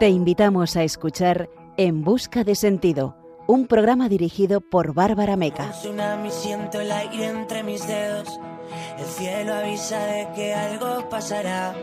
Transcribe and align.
Te 0.00 0.08
invitamos 0.08 0.76
a 0.76 0.82
escuchar 0.82 1.50
En 1.76 2.02
Busca 2.02 2.42
de 2.42 2.54
Sentido, 2.54 3.16
un 3.46 3.66
programa 3.66 4.08
dirigido 4.08 4.62
por 4.62 4.94
Bárbara 4.94 5.36
Meca. 5.36 5.72
siento 6.30 6.80
el 6.80 6.90
aire 6.90 7.26
entre 7.26 7.62
mis 7.62 7.86
dedos. 7.86 8.40
El 8.98 9.04
cielo 9.04 9.54
avisa 9.54 9.98
de 10.06 10.28
que 10.34 10.54
algo 10.54 11.08
pasará. 11.10 11.74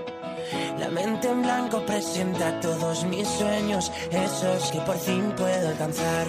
La 0.80 0.90
mente 0.90 1.30
en 1.30 1.44
blanco 1.44 1.86
presenta 1.86 2.60
todos 2.60 3.06
mis 3.06 3.28
sueños, 3.28 3.92
esos 4.12 4.72
que 4.72 4.80
por 4.80 4.98
fin 4.98 5.34
puedo 5.36 5.68
alcanzar. 5.68 6.26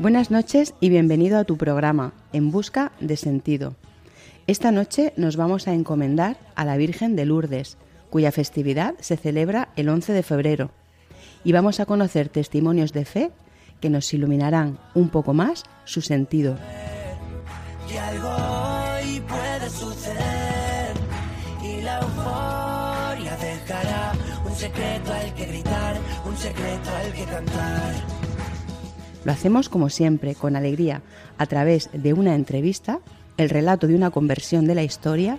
Buenas 0.00 0.30
noches 0.30 0.74
y 0.80 0.88
bienvenido 0.88 1.38
a 1.38 1.44
tu 1.44 1.56
programa 1.56 2.12
En 2.32 2.50
Busca 2.50 2.92
de 2.98 3.16
Sentido. 3.16 3.76
Esta 4.46 4.72
noche 4.72 5.12
nos 5.16 5.36
vamos 5.36 5.68
a 5.68 5.74
encomendar 5.74 6.36
a 6.54 6.64
la 6.64 6.76
Virgen 6.76 7.14
de 7.14 7.26
Lourdes 7.26 7.76
cuya 8.10 8.32
festividad 8.32 8.94
se 9.00 9.16
celebra 9.16 9.68
el 9.76 9.88
11 9.88 10.12
de 10.12 10.22
febrero. 10.22 10.70
Y 11.44 11.52
vamos 11.52 11.80
a 11.80 11.86
conocer 11.86 12.28
testimonios 12.28 12.92
de 12.92 13.04
fe 13.04 13.30
que 13.80 13.90
nos 13.90 14.12
iluminarán 14.12 14.78
un 14.94 15.08
poco 15.08 15.34
más 15.34 15.64
su 15.84 16.00
sentido. 16.00 16.56
puede 19.26 19.70
suceder 19.70 20.94
y 21.62 21.80
la 21.82 22.00
euforia 22.00 23.36
dejará 23.36 24.12
un 24.44 24.54
secreto 24.54 25.12
al 25.12 25.34
que 25.34 25.46
gritar, 25.46 25.96
un 26.24 26.36
secreto 26.36 26.90
al 26.90 27.12
que 27.12 27.24
cantar. 27.24 27.94
Lo 29.24 29.32
hacemos 29.32 29.68
como 29.68 29.90
siempre, 29.90 30.34
con 30.34 30.56
alegría, 30.56 31.02
a 31.36 31.46
través 31.46 31.90
de 31.92 32.12
una 32.12 32.34
entrevista, 32.34 33.00
el 33.36 33.50
relato 33.50 33.86
de 33.86 33.94
una 33.94 34.10
conversión 34.10 34.66
de 34.66 34.74
la 34.74 34.82
historia 34.82 35.38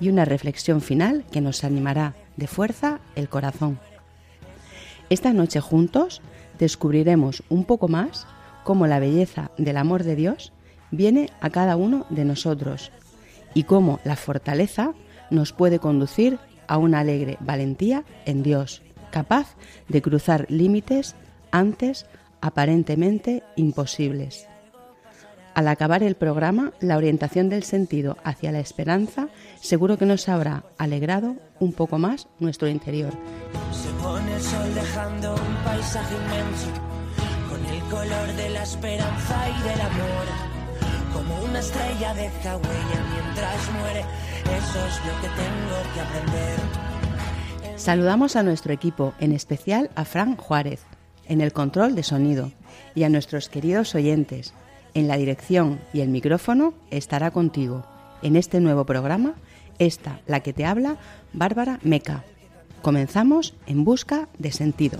y 0.00 0.08
una 0.08 0.24
reflexión 0.24 0.80
final 0.80 1.24
que 1.30 1.40
nos 1.40 1.64
animará 1.64 2.14
de 2.36 2.46
fuerza 2.46 3.00
el 3.14 3.28
corazón. 3.28 3.78
Esta 5.08 5.32
noche 5.32 5.60
juntos 5.60 6.20
descubriremos 6.58 7.42
un 7.48 7.64
poco 7.64 7.88
más 7.88 8.26
cómo 8.64 8.86
la 8.86 8.98
belleza 8.98 9.50
del 9.56 9.76
amor 9.76 10.02
de 10.02 10.16
Dios 10.16 10.52
viene 10.90 11.30
a 11.40 11.50
cada 11.50 11.76
uno 11.76 12.06
de 12.10 12.24
nosotros 12.24 12.90
y 13.54 13.64
cómo 13.64 14.00
la 14.04 14.16
fortaleza 14.16 14.92
nos 15.30 15.52
puede 15.52 15.78
conducir 15.78 16.38
a 16.66 16.78
una 16.78 17.00
alegre 17.00 17.36
valentía 17.40 18.04
en 18.24 18.42
Dios, 18.42 18.82
capaz 19.10 19.54
de 19.88 20.02
cruzar 20.02 20.46
límites 20.48 21.14
antes 21.52 22.06
aparentemente 22.40 23.42
imposibles. 23.56 24.48
Al 25.56 25.68
acabar 25.68 26.02
el 26.02 26.16
programa, 26.16 26.74
la 26.80 26.98
orientación 26.98 27.48
del 27.48 27.62
sentido 27.62 28.18
hacia 28.24 28.52
la 28.52 28.60
esperanza 28.60 29.30
seguro 29.58 29.96
que 29.96 30.04
nos 30.04 30.28
habrá 30.28 30.64
alegrado 30.76 31.36
un 31.60 31.72
poco 31.72 31.96
más 31.96 32.28
nuestro 32.40 32.68
interior. 32.68 33.14
Se 33.72 33.88
pone 34.02 34.34
el 34.34 34.42
sol 34.42 34.74
dejando 34.74 35.34
un 35.34 35.64
paisaje 35.64 36.14
inmenso, 36.14 36.68
con 37.48 37.64
el 37.74 37.80
color 37.84 38.36
de 38.36 38.50
la 38.50 38.64
esperanza 38.64 39.48
y 39.48 39.62
del 39.66 39.80
amor. 39.80 40.26
Como 41.14 41.44
una 41.46 41.60
estrella 41.60 42.12
deja 42.12 42.56
huella 42.58 43.00
mientras 43.14 43.72
muere, 43.80 44.00
eso 44.58 44.86
es 44.86 45.00
lo 45.06 45.20
que 45.22 45.28
tengo 45.40 45.94
que 45.94 46.00
aprender. 46.02 47.78
Saludamos 47.78 48.36
a 48.36 48.42
nuestro 48.42 48.74
equipo, 48.74 49.14
en 49.20 49.32
especial 49.32 49.88
a 49.94 50.04
Fran 50.04 50.36
Juárez, 50.36 50.82
en 51.24 51.40
el 51.40 51.54
control 51.54 51.94
de 51.94 52.02
sonido, 52.02 52.52
y 52.94 53.04
a 53.04 53.08
nuestros 53.08 53.48
queridos 53.48 53.94
oyentes, 53.94 54.52
en 54.96 55.08
la 55.08 55.18
dirección 55.18 55.78
y 55.92 56.00
el 56.00 56.08
micrófono 56.08 56.72
estará 56.90 57.30
contigo 57.30 57.84
en 58.22 58.34
este 58.34 58.60
nuevo 58.60 58.86
programa, 58.86 59.34
esta, 59.78 60.20
la 60.26 60.40
que 60.40 60.54
te 60.54 60.64
habla, 60.64 60.96
Bárbara 61.34 61.78
Meca. 61.82 62.24
Comenzamos 62.80 63.54
en 63.66 63.84
busca 63.84 64.26
de 64.38 64.52
sentido. 64.52 64.98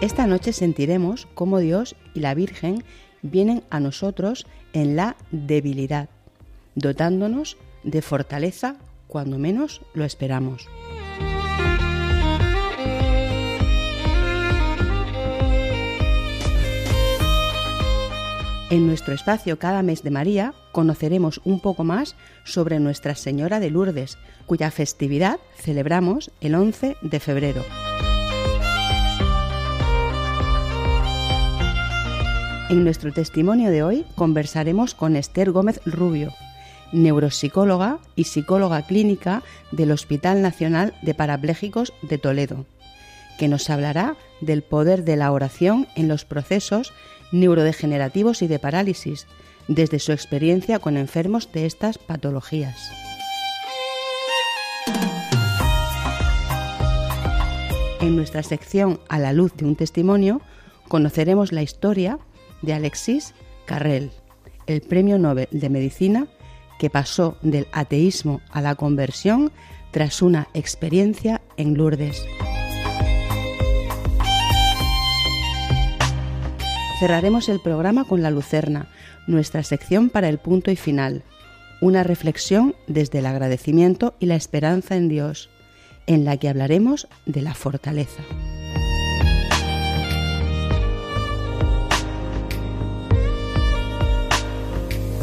Esta 0.00 0.26
noche 0.26 0.54
sentiremos 0.54 1.28
cómo 1.34 1.58
Dios 1.58 1.94
y 2.14 2.20
la 2.20 2.32
Virgen 2.32 2.84
vienen 3.20 3.62
a 3.68 3.80
nosotros 3.80 4.46
en 4.72 4.96
la 4.96 5.14
debilidad, 5.30 6.08
dotándonos 6.74 7.58
de 7.82 8.00
fortaleza 8.00 8.76
cuando 9.08 9.38
menos 9.38 9.82
lo 9.92 10.06
esperamos. 10.06 10.68
En 18.70 18.86
nuestro 18.86 19.12
espacio 19.12 19.58
Cada 19.58 19.82
mes 19.82 20.02
de 20.02 20.10
María 20.10 20.54
conoceremos 20.72 21.42
un 21.44 21.60
poco 21.60 21.84
más 21.84 22.16
sobre 22.44 22.78
Nuestra 22.80 23.16
Señora 23.16 23.60
de 23.60 23.68
Lourdes, 23.68 24.16
cuya 24.46 24.70
festividad 24.70 25.40
celebramos 25.56 26.30
el 26.40 26.54
11 26.54 26.96
de 27.02 27.20
febrero. 27.20 27.64
En 32.70 32.84
nuestro 32.84 33.12
testimonio 33.12 33.72
de 33.72 33.82
hoy 33.82 34.06
conversaremos 34.14 34.94
con 34.94 35.16
Esther 35.16 35.50
Gómez 35.50 35.80
Rubio, 35.84 36.32
neuropsicóloga 36.92 37.98
y 38.14 38.24
psicóloga 38.24 38.86
clínica 38.86 39.42
del 39.72 39.90
Hospital 39.90 40.40
Nacional 40.40 40.94
de 41.02 41.12
Parapléjicos 41.12 41.92
de 42.02 42.16
Toledo, 42.16 42.66
que 43.40 43.48
nos 43.48 43.68
hablará 43.70 44.14
del 44.40 44.62
poder 44.62 45.02
de 45.02 45.16
la 45.16 45.32
oración 45.32 45.88
en 45.96 46.06
los 46.06 46.24
procesos 46.24 46.92
neurodegenerativos 47.32 48.40
y 48.40 48.46
de 48.46 48.60
parálisis, 48.60 49.26
desde 49.66 49.98
su 49.98 50.12
experiencia 50.12 50.78
con 50.78 50.96
enfermos 50.96 51.50
de 51.50 51.66
estas 51.66 51.98
patologías. 51.98 52.92
En 58.00 58.14
nuestra 58.14 58.44
sección 58.44 59.00
A 59.08 59.18
la 59.18 59.32
luz 59.32 59.54
de 59.56 59.64
un 59.64 59.74
testimonio 59.74 60.40
conoceremos 60.86 61.50
la 61.50 61.62
historia 61.62 62.20
de 62.62 62.72
Alexis 62.72 63.34
Carrel, 63.66 64.10
el 64.66 64.80
premio 64.80 65.18
Nobel 65.18 65.48
de 65.50 65.68
Medicina 65.68 66.26
que 66.80 66.88
pasó 66.88 67.36
del 67.42 67.66
ateísmo 67.72 68.40
a 68.50 68.62
la 68.62 68.74
conversión 68.74 69.52
tras 69.90 70.22
una 70.22 70.48
experiencia 70.54 71.42
en 71.58 71.74
Lourdes. 71.74 72.24
Cerraremos 76.98 77.48
el 77.50 77.60
programa 77.60 78.04
con 78.04 78.22
la 78.22 78.30
Lucerna, 78.30 78.88
nuestra 79.26 79.62
sección 79.62 80.08
para 80.08 80.28
el 80.28 80.38
punto 80.38 80.70
y 80.70 80.76
final, 80.76 81.22
una 81.82 82.02
reflexión 82.02 82.74
desde 82.86 83.18
el 83.18 83.26
agradecimiento 83.26 84.14
y 84.18 84.26
la 84.26 84.36
esperanza 84.36 84.96
en 84.96 85.08
Dios, 85.08 85.50
en 86.06 86.24
la 86.24 86.38
que 86.38 86.48
hablaremos 86.48 87.08
de 87.26 87.42
la 87.42 87.54
fortaleza. 87.54 88.22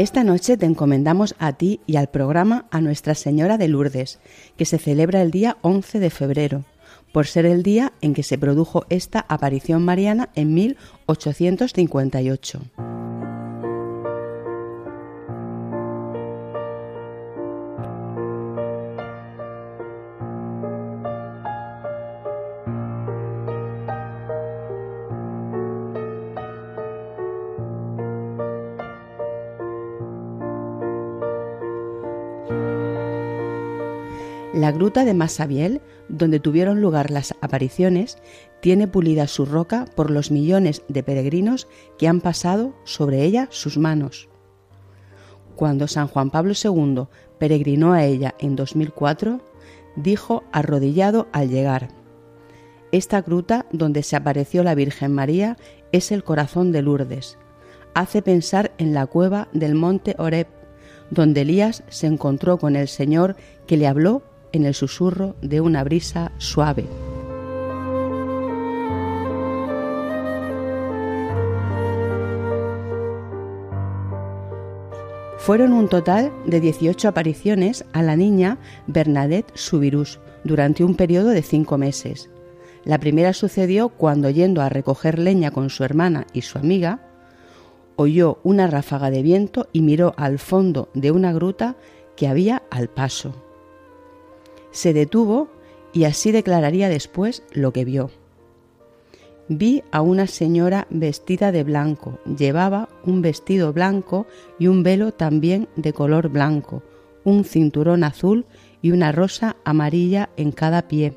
Esta 0.00 0.24
noche 0.24 0.56
te 0.56 0.64
encomendamos 0.64 1.34
a 1.38 1.52
ti 1.52 1.80
y 1.86 1.96
al 1.96 2.08
programa 2.08 2.64
a 2.70 2.80
Nuestra 2.80 3.14
Señora 3.14 3.58
de 3.58 3.68
Lourdes, 3.68 4.18
que 4.56 4.64
se 4.64 4.78
celebra 4.78 5.20
el 5.20 5.30
día 5.30 5.58
11 5.60 6.00
de 6.00 6.08
febrero, 6.08 6.64
por 7.12 7.26
ser 7.26 7.44
el 7.44 7.62
día 7.62 7.92
en 8.00 8.14
que 8.14 8.22
se 8.22 8.38
produjo 8.38 8.86
esta 8.88 9.26
aparición 9.28 9.84
mariana 9.84 10.30
en 10.34 10.54
1858. 10.54 12.62
La 34.60 34.72
gruta 34.72 35.06
de 35.06 35.14
Masabiel, 35.14 35.80
donde 36.10 36.38
tuvieron 36.38 36.82
lugar 36.82 37.10
las 37.10 37.34
apariciones, 37.40 38.18
tiene 38.60 38.86
pulida 38.88 39.26
su 39.26 39.46
roca 39.46 39.86
por 39.96 40.10
los 40.10 40.30
millones 40.30 40.82
de 40.86 41.02
peregrinos 41.02 41.66
que 41.96 42.08
han 42.08 42.20
pasado 42.20 42.74
sobre 42.84 43.24
ella 43.24 43.48
sus 43.50 43.78
manos. 43.78 44.28
Cuando 45.56 45.88
San 45.88 46.08
Juan 46.08 46.28
Pablo 46.28 46.52
II 46.62 47.04
peregrinó 47.38 47.94
a 47.94 48.04
ella 48.04 48.34
en 48.38 48.54
2004, 48.54 49.40
dijo 49.96 50.44
arrodillado 50.52 51.28
al 51.32 51.48
llegar, 51.48 51.88
Esta 52.92 53.22
gruta 53.22 53.64
donde 53.72 54.02
se 54.02 54.14
apareció 54.14 54.62
la 54.62 54.74
Virgen 54.74 55.14
María 55.14 55.56
es 55.90 56.12
el 56.12 56.22
corazón 56.22 56.70
de 56.70 56.82
Lourdes. 56.82 57.38
Hace 57.94 58.20
pensar 58.20 58.72
en 58.76 58.92
la 58.92 59.06
cueva 59.06 59.48
del 59.54 59.74
monte 59.74 60.16
Oreb, 60.18 60.48
donde 61.08 61.40
Elías 61.40 61.82
se 61.88 62.06
encontró 62.06 62.58
con 62.58 62.76
el 62.76 62.88
Señor 62.88 63.36
que 63.66 63.78
le 63.78 63.86
habló 63.86 64.22
en 64.52 64.64
el 64.64 64.74
susurro 64.74 65.36
de 65.42 65.60
una 65.60 65.84
brisa 65.84 66.32
suave. 66.38 66.86
Fueron 75.38 75.72
un 75.72 75.88
total 75.88 76.32
de 76.46 76.60
18 76.60 77.08
apariciones 77.08 77.84
a 77.92 78.02
la 78.02 78.14
niña 78.14 78.58
Bernadette 78.86 79.50
Subirus 79.54 80.20
durante 80.44 80.84
un 80.84 80.94
periodo 80.94 81.30
de 81.30 81.42
cinco 81.42 81.78
meses. 81.78 82.28
La 82.84 82.98
primera 82.98 83.32
sucedió 83.32 83.88
cuando, 83.88 84.30
yendo 84.30 84.62
a 84.62 84.68
recoger 84.68 85.18
leña 85.18 85.50
con 85.50 85.70
su 85.70 85.82
hermana 85.82 86.26
y 86.32 86.42
su 86.42 86.58
amiga, 86.58 87.00
oyó 87.96 88.38
una 88.42 88.66
ráfaga 88.66 89.10
de 89.10 89.22
viento 89.22 89.68
y 89.72 89.82
miró 89.82 90.14
al 90.16 90.38
fondo 90.38 90.88
de 90.94 91.10
una 91.10 91.32
gruta 91.32 91.76
que 92.16 92.28
había 92.28 92.62
al 92.70 92.88
paso 92.88 93.34
se 94.70 94.92
detuvo 94.92 95.48
y 95.92 96.04
así 96.04 96.32
declararía 96.32 96.88
después 96.88 97.42
lo 97.52 97.72
que 97.72 97.84
vio. 97.84 98.10
Vi 99.48 99.82
a 99.90 100.00
una 100.00 100.28
señora 100.28 100.86
vestida 100.90 101.50
de 101.50 101.64
blanco, 101.64 102.20
llevaba 102.38 102.88
un 103.04 103.20
vestido 103.20 103.72
blanco 103.72 104.26
y 104.58 104.68
un 104.68 104.84
velo 104.84 105.12
también 105.12 105.68
de 105.74 105.92
color 105.92 106.28
blanco, 106.28 106.82
un 107.24 107.44
cinturón 107.44 108.04
azul 108.04 108.46
y 108.80 108.92
una 108.92 109.10
rosa 109.10 109.56
amarilla 109.64 110.30
en 110.36 110.52
cada 110.52 110.86
pie. 110.86 111.14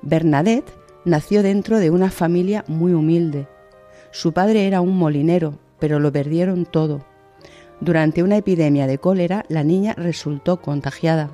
Bernadette 0.00 0.72
nació 1.04 1.42
dentro 1.42 1.78
de 1.78 1.90
una 1.90 2.10
familia 2.10 2.64
muy 2.68 2.94
humilde. 2.94 3.46
Su 4.10 4.32
padre 4.32 4.66
era 4.66 4.80
un 4.80 4.96
molinero, 4.96 5.58
pero 5.78 6.00
lo 6.00 6.10
perdieron 6.10 6.64
todo. 6.64 7.04
Durante 7.80 8.22
una 8.22 8.38
epidemia 8.38 8.86
de 8.86 8.98
cólera, 8.98 9.44
la 9.48 9.62
niña 9.62 9.94
resultó 9.94 10.62
contagiada 10.62 11.30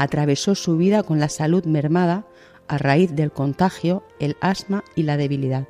atravesó 0.00 0.54
su 0.54 0.78
vida 0.78 1.02
con 1.02 1.20
la 1.20 1.28
salud 1.28 1.66
mermada 1.66 2.24
a 2.68 2.78
raíz 2.78 3.14
del 3.14 3.32
contagio, 3.32 4.02
el 4.18 4.38
asma 4.40 4.82
y 4.94 5.02
la 5.02 5.18
debilidad. 5.18 5.68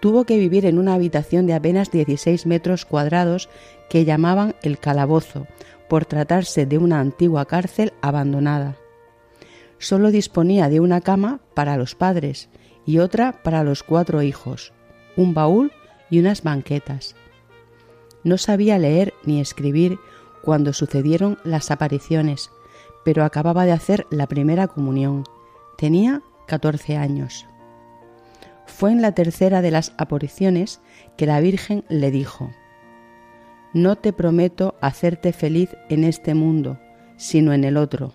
Tuvo 0.00 0.24
que 0.24 0.36
vivir 0.36 0.66
en 0.66 0.80
una 0.80 0.94
habitación 0.94 1.46
de 1.46 1.54
apenas 1.54 1.92
16 1.92 2.44
metros 2.46 2.84
cuadrados 2.84 3.48
que 3.88 4.04
llamaban 4.04 4.56
el 4.62 4.80
calabozo, 4.80 5.46
por 5.88 6.06
tratarse 6.06 6.66
de 6.66 6.78
una 6.78 6.98
antigua 6.98 7.44
cárcel 7.44 7.92
abandonada. 8.00 8.74
Solo 9.78 10.10
disponía 10.10 10.68
de 10.68 10.80
una 10.80 11.02
cama 11.02 11.38
para 11.54 11.76
los 11.76 11.94
padres 11.94 12.48
y 12.84 12.98
otra 12.98 13.44
para 13.44 13.62
los 13.62 13.84
cuatro 13.84 14.22
hijos, 14.22 14.72
un 15.16 15.34
baúl 15.34 15.70
y 16.10 16.18
unas 16.18 16.42
banquetas. 16.42 17.14
No 18.24 18.38
sabía 18.38 18.76
leer 18.76 19.14
ni 19.24 19.40
escribir 19.40 20.00
cuando 20.42 20.72
sucedieron 20.72 21.38
las 21.44 21.70
apariciones, 21.70 22.50
pero 23.04 23.24
acababa 23.24 23.64
de 23.64 23.72
hacer 23.72 24.06
la 24.10 24.26
primera 24.26 24.68
comunión. 24.68 25.24
Tenía 25.76 26.22
14 26.46 26.96
años. 26.96 27.46
Fue 28.66 28.92
en 28.92 29.02
la 29.02 29.12
tercera 29.12 29.62
de 29.62 29.70
las 29.70 29.92
apariciones 29.98 30.80
que 31.16 31.26
la 31.26 31.40
Virgen 31.40 31.84
le 31.88 32.10
dijo, 32.10 32.50
No 33.72 33.96
te 33.96 34.12
prometo 34.12 34.74
hacerte 34.80 35.32
feliz 35.32 35.76
en 35.88 36.04
este 36.04 36.34
mundo, 36.34 36.78
sino 37.16 37.52
en 37.52 37.64
el 37.64 37.76
otro. 37.76 38.12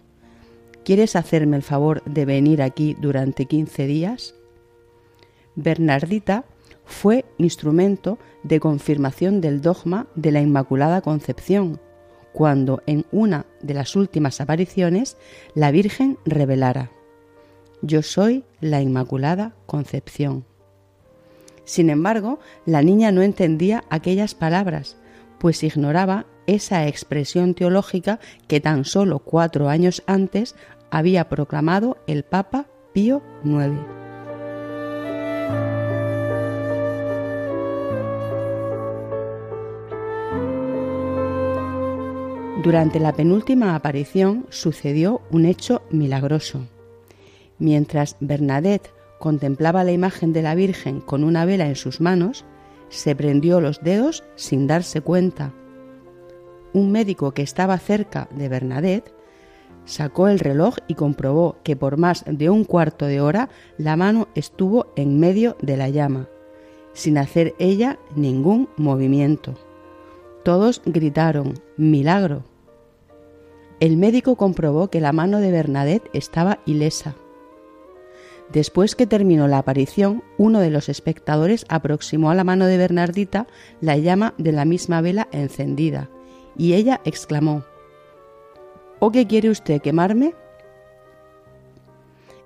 ¿Quieres 0.83 1.15
hacerme 1.15 1.57
el 1.57 1.63
favor 1.63 2.01
de 2.05 2.25
venir 2.25 2.61
aquí 2.61 2.95
durante 2.99 3.45
15 3.45 3.87
días? 3.87 4.35
Bernardita 5.55 6.45
fue 6.85 7.25
instrumento 7.37 8.17
de 8.43 8.59
confirmación 8.59 9.41
del 9.41 9.61
dogma 9.61 10.07
de 10.15 10.31
la 10.31 10.41
Inmaculada 10.41 11.01
Concepción, 11.01 11.81
cuando 12.37 12.83
en 12.85 13.03
una 13.11 13.47
de 13.63 13.73
las 13.73 13.95
últimas 13.95 14.39
apariciones 14.41 15.17
la 15.55 15.71
Virgen 15.71 16.19
revelara, 16.23 16.91
Yo 17.81 18.03
soy 18.03 18.43
la 18.61 18.79
Inmaculada 18.79 19.55
Concepción. 19.65 20.45
Sin 21.65 21.89
embargo, 21.89 22.37
la 22.67 22.83
niña 22.83 23.11
no 23.11 23.23
entendía 23.23 23.85
aquellas 23.89 24.35
palabras, 24.35 24.97
pues 25.39 25.63
ignoraba 25.63 26.27
esa 26.45 26.87
expresión 26.87 27.55
teológica 27.55 28.19
que 28.47 28.59
tan 28.59 28.85
solo 28.85 29.17
cuatro 29.17 29.67
años 29.67 30.03
antes 30.05 30.53
había 30.91 31.29
proclamado 31.29 31.97
el 32.05 32.21
Papa 32.21 32.67
Pío 32.93 33.23
IX. 33.43 34.06
Durante 42.67 42.99
la 42.99 43.13
penúltima 43.13 43.75
aparición 43.75 44.45
sucedió 44.49 45.21
un 45.31 45.45
hecho 45.45 45.83
milagroso. 45.89 46.67
Mientras 47.59 48.17
Bernadette 48.19 48.91
contemplaba 49.19 49.85
la 49.85 49.93
imagen 49.93 50.33
de 50.33 50.41
la 50.41 50.53
Virgen 50.53 50.99
con 50.99 51.23
una 51.23 51.45
vela 51.45 51.67
en 51.67 51.77
sus 51.77 52.01
manos, 52.01 52.43
se 52.89 53.15
prendió 53.15 53.61
los 53.61 53.81
dedos 53.83 54.25
sin 54.35 54.67
darse 54.67 54.99
cuenta. 54.99 55.53
Un 56.73 56.91
médico 56.91 57.31
que 57.31 57.41
estaba 57.41 57.77
cerca 57.77 58.27
de 58.35 58.49
Bernadette 58.49 59.13
sacó 59.85 60.27
el 60.27 60.37
reloj 60.37 60.75
y 60.89 60.95
comprobó 60.95 61.55
que 61.63 61.77
por 61.77 61.95
más 61.95 62.25
de 62.27 62.49
un 62.49 62.65
cuarto 62.65 63.05
de 63.05 63.21
hora 63.21 63.47
la 63.77 63.95
mano 63.95 64.27
estuvo 64.35 64.87
en 64.97 65.21
medio 65.21 65.55
de 65.61 65.77
la 65.77 65.87
llama, 65.87 66.27
sin 66.91 67.17
hacer 67.17 67.55
ella 67.59 67.97
ningún 68.13 68.67
movimiento. 68.75 69.53
Todos 70.43 70.81
gritaron, 70.85 71.53
milagro. 71.77 72.56
El 73.79 73.97
médico 73.97 74.35
comprobó 74.35 74.89
que 74.89 74.99
la 74.99 75.11
mano 75.11 75.39
de 75.39 75.51
Bernadette 75.51 76.09
estaba 76.13 76.59
ilesa. 76.65 77.15
Después 78.51 78.95
que 78.95 79.05
terminó 79.05 79.47
la 79.47 79.59
aparición, 79.59 80.23
uno 80.37 80.59
de 80.59 80.69
los 80.69 80.89
espectadores 80.89 81.65
aproximó 81.69 82.31
a 82.31 82.35
la 82.35 82.43
mano 82.43 82.65
de 82.65 82.77
Bernardita 82.77 83.45
la 83.81 83.97
llama 83.97 84.33
de 84.37 84.51
la 84.51 84.65
misma 84.65 85.01
vela 85.01 85.27
encendida, 85.31 86.09
y 86.57 86.73
ella 86.73 87.01
exclamó 87.03 87.65
¿O 88.99 89.11
qué 89.11 89.27
quiere 89.27 89.49
usted 89.49 89.81
quemarme? 89.81 90.33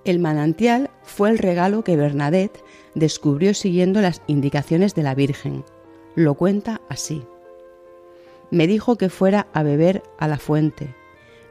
El 0.04 0.20
manantial 0.20 0.90
fue 1.04 1.30
el 1.30 1.38
regalo 1.38 1.84
que 1.84 1.96
Bernadette 1.96 2.64
descubrió 2.96 3.54
siguiendo 3.54 4.02
las 4.02 4.22
indicaciones 4.28 4.96
de 4.96 5.04
la 5.04 5.16
Virgen. 5.16 5.64
Lo 6.16 6.34
cuenta 6.34 6.82
así 6.90 7.24
me 8.52 8.68
dijo 8.68 8.98
que 8.98 9.10
fuera 9.10 9.48
a 9.54 9.64
beber 9.64 10.04
a 10.20 10.28
la 10.28 10.38
fuente. 10.38 10.94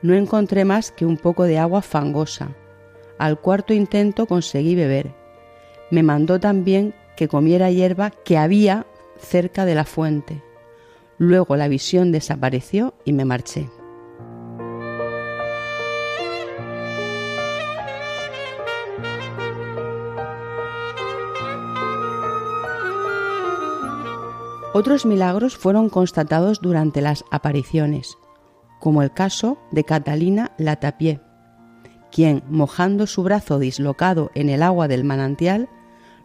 No 0.02 0.14
encontré 0.14 0.64
más 0.64 0.90
que 0.90 1.04
un 1.04 1.16
poco 1.16 1.45
de 1.45 1.59
agua 1.59 1.83
fangosa. 1.83 2.54
Al 3.19 3.38
cuarto 3.38 3.75
intento 3.75 4.26
conseguí 4.26 4.75
beber. 4.75 5.12
Me 5.90 6.02
mandó 6.02 6.40
también 6.40 6.95
que 7.16 7.28
comiera 7.28 7.71
hierba 7.71 8.11
que 8.11 8.38
había 8.38 8.87
cerca 9.19 9.64
de 9.64 9.75
la 9.75 9.85
fuente. 9.85 10.42
Luego 11.19 11.57
la 11.57 11.69
visión 11.69 12.12
desapareció 12.12 12.95
y 13.04 13.12
me 13.12 13.26
marché. 13.26 13.69
Otros 24.73 25.04
milagros 25.04 25.57
fueron 25.57 25.88
constatados 25.88 26.61
durante 26.61 27.00
las 27.00 27.25
apariciones, 27.30 28.16
como 28.81 29.03
el 29.03 29.13
caso 29.13 29.59
de 29.71 29.85
Catalina 29.85 30.53
Latapié, 30.59 31.21
quien, 32.11 32.43
mojando 32.49 33.07
su 33.07 33.23
brazo 33.23 33.61
dislocado 33.61 34.33
en 34.35 34.49
el 34.49 34.65
agua 34.65 34.89
del 34.89 35.05
manantial, 35.05 35.69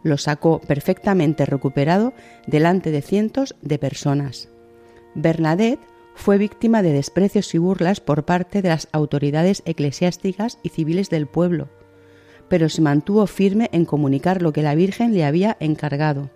lo 0.02 0.18
sacó 0.18 0.60
perfectamente 0.62 1.46
recuperado 1.46 2.14
delante 2.48 2.90
de 2.90 3.04
cientos 3.04 3.56
de 3.62 3.78
personas. 3.78 4.50
Bernadette 5.14 5.86
fue 6.16 6.38
víctima 6.38 6.82
de 6.82 6.94
desprecios 6.94 7.54
y 7.54 7.60
burlas 7.60 8.00
por 8.00 8.26
parte 8.26 8.62
de 8.64 8.70
las 8.70 8.88
autoridades 8.92 9.62
eclesiásticas 9.66 10.58
y 10.64 10.70
civiles 10.70 11.10
del 11.10 11.28
pueblo, 11.28 11.70
pero 12.48 12.70
se 12.70 12.82
mantuvo 12.82 13.28
firme 13.28 13.70
en 13.74 13.86
comunicar 13.86 14.42
lo 14.42 14.54
que 14.54 14.64
la 14.64 14.74
Virgen 14.74 15.14
le 15.14 15.26
había 15.26 15.58
encargado 15.60 16.32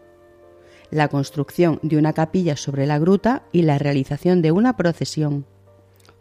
la 0.91 1.07
construcción 1.07 1.79
de 1.81 1.97
una 1.97 2.13
capilla 2.13 2.55
sobre 2.55 2.87
la 2.87 2.99
gruta 2.99 3.43
y 3.51 3.63
la 3.63 3.77
realización 3.77 4.41
de 4.41 4.51
una 4.51 4.75
procesión. 4.75 5.45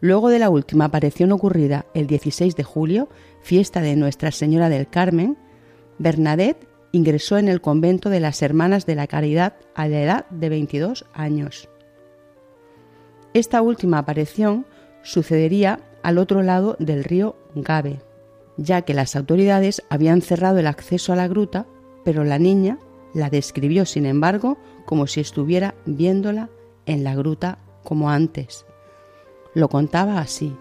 Luego 0.01 0.29
de 0.29 0.39
la 0.39 0.49
última 0.49 0.85
aparición 0.85 1.31
ocurrida 1.31 1.85
el 1.93 2.07
16 2.07 2.55
de 2.55 2.63
julio, 2.63 3.09
fiesta 3.41 3.81
de 3.81 3.95
Nuestra 3.95 4.31
Señora 4.31 4.69
del 4.69 4.87
Carmen, 4.87 5.37
Bernadette 5.97 6.67
ingresó 6.91 7.37
en 7.37 7.49
el 7.49 7.61
convento 7.61 8.09
de 8.09 8.19
las 8.19 8.41
Hermanas 8.41 8.85
de 8.85 8.95
la 8.95 9.07
Caridad 9.07 9.55
a 9.75 9.87
la 9.87 10.01
edad 10.01 10.29
de 10.29 10.49
22 10.49 11.05
años. 11.13 11.69
Esta 13.33 13.61
última 13.61 13.99
aparición 13.99 14.65
sucedería 15.03 15.81
al 16.01 16.17
otro 16.17 16.41
lado 16.41 16.75
del 16.79 17.03
río 17.03 17.35
Gabe, 17.53 18.01
ya 18.57 18.81
que 18.81 18.93
las 18.93 19.15
autoridades 19.15 19.83
habían 19.89 20.21
cerrado 20.21 20.59
el 20.59 20.67
acceso 20.67 21.13
a 21.13 21.15
la 21.15 21.27
gruta, 21.27 21.67
pero 22.03 22.23
la 22.23 22.39
niña 22.39 22.79
la 23.13 23.29
describió, 23.29 23.85
sin 23.85 24.05
embargo, 24.05 24.57
como 24.85 25.07
si 25.07 25.19
estuviera 25.19 25.75
viéndola 25.85 26.49
en 26.85 27.03
la 27.03 27.15
gruta 27.15 27.59
como 27.83 28.09
antes. 28.09 28.65
Lo 29.53 29.69
contaba 29.69 30.19
así. 30.19 30.55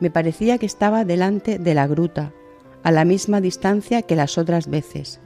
Me 0.00 0.10
parecía 0.10 0.58
que 0.58 0.66
estaba 0.66 1.04
delante 1.04 1.58
de 1.58 1.74
la 1.74 1.86
gruta, 1.86 2.32
a 2.82 2.90
la 2.90 3.04
misma 3.04 3.40
distancia 3.40 4.02
que 4.02 4.16
las 4.16 4.38
otras 4.38 4.68
veces. 4.68 5.20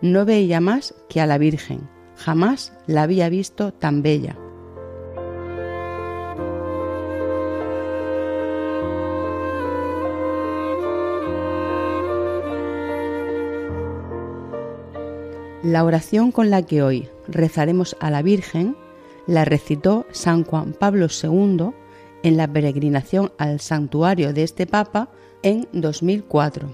No 0.00 0.24
veía 0.24 0.60
más 0.60 0.94
que 1.08 1.20
a 1.20 1.26
la 1.26 1.38
Virgen. 1.38 1.88
Jamás 2.16 2.72
la 2.86 3.02
había 3.02 3.28
visto 3.28 3.72
tan 3.72 4.02
bella. 4.02 4.36
La 15.62 15.84
oración 15.84 16.30
con 16.30 16.48
la 16.48 16.62
que 16.62 16.82
hoy 16.84 17.08
rezaremos 17.26 17.96
a 17.98 18.10
la 18.10 18.22
Virgen 18.22 18.76
la 19.26 19.44
recitó 19.44 20.06
San 20.10 20.44
Juan 20.44 20.72
Pablo 20.72 21.06
II 21.06 21.70
en 22.22 22.36
la 22.36 22.52
peregrinación 22.52 23.32
al 23.38 23.60
santuario 23.60 24.32
de 24.32 24.42
este 24.42 24.66
Papa 24.66 25.10
en 25.42 25.68
2004. 25.72 26.68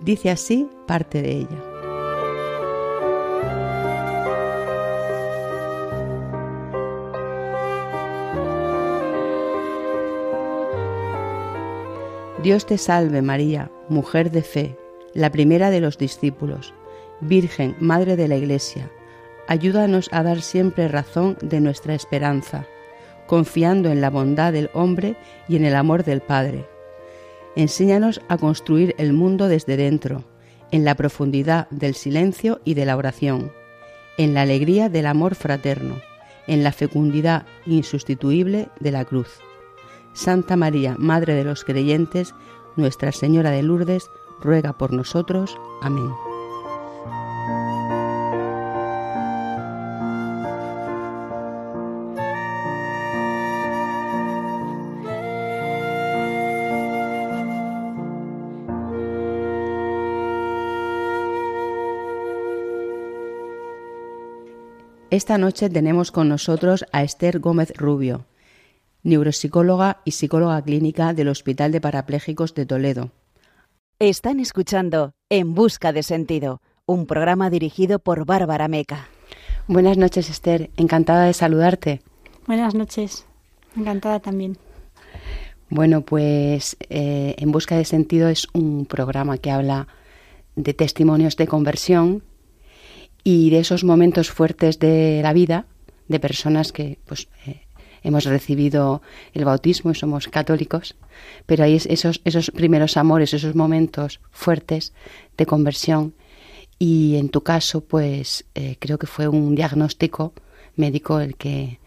Dice 0.00 0.30
así 0.30 0.68
parte 0.86 1.22
de 1.22 1.32
ella. 1.32 1.62
Dios 12.42 12.66
te 12.66 12.78
salve 12.78 13.22
María, 13.22 13.72
mujer 13.88 14.30
de 14.30 14.42
fe, 14.42 14.78
la 15.14 15.32
primera 15.32 15.70
de 15.70 15.80
los 15.80 15.98
discípulos 15.98 16.74
Virgen, 17.20 17.74
Madre 17.80 18.16
de 18.16 18.28
la 18.28 18.36
Iglesia, 18.36 18.90
ayúdanos 19.48 20.08
a 20.12 20.22
dar 20.22 20.42
siempre 20.42 20.88
razón 20.88 21.36
de 21.40 21.60
nuestra 21.60 21.94
esperanza, 21.94 22.66
confiando 23.26 23.90
en 23.90 24.00
la 24.00 24.10
bondad 24.10 24.52
del 24.52 24.70
hombre 24.72 25.16
y 25.48 25.56
en 25.56 25.64
el 25.64 25.74
amor 25.74 26.04
del 26.04 26.20
Padre. 26.20 26.66
Enséñanos 27.56 28.20
a 28.28 28.36
construir 28.36 28.94
el 28.98 29.12
mundo 29.12 29.48
desde 29.48 29.76
dentro, 29.76 30.24
en 30.70 30.84
la 30.84 30.94
profundidad 30.94 31.68
del 31.70 31.94
silencio 31.94 32.60
y 32.64 32.74
de 32.74 32.84
la 32.84 32.96
oración, 32.96 33.52
en 34.18 34.34
la 34.34 34.42
alegría 34.42 34.88
del 34.88 35.06
amor 35.06 35.34
fraterno, 35.34 35.96
en 36.46 36.62
la 36.62 36.72
fecundidad 36.72 37.46
insustituible 37.66 38.68
de 38.80 38.90
la 38.90 39.04
cruz. 39.04 39.40
Santa 40.12 40.56
María, 40.56 40.96
Madre 40.98 41.34
de 41.34 41.44
los 41.44 41.64
creyentes, 41.64 42.34
Nuestra 42.76 43.12
Señora 43.12 43.50
de 43.50 43.62
Lourdes, 43.62 44.10
ruega 44.40 44.76
por 44.76 44.92
nosotros. 44.92 45.56
Amén. 45.82 46.25
Esta 65.16 65.38
noche 65.38 65.70
tenemos 65.70 66.12
con 66.12 66.28
nosotros 66.28 66.84
a 66.92 67.02
Esther 67.02 67.38
Gómez 67.38 67.72
Rubio, 67.74 68.26
neuropsicóloga 69.02 70.02
y 70.04 70.10
psicóloga 70.10 70.60
clínica 70.60 71.14
del 71.14 71.28
Hospital 71.28 71.72
de 71.72 71.80
Parapléjicos 71.80 72.54
de 72.54 72.66
Toledo. 72.66 73.12
Están 73.98 74.40
escuchando 74.40 75.12
En 75.30 75.54
Busca 75.54 75.94
de 75.94 76.02
Sentido, 76.02 76.60
un 76.84 77.06
programa 77.06 77.48
dirigido 77.48 77.98
por 77.98 78.26
Bárbara 78.26 78.68
Meca. 78.68 79.08
Buenas 79.68 79.96
noches, 79.96 80.28
Esther. 80.28 80.68
Encantada 80.76 81.24
de 81.24 81.32
saludarte. 81.32 82.02
Buenas 82.46 82.74
noches. 82.74 83.24
Encantada 83.74 84.20
también. 84.20 84.58
Bueno, 85.70 86.02
pues 86.02 86.76
eh, 86.90 87.36
En 87.38 87.52
Busca 87.52 87.78
de 87.78 87.86
Sentido 87.86 88.28
es 88.28 88.48
un 88.52 88.84
programa 88.84 89.38
que 89.38 89.50
habla 89.50 89.88
de 90.56 90.74
testimonios 90.74 91.38
de 91.38 91.46
conversión 91.46 92.22
y 93.26 93.50
de 93.50 93.58
esos 93.58 93.82
momentos 93.82 94.30
fuertes 94.30 94.78
de 94.78 95.18
la 95.20 95.32
vida 95.32 95.66
de 96.06 96.20
personas 96.20 96.70
que 96.70 97.00
pues 97.06 97.26
eh, 97.44 97.62
hemos 98.04 98.24
recibido 98.24 99.02
el 99.34 99.44
bautismo 99.44 99.90
y 99.90 99.96
somos 99.96 100.28
católicos, 100.28 100.94
pero 101.44 101.64
hay 101.64 101.74
esos, 101.74 102.20
esos 102.24 102.52
primeros 102.52 102.96
amores, 102.96 103.34
esos 103.34 103.56
momentos 103.56 104.20
fuertes 104.30 104.92
de 105.36 105.44
conversión. 105.44 106.14
Y 106.78 107.16
en 107.16 107.30
tu 107.30 107.40
caso 107.40 107.80
pues 107.80 108.44
eh, 108.54 108.76
creo 108.78 108.96
que 108.96 109.08
fue 109.08 109.26
un 109.26 109.56
diagnóstico 109.56 110.32
médico 110.76 111.18
el 111.18 111.34
que 111.34 111.80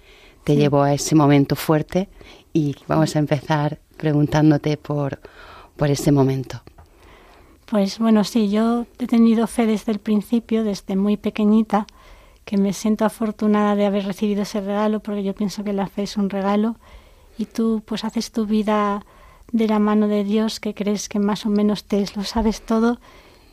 te 0.43 0.57
llevó 0.57 0.83
a 0.83 0.93
ese 0.93 1.15
momento 1.15 1.55
fuerte. 1.55 2.09
Y 2.51 2.75
vamos 2.85 3.15
a 3.15 3.19
empezar 3.19 3.79
preguntándote 3.95 4.75
por, 4.75 5.21
por 5.77 5.89
ese 5.89 6.11
momento. 6.11 6.63
Pues 7.69 7.99
bueno, 7.99 8.23
sí, 8.23 8.49
yo 8.49 8.87
he 8.97 9.05
tenido 9.05 9.45
fe 9.45 9.67
desde 9.67 9.91
el 9.91 9.99
principio, 9.99 10.63
desde 10.63 10.95
muy 10.95 11.17
pequeñita, 11.17 11.85
que 12.43 12.57
me 12.57 12.73
siento 12.73 13.05
afortunada 13.05 13.75
de 13.75 13.85
haber 13.85 14.05
recibido 14.05 14.41
ese 14.41 14.59
regalo, 14.59 15.01
porque 15.01 15.21
yo 15.21 15.35
pienso 15.35 15.63
que 15.63 15.71
la 15.71 15.85
fe 15.85 16.01
es 16.01 16.17
un 16.17 16.31
regalo 16.31 16.77
y 17.37 17.45
tú 17.45 17.83
pues 17.85 18.03
haces 18.03 18.31
tu 18.31 18.47
vida 18.47 19.05
de 19.51 19.67
la 19.67 19.77
mano 19.77 20.07
de 20.07 20.23
Dios, 20.23 20.59
que 20.59 20.73
crees 20.73 21.09
que 21.09 21.19
más 21.19 21.45
o 21.45 21.49
menos 21.49 21.83
te 21.83 22.03
lo 22.15 22.23
sabes 22.23 22.61
todo 22.61 22.99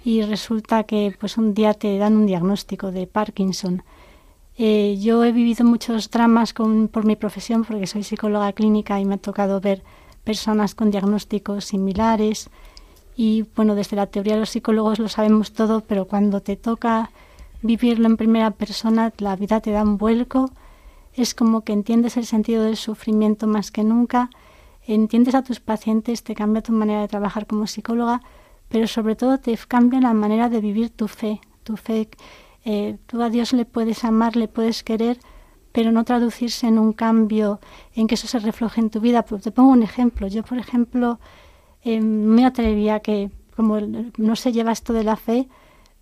y 0.02 0.22
resulta 0.22 0.84
que 0.84 1.14
pues 1.20 1.36
un 1.36 1.52
día 1.52 1.74
te 1.74 1.98
dan 1.98 2.16
un 2.16 2.24
diagnóstico 2.24 2.92
de 2.92 3.06
Parkinson. 3.06 3.82
Eh, 4.56 4.96
yo 4.98 5.24
he 5.24 5.32
vivido 5.32 5.66
muchos 5.66 6.10
dramas 6.10 6.54
con, 6.54 6.88
por 6.88 7.04
mi 7.04 7.16
profesión, 7.16 7.66
porque 7.66 7.86
soy 7.86 8.02
psicóloga 8.02 8.54
clínica 8.54 8.98
y 8.98 9.04
me 9.04 9.16
ha 9.16 9.18
tocado 9.18 9.60
ver 9.60 9.82
personas 10.24 10.74
con 10.74 10.90
diagnósticos 10.90 11.66
similares, 11.66 12.48
y 13.16 13.46
bueno, 13.56 13.74
desde 13.74 13.96
la 13.96 14.06
teoría 14.06 14.34
de 14.34 14.40
los 14.40 14.50
psicólogos 14.50 14.98
lo 14.98 15.08
sabemos 15.08 15.52
todo, 15.52 15.80
pero 15.80 16.06
cuando 16.06 16.40
te 16.40 16.56
toca 16.56 17.10
vivirlo 17.62 18.06
en 18.06 18.16
primera 18.16 18.50
persona, 18.50 19.12
la 19.18 19.36
vida 19.36 19.60
te 19.60 19.70
da 19.70 19.82
un 19.82 19.96
vuelco, 19.96 20.50
es 21.14 21.34
como 21.34 21.62
que 21.62 21.72
entiendes 21.72 22.16
el 22.18 22.26
sentido 22.26 22.62
del 22.62 22.76
sufrimiento 22.76 23.46
más 23.46 23.70
que 23.70 23.82
nunca, 23.84 24.28
entiendes 24.86 25.34
a 25.34 25.42
tus 25.42 25.60
pacientes, 25.60 26.22
te 26.22 26.34
cambia 26.34 26.62
tu 26.62 26.72
manera 26.72 27.00
de 27.00 27.08
trabajar 27.08 27.46
como 27.46 27.66
psicóloga, 27.66 28.20
pero 28.68 28.86
sobre 28.86 29.16
todo 29.16 29.38
te 29.38 29.56
cambia 29.56 30.00
la 30.00 30.12
manera 30.12 30.48
de 30.48 30.60
vivir 30.60 30.90
tu 30.90 31.08
fe. 31.08 31.40
Tu 31.62 31.76
fe, 31.76 32.08
eh, 32.64 32.98
tú 33.06 33.22
a 33.22 33.30
Dios 33.30 33.52
le 33.52 33.64
puedes 33.64 34.04
amar, 34.04 34.36
le 34.36 34.48
puedes 34.48 34.82
querer, 34.82 35.18
pero 35.72 35.92
no 35.92 36.04
traducirse 36.04 36.66
en 36.66 36.78
un 36.78 36.92
cambio, 36.92 37.60
en 37.94 38.06
que 38.06 38.14
eso 38.14 38.26
se 38.26 38.38
refleje 38.38 38.80
en 38.80 38.90
tu 38.90 39.00
vida. 39.00 39.22
Pues 39.22 39.42
te 39.42 39.50
pongo 39.50 39.70
un 39.70 39.82
ejemplo. 39.82 40.26
Yo, 40.28 40.42
por 40.42 40.58
ejemplo, 40.58 41.18
eh, 41.86 42.00
me 42.00 42.44
atrevía 42.44 42.98
que, 42.98 43.30
como 43.54 43.78
no 43.80 44.34
se 44.34 44.50
lleva 44.50 44.72
esto 44.72 44.92
de 44.92 45.04
la 45.04 45.14
fe, 45.14 45.48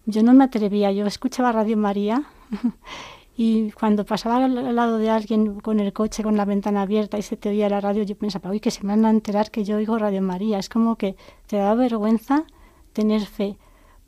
yo 0.06 0.22
no 0.22 0.32
me 0.32 0.44
atrevía. 0.44 0.90
Yo 0.92 1.04
escuchaba 1.04 1.52
Radio 1.52 1.76
María 1.76 2.24
y 3.36 3.70
cuando 3.72 4.06
pasaba 4.06 4.46
al 4.46 4.74
lado 4.74 4.96
de 4.96 5.10
alguien 5.10 5.60
con 5.60 5.80
el 5.80 5.92
coche 5.92 6.22
con 6.22 6.38
la 6.38 6.46
ventana 6.46 6.80
abierta 6.80 7.18
y 7.18 7.22
se 7.22 7.36
te 7.36 7.50
oía 7.50 7.68
la 7.68 7.82
radio, 7.82 8.02
yo 8.02 8.16
pensaba, 8.16 8.48
uy, 8.48 8.60
que 8.60 8.70
se 8.70 8.82
me 8.82 8.94
van 8.94 9.04
a 9.04 9.10
enterar 9.10 9.50
que 9.50 9.62
yo 9.62 9.76
oigo 9.76 9.98
Radio 9.98 10.22
María. 10.22 10.58
Es 10.58 10.70
como 10.70 10.96
que 10.96 11.16
te 11.48 11.58
da 11.58 11.74
vergüenza 11.74 12.44
tener 12.94 13.26
fe. 13.26 13.58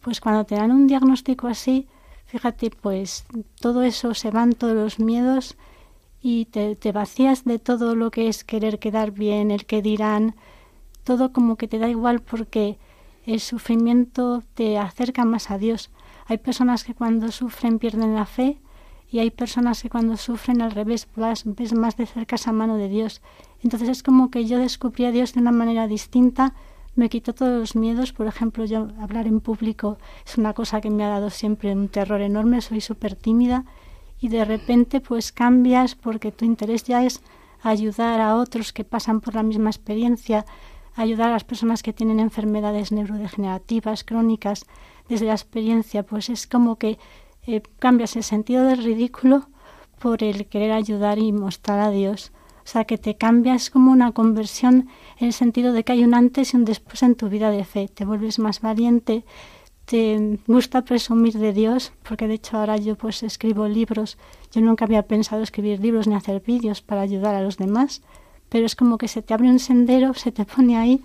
Pues 0.01 0.23
cuando 0.23 0.47
te 0.47 0.55
dan 0.55 0.71
un 0.71 0.87
diagnóstico 0.87 1.47
así, 1.47 1.89
fíjate, 2.25 2.71
pues 2.71 3.27
todo 3.61 3.83
eso 3.83 4.15
se 4.15 4.31
van, 4.31 4.55
todos 4.55 4.75
los 4.75 4.99
miedos 4.99 5.59
y 6.23 6.47
te, 6.47 6.75
te 6.75 6.93
vacías 6.93 7.45
de 7.45 7.59
todo 7.59 7.95
lo 7.95 8.11
que 8.11 8.29
es 8.29 8.45
querer 8.45 8.79
quedar 8.79 9.11
bien, 9.11 9.51
el 9.51 9.67
que 9.67 9.83
dirán, 9.83 10.37
todo 11.07 11.33
como 11.33 11.55
que 11.55 11.69
te 11.69 11.79
da 11.79 11.89
igual 11.89 12.21
porque 12.21 12.79
el 13.27 13.39
sufrimiento 13.39 14.43
te 14.55 14.77
acerca 14.77 15.25
más 15.25 15.53
a 15.53 15.57
Dios. 15.57 15.91
Hay 16.27 16.39
personas 16.39 16.83
que 16.83 16.95
cuando 16.95 17.31
sufren 17.31 17.79
pierden 17.79 18.17
la 18.17 18.27
fe 18.27 18.59
y 19.09 19.21
hay 19.21 19.31
personas 19.31 19.83
que 19.83 19.89
cuando 19.89 20.17
sufren 20.17 20.61
al 20.61 20.73
revés 20.73 21.07
ves 21.45 21.75
más 21.75 21.97
de 21.97 22.07
cerca 22.07 22.35
esa 22.35 22.51
mano 22.51 22.77
de 22.77 22.89
Dios. 22.89 23.23
Entonces 23.63 23.89
es 23.89 24.03
como 24.03 24.33
que 24.33 24.47
yo 24.47 24.59
descubrí 24.59 25.05
a 25.05 25.13
Dios 25.13 25.33
de 25.33 25.41
una 25.41 25.53
manera 25.53 25.87
distinta, 25.87 26.55
me 26.97 27.09
quitó 27.09 27.35
todos 27.35 27.57
los 27.61 27.77
miedos, 27.77 28.13
por 28.13 28.27
ejemplo, 28.27 28.65
yo 28.65 28.89
hablar 29.01 29.29
en 29.29 29.41
público 29.41 29.99
es 30.27 30.37
una 30.39 30.55
cosa 30.55 30.81
que 30.81 30.91
me 30.91 31.05
ha 31.05 31.09
dado 31.09 31.31
siempre 31.31 31.73
un 31.73 31.89
terror 31.89 32.21
enorme, 32.21 32.61
soy 32.63 32.81
súper 32.81 33.15
tímida 33.15 33.65
y 34.21 34.29
de 34.29 34.45
repente 34.45 35.01
pues 35.01 35.31
cambias 35.31 35.95
porque 35.95 36.33
tu 36.33 36.45
interés 36.45 36.83
ya 36.83 37.05
es 37.05 37.23
ayudar 37.63 38.21
a 38.21 38.35
otros 38.35 38.73
que 38.73 38.83
pasan 38.83 39.21
por 39.21 39.35
la 39.37 39.45
misma 39.45 39.71
experiencia, 39.71 40.47
ayudar 40.97 41.29
a 41.29 41.35
las 41.35 41.45
personas 41.45 41.83
que 41.83 41.93
tienen 41.93 42.21
enfermedades 42.21 42.91
neurodegenerativas, 42.91 44.03
crónicas, 44.03 44.67
desde 45.09 45.27
la 45.27 45.33
experiencia, 45.33 46.03
pues 46.03 46.29
es 46.31 46.47
como 46.47 46.77
que 46.77 46.99
eh, 47.47 47.63
cambias 47.79 48.17
el 48.17 48.25
sentido 48.25 48.65
del 48.65 48.83
ridículo 48.83 49.49
por 50.01 50.25
el 50.25 50.47
querer 50.47 50.73
ayudar 50.73 51.19
y 51.19 51.33
mostrar 51.33 51.79
a 51.81 51.91
Dios. 51.91 52.33
O 52.65 52.69
sea, 52.69 52.85
que 52.85 52.99
te 52.99 53.17
cambias 53.17 53.71
como 53.71 53.93
una 53.93 54.11
conversión 54.11 54.89
en 55.19 55.29
el 55.29 55.33
sentido 55.33 55.73
de 55.73 55.85
que 55.85 55.93
hay 55.93 56.03
un 56.03 56.15
antes 56.15 56.53
y 56.53 56.57
un 56.57 56.65
después 56.65 57.03
en 57.05 57.15
tu 57.15 57.29
vida 57.29 57.51
de 57.51 57.65
fe. 57.65 57.87
Te 57.87 58.05
vuelves 58.05 58.41
más 58.41 58.61
valiente, 58.61 59.25
te 59.85 60.41
gusta 60.49 60.83
presumir 60.83 61.35
de 61.35 61.53
Dios, 61.53 61.93
porque 62.03 62.27
de 62.27 62.35
hecho 62.35 62.59
ahora 62.59 62.77
yo 62.77 62.97
pues 62.97 63.23
escribo 63.23 63.69
libros. 63.69 64.19
Yo 64.51 64.61
nunca 64.61 64.85
había 64.85 65.07
pensado 65.07 65.43
escribir 65.43 65.79
libros 65.79 66.09
ni 66.09 66.17
hacer 66.17 66.43
vídeos 66.45 66.83
para 66.83 67.03
ayudar 67.03 67.37
a 67.37 67.43
los 67.43 67.57
demás, 67.57 68.03
pero 68.49 68.67
es 68.67 68.77
como 68.77 68.99
que 68.99 69.09
se 69.09 69.23
te 69.23 69.35
abre 69.35 69.49
un 69.49 69.59
sendero, 69.59 70.15
se 70.15 70.33
te 70.33 70.45
pone 70.45 70.77
ahí, 70.77 71.03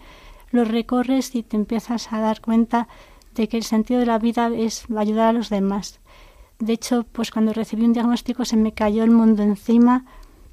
lo 0.51 0.65
recorres 0.65 1.35
y 1.35 1.43
te 1.43 1.55
empiezas 1.55 2.11
a 2.11 2.19
dar 2.19 2.41
cuenta 2.41 2.87
de 3.35 3.47
que 3.47 3.57
el 3.57 3.63
sentido 3.63 3.99
de 3.99 4.05
la 4.05 4.19
vida 4.19 4.49
es 4.53 4.85
ayudar 4.95 5.29
a 5.29 5.33
los 5.33 5.49
demás. 5.49 5.99
De 6.59 6.73
hecho, 6.73 7.05
pues 7.11 7.31
cuando 7.31 7.53
recibí 7.53 7.83
un 7.85 7.93
diagnóstico 7.93 8.45
se 8.45 8.57
me 8.57 8.73
cayó 8.73 9.03
el 9.03 9.11
mundo 9.11 9.41
encima 9.41 10.05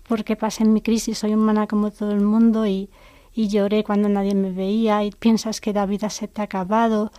porque 0.08 0.36
pasé 0.36 0.62
en 0.62 0.72
mi 0.72 0.80
crisis, 0.80 1.18
soy 1.18 1.34
humana 1.34 1.66
como 1.66 1.90
todo 1.90 2.12
el 2.12 2.22
mundo 2.22 2.66
y, 2.66 2.88
y 3.34 3.48
lloré 3.48 3.84
cuando 3.84 4.08
nadie 4.08 4.34
me 4.34 4.50
veía 4.50 5.04
y 5.04 5.10
piensas 5.10 5.60
que 5.60 5.74
la 5.74 5.84
vida 5.84 6.08
se 6.08 6.28
te 6.28 6.40
ha 6.40 6.44
acabado, 6.44 7.12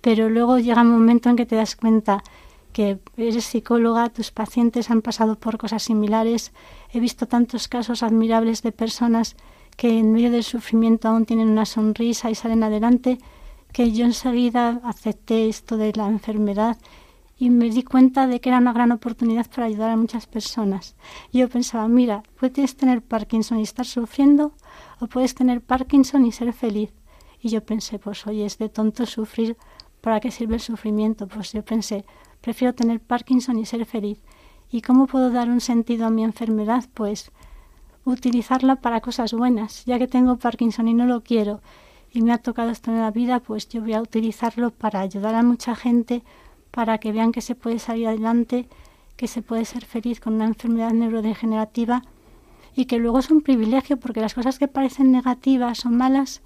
pero 0.00 0.28
luego 0.28 0.58
llega 0.58 0.82
un 0.82 0.92
momento 0.92 1.28
en 1.30 1.36
que 1.36 1.46
te 1.46 1.56
das 1.56 1.74
cuenta 1.74 2.22
que 2.78 3.00
eres 3.16 3.44
psicóloga, 3.44 4.08
tus 4.08 4.30
pacientes 4.30 4.88
han 4.88 5.02
pasado 5.02 5.34
por 5.34 5.58
cosas 5.58 5.82
similares, 5.82 6.52
he 6.92 7.00
visto 7.00 7.26
tantos 7.26 7.66
casos 7.66 8.04
admirables 8.04 8.62
de 8.62 8.70
personas 8.70 9.34
que 9.76 9.98
en 9.98 10.12
medio 10.12 10.30
del 10.30 10.44
sufrimiento 10.44 11.08
aún 11.08 11.26
tienen 11.26 11.48
una 11.48 11.66
sonrisa 11.66 12.30
y 12.30 12.36
salen 12.36 12.62
adelante, 12.62 13.18
que 13.72 13.90
yo 13.90 14.04
enseguida 14.04 14.80
acepté 14.84 15.48
esto 15.48 15.76
de 15.76 15.92
la 15.92 16.06
enfermedad 16.06 16.76
y 17.36 17.50
me 17.50 17.68
di 17.68 17.82
cuenta 17.82 18.28
de 18.28 18.40
que 18.40 18.50
era 18.50 18.58
una 18.58 18.72
gran 18.72 18.92
oportunidad 18.92 19.50
para 19.50 19.66
ayudar 19.66 19.90
a 19.90 19.96
muchas 19.96 20.28
personas. 20.28 20.94
Yo 21.32 21.48
pensaba, 21.48 21.88
mira, 21.88 22.22
puedes 22.38 22.76
tener 22.76 23.02
Parkinson 23.02 23.58
y 23.58 23.62
estar 23.62 23.86
sufriendo 23.86 24.52
o 25.00 25.08
puedes 25.08 25.34
tener 25.34 25.62
Parkinson 25.62 26.24
y 26.26 26.30
ser 26.30 26.52
feliz. 26.52 26.92
Y 27.40 27.48
yo 27.48 27.60
pensé, 27.64 27.98
pues 27.98 28.24
oye, 28.28 28.46
es 28.46 28.56
de 28.58 28.68
tonto 28.68 29.04
sufrir, 29.04 29.56
¿para 30.00 30.20
qué 30.20 30.30
sirve 30.30 30.54
el 30.54 30.60
sufrimiento? 30.60 31.26
Pues 31.26 31.52
yo 31.52 31.64
pensé, 31.64 32.04
prefiero 32.40 32.74
tener 32.74 33.00
Parkinson 33.00 33.58
y 33.58 33.66
ser 33.66 33.84
feliz. 33.86 34.18
¿Y 34.70 34.82
cómo 34.82 35.06
puedo 35.06 35.30
dar 35.30 35.48
un 35.48 35.60
sentido 35.60 36.06
a 36.06 36.10
mi 36.10 36.24
enfermedad? 36.24 36.84
Pues 36.94 37.30
utilizarla 38.04 38.76
para 38.76 39.00
cosas 39.00 39.32
buenas. 39.32 39.84
Ya 39.84 39.98
que 39.98 40.08
tengo 40.08 40.36
Parkinson 40.36 40.88
y 40.88 40.94
no 40.94 41.06
lo 41.06 41.22
quiero 41.22 41.60
y 42.12 42.22
me 42.22 42.32
ha 42.32 42.38
tocado 42.38 42.70
esto 42.70 42.90
en 42.90 42.98
la 43.00 43.10
vida, 43.10 43.40
pues 43.40 43.68
yo 43.68 43.80
voy 43.82 43.92
a 43.92 44.02
utilizarlo 44.02 44.70
para 44.70 45.00
ayudar 45.00 45.34
a 45.34 45.42
mucha 45.42 45.74
gente 45.74 46.22
para 46.70 46.98
que 46.98 47.12
vean 47.12 47.32
que 47.32 47.40
se 47.40 47.54
puede 47.54 47.78
salir 47.78 48.08
adelante, 48.08 48.68
que 49.16 49.26
se 49.26 49.42
puede 49.42 49.64
ser 49.64 49.84
feliz 49.84 50.20
con 50.20 50.34
una 50.34 50.46
enfermedad 50.46 50.92
neurodegenerativa 50.92 52.02
y 52.74 52.86
que 52.86 52.98
luego 52.98 53.18
es 53.18 53.30
un 53.30 53.42
privilegio 53.42 53.98
porque 53.98 54.20
las 54.20 54.34
cosas 54.34 54.58
que 54.58 54.68
parecen 54.68 55.12
negativas 55.12 55.84
o 55.84 55.90
malas 55.90 56.42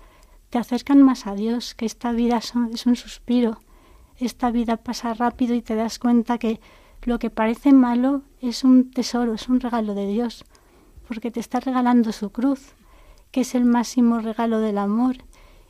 te 0.50 0.58
acercan 0.58 1.02
más 1.02 1.26
a 1.26 1.34
Dios, 1.34 1.74
que 1.74 1.86
esta 1.86 2.12
vida 2.12 2.38
es 2.38 2.86
un 2.86 2.96
suspiro, 2.96 3.60
esta 4.18 4.50
vida 4.50 4.76
pasa 4.76 5.14
rápido 5.14 5.54
y 5.54 5.62
te 5.62 5.74
das 5.74 5.98
cuenta 5.98 6.38
que 6.38 6.60
lo 7.02 7.18
que 7.18 7.30
parece 7.30 7.72
malo 7.72 8.22
es 8.40 8.64
un 8.64 8.90
tesoro, 8.90 9.34
es 9.34 9.48
un 9.48 9.60
regalo 9.60 9.94
de 9.94 10.06
Dios, 10.06 10.44
porque 11.08 11.30
te 11.30 11.40
está 11.40 11.60
regalando 11.60 12.12
su 12.12 12.30
cruz, 12.30 12.74
que 13.30 13.40
es 13.40 13.54
el 13.54 13.64
máximo 13.64 14.20
regalo 14.20 14.60
del 14.60 14.78
amor, 14.78 15.16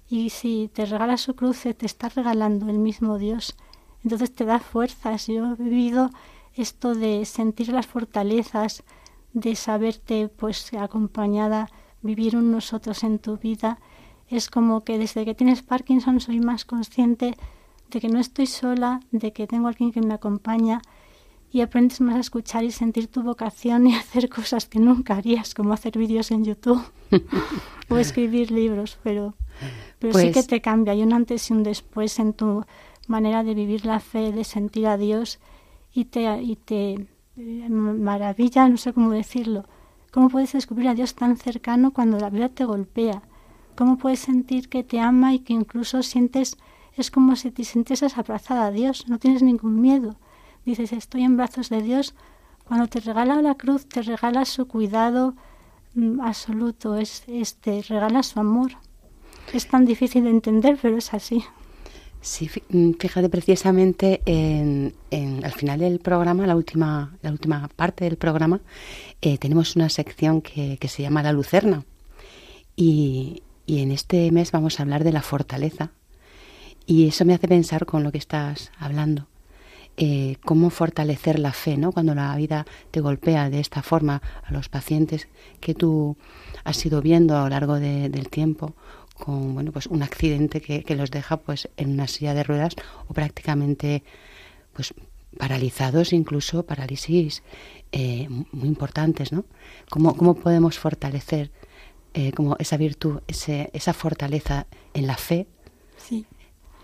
y 0.09 0.31
si 0.31 0.71
te 0.73 0.85
regala 0.85 1.17
su 1.17 1.35
cruz 1.35 1.63
te 1.63 1.87
está 1.87 2.09
regalando 2.11 2.69
el 2.69 2.79
mismo 2.79 3.19
Dios 3.19 3.57
entonces 4.05 4.35
te 4.35 4.45
da 4.45 4.59
fuerzas. 4.59 5.27
Yo 5.27 5.53
he 5.53 5.63
vivido 5.63 6.11
esto 6.55 6.95
de 6.95 7.25
sentir 7.25 7.69
las 7.69 7.87
fortalezas, 7.87 8.83
de 9.33 9.57
saberte 9.57 10.29
pues 10.29 10.73
acompañada, 10.75 11.69
vivir 12.03 12.37
un 12.37 12.51
nosotros 12.51 13.05
en 13.05 13.19
tu 13.19 13.39
vida. 13.39 13.79
Es 14.29 14.51
como 14.51 14.83
que 14.85 14.99
desde 14.99 15.25
que 15.25 15.35
tienes 15.35 15.63
Parkinson 15.63 16.21
soy 16.21 16.41
más 16.41 16.65
consciente 16.65 17.37
de 17.93 18.01
que 18.01 18.09
no 18.09 18.19
estoy 18.19 18.47
sola, 18.47 19.01
de 19.11 19.33
que 19.33 19.47
tengo 19.47 19.69
alguien 19.69 19.93
que 19.93 20.01
me 20.01 20.15
acompaña 20.15 20.83
y 21.53 21.61
aprendes 21.61 22.01
más 22.01 22.17
a 22.17 22.21
escuchar 22.21 22.65
y 22.65 22.71
sentir 22.71 23.09
tu 23.09 23.23
vocación 23.23 23.87
y 23.87 23.95
hacer 24.03 24.29
cosas 24.29 24.67
que 24.67 24.79
nunca 24.79 25.17
harías, 25.17 25.55
como 25.55 25.73
hacer 25.75 25.99
vídeos 25.99 26.31
en 26.31 26.45
YouTube 26.45 26.83
o 27.89 27.99
escribir 27.99 28.51
libros, 28.51 28.99
pero, 29.03 29.35
pero 29.99 30.15
sí 30.15 30.29
que 30.29 30.33
pues 30.33 30.47
te 30.47 30.61
cambia. 30.61 30.95
Hay 30.95 31.03
un 31.03 31.13
antes 31.13 31.51
y 31.51 31.53
un 31.53 31.63
después 31.63 32.19
en 32.19 32.33
tu 32.33 32.65
manera 33.07 33.45
de 33.45 33.55
vivir 33.55 33.85
la 33.85 34.01
fe, 34.01 34.33
de 34.33 34.45
sentir 34.45 34.87
a 34.87 34.97
Dios 34.97 35.39
y 35.93 36.07
te, 36.07 36.43
y 36.43 36.57
te 36.57 37.07
eh, 37.37 37.69
maravilla, 37.69 38.69
no 38.69 38.77
sé 38.77 38.93
cómo 38.93 39.11
decirlo. 39.11 39.65
¿Cómo 40.11 40.29
puedes 40.29 40.53
descubrir 40.53 40.89
a 40.89 40.95
Dios 40.95 41.15
tan 41.15 41.37
cercano 41.37 41.93
cuando 41.93 42.19
la 42.19 42.31
vida 42.31 42.51
te 42.51 42.65
golpea? 42.65 43.23
¿Cómo 43.75 43.97
puedes 43.97 44.21
sentir 44.21 44.69
que 44.69 44.85
te 44.85 45.01
ama 45.01 45.33
y 45.33 45.39
que 45.39 45.55
incluso 45.55 46.03
sientes, 46.03 46.59
es 46.97 47.11
como 47.11 47.37
si 47.37 47.51
te 47.51 47.65
sintieses 47.65 48.19
abrazada 48.19 48.67
a 48.67 48.71
Dios, 48.71 49.09
no 49.09 49.19
tienes 49.19 49.43
ningún 49.43 49.81
miedo? 49.81 50.17
Dices, 50.65 50.93
estoy 50.93 51.23
en 51.23 51.37
brazos 51.37 51.69
de 51.71 51.83
Dios. 51.83 52.15
Cuando 52.65 52.87
te 52.87 53.01
regala 53.01 53.43
la 53.43 53.57
cruz, 53.57 53.87
te 53.87 54.03
regala 54.03 54.45
su 54.45 54.69
cuidado 54.69 55.35
mm, 55.95 56.21
absoluto, 56.21 56.97
es, 56.97 57.25
este, 57.27 57.83
regala 57.83 58.23
su 58.23 58.39
amor. 58.39 58.73
Es 59.53 59.67
tan 59.67 59.85
difícil 59.85 60.25
de 60.25 60.31
entender, 60.31 60.79
pero 60.81 60.97
es 60.97 61.13
así. 61.13 61.43
Sí, 62.21 62.49
mm, 62.69 62.93
fíjate 63.01 63.29
precisamente 63.29 64.23
en, 64.27 64.95
al 65.43 65.53
final 65.53 65.81
del 65.81 65.99
programa, 65.99 66.47
la 66.47 66.55
última, 66.55 67.17
la 67.21 67.33
última 67.33 67.69
parte 67.75 68.05
del 68.05 68.17
programa, 68.17 68.61
eh, 69.21 69.39
tenemos 69.39 69.75
una 69.75 69.89
sección 69.89 70.41
que, 70.41 70.79
que, 70.79 70.89
se 70.89 71.03
llama 71.03 71.25
La 71.25 71.33
Lucerna. 71.33 71.85
Y, 72.77 73.43
y, 73.67 73.81
en 73.81 73.91
este 73.91 74.31
mes 74.31 74.53
vamos 74.53 74.79
a 74.79 74.85
hablar 74.85 75.03
de 75.03 75.13
la 75.13 75.21
fortaleza. 75.21 75.91
Y 76.87 77.09
eso 77.09 77.25
me 77.25 77.35
hace 77.35 77.49
pensar 77.49 77.87
con 77.87 78.03
lo 78.03 78.13
que 78.13 78.19
estás 78.19 78.73
hablando. 78.79 79.27
Eh, 79.99 80.37
cómo 80.45 80.71
fortalecer 80.71 81.39
la 81.39 81.53
fe, 81.53 81.77
¿no? 81.77 81.93
Cuando 81.93 82.15
la 82.15 82.35
vida 82.37 82.65
te 82.91 83.01
golpea 83.01 83.51
de 83.51 83.61
esta 83.61 83.83
forma 83.83 84.23
a 84.43 84.51
los 84.51 84.71
pacientes 84.71 85.29
que 85.61 85.75
tú 85.75 86.17
has 86.65 86.85
ido 86.87 87.03
viendo 87.03 87.37
a 87.37 87.43
lo 87.43 87.49
largo 87.51 87.79
del 87.79 88.29
tiempo 88.31 88.75
con 89.19 89.55
bueno 89.55 89.73
pues 89.73 89.87
un 89.87 90.03
accidente 90.03 90.61
que, 90.61 90.83
que, 90.83 90.97
los 90.97 91.11
deja 91.11 91.37
pues 91.37 91.69
en 91.77 91.93
una 91.93 92.07
silla 92.09 92.35
de 92.35 92.43
ruedas 92.43 92.75
o 93.07 93.15
prácticamente 93.15 94.03
pues 94.73 94.95
paralizados 95.39 96.13
incluso 96.13 96.65
parálisis 96.65 97.43
eh, 97.93 98.29
muy 98.53 98.69
importantes 98.69 99.33
no 99.33 99.45
cómo, 99.91 100.17
cómo 100.17 100.35
podemos 100.35 100.79
fortalecer 100.79 101.51
eh, 102.15 102.33
como 102.33 102.57
esa 102.59 102.77
virtud 102.77 103.21
ese, 103.29 103.71
esa 103.75 103.93
fortaleza 103.93 104.67
en 104.95 105.07
la 105.07 105.17
fe 105.17 105.47
sí. 105.97 106.27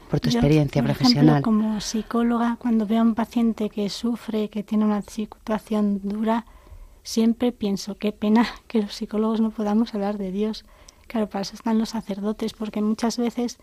Por 0.09 0.21
tu 0.21 0.29
experiencia 0.29 0.83
por 0.83 0.93
profesional 0.93 1.29
ejemplo, 1.29 1.43
como 1.43 1.81
psicóloga 1.81 2.57
cuando 2.59 2.87
veo 2.87 3.01
a 3.01 3.03
un 3.03 3.15
paciente 3.15 3.71
que 3.71 3.89
sufre 3.91 4.49
que 4.49 4.63
tiene 4.63 4.85
una 4.85 5.03
situación 5.03 6.01
dura 6.03 6.47
siempre 7.03 7.53
pienso 7.53 7.97
qué 7.97 8.13
pena 8.13 8.47
que 8.67 8.83
los 8.83 8.95
psicólogos 8.95 9.41
no 9.41 9.51
podamos 9.51 9.95
hablar 9.95 10.19
de 10.19 10.33
Dios 10.33 10.65
Claro, 11.09 11.29
para 11.29 11.43
eso 11.43 11.55
están 11.55 11.79
los 11.79 11.89
sacerdotes, 11.89 12.53
porque 12.53 12.83
muchas 12.83 13.17
veces 13.17 13.59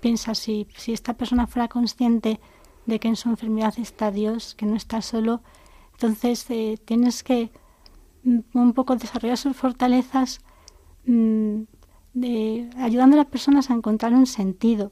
piensas, 0.00 0.38
si, 0.38 0.66
si 0.76 0.92
esta 0.92 1.12
persona 1.12 1.46
fuera 1.46 1.68
consciente 1.68 2.40
de 2.86 2.98
que 2.98 3.08
en 3.08 3.16
su 3.16 3.28
enfermedad 3.28 3.74
está 3.78 4.10
Dios, 4.10 4.54
que 4.54 4.64
no 4.64 4.76
está 4.76 5.02
solo, 5.02 5.42
entonces 5.92 6.46
eh, 6.48 6.78
tienes 6.82 7.22
que 7.22 7.50
mm, 8.24 8.38
un 8.54 8.72
poco 8.72 8.96
desarrollar 8.96 9.36
sus 9.36 9.54
fortalezas 9.54 10.40
mm, 11.04 11.62
de, 12.14 12.70
ayudando 12.78 13.16
a 13.16 13.18
las 13.18 13.26
personas 13.26 13.70
a 13.70 13.74
encontrar 13.74 14.14
un 14.14 14.26
sentido. 14.26 14.90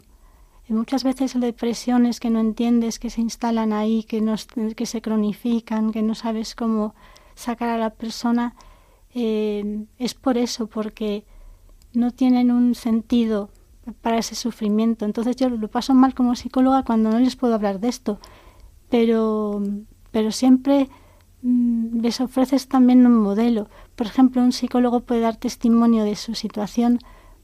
Y 0.69 0.73
muchas 0.73 1.05
veces 1.05 1.35
la 1.35 1.47
depresiones 1.47 2.21
que 2.21 2.31
no 2.31 2.41
entiendes, 2.41 2.99
que 2.99 3.11
se 3.11 3.21
instalan 3.21 3.73
ahí, 3.73 4.05
que, 4.05 4.21
no, 4.21 4.35
que 4.75 4.87
se 4.87 5.03
cronifican, 5.03 5.93
que 5.93 6.03
no 6.03 6.15
sabes 6.15 6.55
cómo 6.55 6.95
sacar 7.35 7.69
a 7.69 7.79
la 7.79 7.91
persona, 7.91 8.55
eh, 9.15 9.85
es 9.99 10.15
por 10.15 10.39
eso, 10.39 10.67
porque 10.67 11.27
no 11.93 12.11
tienen 12.13 12.51
un 12.51 12.75
sentido 12.75 13.51
para 14.01 14.19
ese 14.19 14.35
sufrimiento. 14.35 15.05
Entonces 15.05 15.37
yo 15.37 15.49
lo 15.51 15.69
paso 15.69 15.95
mal 15.95 16.15
como 16.15 16.35
psicóloga 16.35 16.83
cuando 16.83 17.11
no 17.11 17.19
les 17.19 17.37
puedo 17.37 17.55
hablar 17.55 17.81
de 17.81 17.89
esto, 17.89 18.19
pero, 18.89 19.63
pero 20.11 20.33
siempre 20.33 20.89
mm, 21.43 22.01
les 22.01 22.21
ofreces 22.21 22.69
también 22.69 23.07
un 23.07 23.17
modelo. 23.17 23.69
Por 23.97 24.07
ejemplo, 24.07 24.43
un 24.43 24.53
psicólogo 24.53 25.01
puede 25.01 25.21
dar 25.21 25.37
testimonio 25.37 26.05
de 26.05 26.17
su 26.17 26.35
situación 26.35 26.99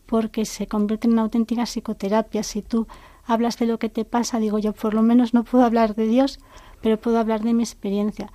porque 0.06 0.44
se 0.44 0.66
convierte 0.66 1.06
en 1.06 1.12
una 1.12 1.22
auténtica 1.22 1.66
psicoterapia. 1.66 2.42
Si 2.42 2.62
tú 2.62 2.88
hablas 3.30 3.58
de 3.58 3.66
lo 3.66 3.78
que 3.78 3.88
te 3.88 4.04
pasa, 4.04 4.38
digo 4.38 4.58
yo, 4.58 4.72
por 4.72 4.94
lo 4.94 5.02
menos 5.02 5.34
no 5.34 5.44
puedo 5.44 5.64
hablar 5.64 5.94
de 5.94 6.06
Dios, 6.06 6.38
pero 6.80 7.00
puedo 7.00 7.18
hablar 7.18 7.42
de 7.42 7.54
mi 7.54 7.62
experiencia. 7.62 8.32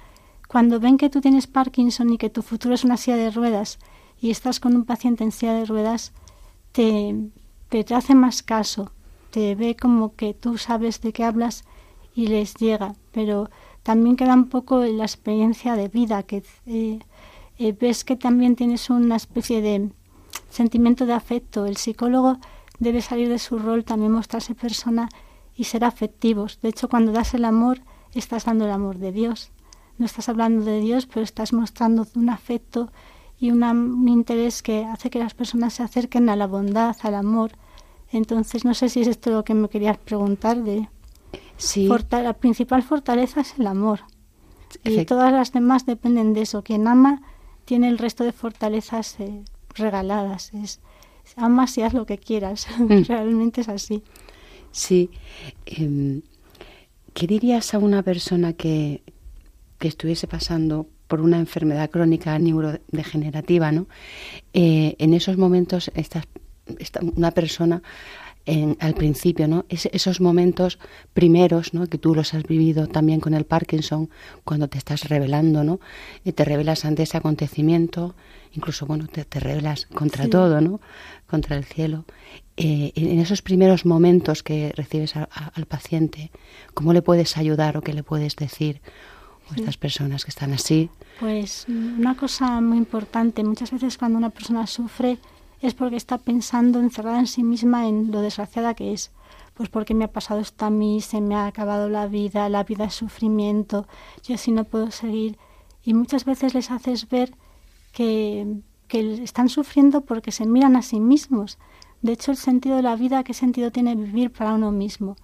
Cuando 0.48 0.80
ven 0.80 0.98
que 0.98 1.10
tú 1.10 1.22
tienes 1.22 1.48
Parkinson 1.48 2.14
y 2.14 2.18
que 2.18 2.30
tu 2.30 2.42
futuro 2.42 2.76
es 2.76 2.84
una 2.84 2.98
silla 2.98 3.18
de 3.18 3.32
ruedas 3.32 3.80
y 4.20 4.32
estás 4.32 4.60
con 4.60 4.76
un 4.76 4.86
paciente 4.86 5.24
en 5.24 5.32
silla 5.32 5.54
de 5.54 5.66
ruedas, 5.66 6.14
te, 6.72 7.30
te, 7.70 7.96
hace 7.96 8.16
más 8.16 8.44
caso, 8.44 8.92
te 9.32 9.56
ve 9.56 9.76
como 9.76 10.16
que 10.16 10.34
tú 10.34 10.58
sabes 10.58 11.02
de 11.02 11.14
qué 11.14 11.24
hablas 11.24 11.66
y 12.14 12.28
les 12.28 12.54
llega, 12.56 12.96
pero 13.12 13.50
también 13.84 14.16
queda 14.16 14.34
un 14.34 14.50
poco 14.50 14.80
la 14.84 15.04
experiencia 15.04 15.76
de 15.76 15.90
vida, 15.90 16.24
que 16.24 16.44
eh, 16.66 17.00
eh, 17.58 17.72
ves 17.74 18.04
que 18.04 18.16
también 18.16 18.56
tienes 18.56 18.90
una 18.90 19.16
especie 19.16 19.62
de 19.62 19.90
sentimiento 20.50 21.06
de 21.06 21.14
afecto. 21.14 21.66
El 21.66 21.78
psicólogo 21.78 22.38
debe 22.80 23.02
salir 23.02 23.30
de 23.30 23.40
su 23.40 23.60
rol, 23.60 23.84
también 23.84 24.12
mostrarse 24.12 24.56
persona 24.56 25.10
y 25.56 25.66
ser 25.66 25.84
afectivos. 25.84 26.60
De 26.62 26.70
hecho, 26.70 26.90
cuando 26.90 27.12
das 27.12 27.34
el 27.34 27.46
amor, 27.46 27.82
estás 28.14 28.46
dando 28.46 28.66
el 28.66 28.72
amor 28.72 28.98
de 28.98 29.12
Dios. 29.12 29.52
No 29.98 30.06
estás 30.06 30.28
hablando 30.30 30.66
de 30.66 30.82
Dios, 30.82 31.06
pero 31.06 31.24
estás 31.24 31.54
mostrando 31.54 32.06
un 32.16 32.30
afecto 32.30 32.92
y 33.40 33.52
un 33.52 34.08
interés 34.08 34.62
que 34.62 34.86
hace 34.86 35.10
que 35.10 35.20
las 35.20 35.34
personas 35.34 35.74
se 35.74 35.84
acerquen 35.84 36.30
a 36.30 36.36
la 36.36 36.48
bondad, 36.48 36.96
al 37.04 37.16
amor. 37.16 37.52
Entonces, 38.12 38.66
no 38.66 38.74
sé 38.74 38.90
si 38.90 39.02
es 39.02 39.08
esto 39.08 39.30
lo 39.32 39.44
que 39.44 39.54
me 39.54 39.70
querías 39.70 39.98
preguntar 39.98 40.64
de... 40.64 40.90
Sí. 41.58 41.90
la 42.12 42.34
principal 42.34 42.84
fortaleza 42.84 43.42
es 43.42 43.58
el 43.58 43.68
amor. 43.68 44.02
Y 44.84 45.06
todas 45.06 45.32
las 45.32 45.54
demás 45.54 45.86
dependen 45.86 46.34
de 46.34 46.42
eso. 46.42 46.64
Quien 46.64 46.88
ama 46.88 47.22
tiene 47.64 47.88
el 47.88 47.98
resto 47.98 48.24
de 48.24 48.34
fortalezas 48.34 49.20
eh, 49.20 49.44
regaladas. 49.74 50.54
Es, 50.54 50.82
amas 51.36 51.78
y 51.78 51.82
haz 51.82 51.94
lo 51.94 52.06
que 52.06 52.18
quieras. 52.18 52.68
Mm. 52.78 53.04
Realmente 53.08 53.62
es 53.62 53.70
así. 53.70 54.04
Sí. 54.72 55.10
Em, 55.66 56.22
¿Qué 57.14 57.28
dirías 57.28 57.74
a 57.74 57.80
una 57.80 58.04
persona 58.04 58.54
que, 58.54 59.02
que 59.80 59.88
estuviese 59.88 60.28
pasando 60.28 60.88
por 61.08 61.22
una 61.22 61.38
enfermedad 61.38 61.90
crónica 61.90 62.38
neurodegenerativa, 62.40 63.72
¿no? 63.72 63.88
Eh, 64.54 64.96
en 65.00 65.14
esos 65.14 65.38
momentos, 65.38 65.92
esta, 65.96 66.24
una 67.16 67.32
persona 67.32 67.82
al 68.80 68.94
principio, 68.94 69.48
¿no? 69.48 69.66
esos 69.70 70.22
momentos 70.22 70.78
primeros, 71.14 71.74
¿no? 71.74 71.88
Que 71.88 71.98
tú 71.98 72.14
los 72.14 72.34
has 72.36 72.44
vivido 72.44 72.88
también 72.88 73.20
con 73.20 73.34
el 73.34 73.46
Parkinson, 73.46 74.10
cuando 74.44 74.68
te 74.68 74.78
estás 74.78 75.10
revelando, 75.10 75.64
¿no? 75.64 75.80
Y 76.24 76.32
te 76.34 76.46
revelas 76.46 76.86
ante 76.86 77.04
ese 77.04 77.18
acontecimiento, 77.18 78.16
incluso, 78.54 78.86
bueno, 78.86 79.08
te, 79.08 79.26
te 79.26 79.40
revelas 79.40 79.88
contra 79.88 80.30
todo, 80.30 80.62
¿no? 80.62 80.80
Contra 81.28 81.58
el 81.58 81.66
cielo. 81.66 82.06
Eh, 82.56 82.92
en 82.96 83.20
esos 83.20 83.42
primeros 83.42 83.86
momentos 83.86 84.44
que 84.44 84.72
recibes 84.76 85.16
al 85.16 85.66
paciente, 85.66 86.32
¿cómo 86.74 86.94
le 86.94 87.02
puedes 87.02 87.38
ayudar 87.38 87.78
o 87.78 87.82
qué 87.82 87.94
le 87.94 88.04
puedes 88.04 88.36
decir? 88.36 88.82
a 89.52 89.56
estas 89.56 89.78
personas 89.78 90.26
que 90.26 90.32
están 90.32 90.54
así. 90.54 90.90
Pues 91.20 91.66
una 91.68 92.16
cosa 92.16 92.60
muy 92.62 92.78
importante, 92.78 93.44
muchas 93.44 93.72
veces 93.72 93.98
cuando 93.98 94.18
una 94.18 94.30
persona 94.32 94.66
sufre, 94.68 95.20
es 95.67 95.73
porque 95.73 95.95
está 95.95 96.17
pensando 96.17 96.80
encerrada 96.80 97.19
en 97.19 97.28
sí 97.28 97.43
misma 97.43 97.88
en 97.88 98.12
lo 98.12 98.21
desgraciada 98.21 98.73
que 98.73 98.93
es. 98.93 99.12
Pues 99.54 99.69
porque 99.69 99.93
me 99.93 100.06
ha 100.06 100.12
pasado 100.12 100.41
esto 100.41 100.65
a 100.65 100.69
mí, 100.69 101.01
se 101.01 101.21
me 101.21 101.36
ha 101.36 101.47
acabado 101.47 101.89
la 101.89 102.08
vida, 102.08 102.49
la 102.49 102.63
vida 102.63 102.86
es 102.86 102.93
sufrimiento, 102.93 103.88
yo 104.23 104.36
así 104.36 104.51
no 104.51 104.65
puedo 104.65 104.91
seguir. 104.91 105.38
Y 105.84 105.93
muchas 105.93 106.25
veces 106.25 106.54
les 106.54 106.71
haces 106.71 107.08
ver 107.10 107.36
que, 107.93 108.58
que 108.88 109.23
están 109.23 109.49
sufriendo 109.49 110.01
porque 110.01 110.32
se 110.32 110.45
miran 110.45 110.75
a 110.75 110.82
sí 110.82 110.99
mismos. 110.99 111.58
De 112.01 112.13
hecho, 112.13 112.32
el 112.32 112.38
sentido 112.38 112.75
de 112.75 112.82
la 112.82 112.95
vida, 112.95 113.23
¿qué 113.23 113.34
sentido 113.34 113.71
tiene 113.71 113.95
vivir 113.95 114.32
para 114.32 114.54
uno 114.54 114.71
mismo? 114.71 115.15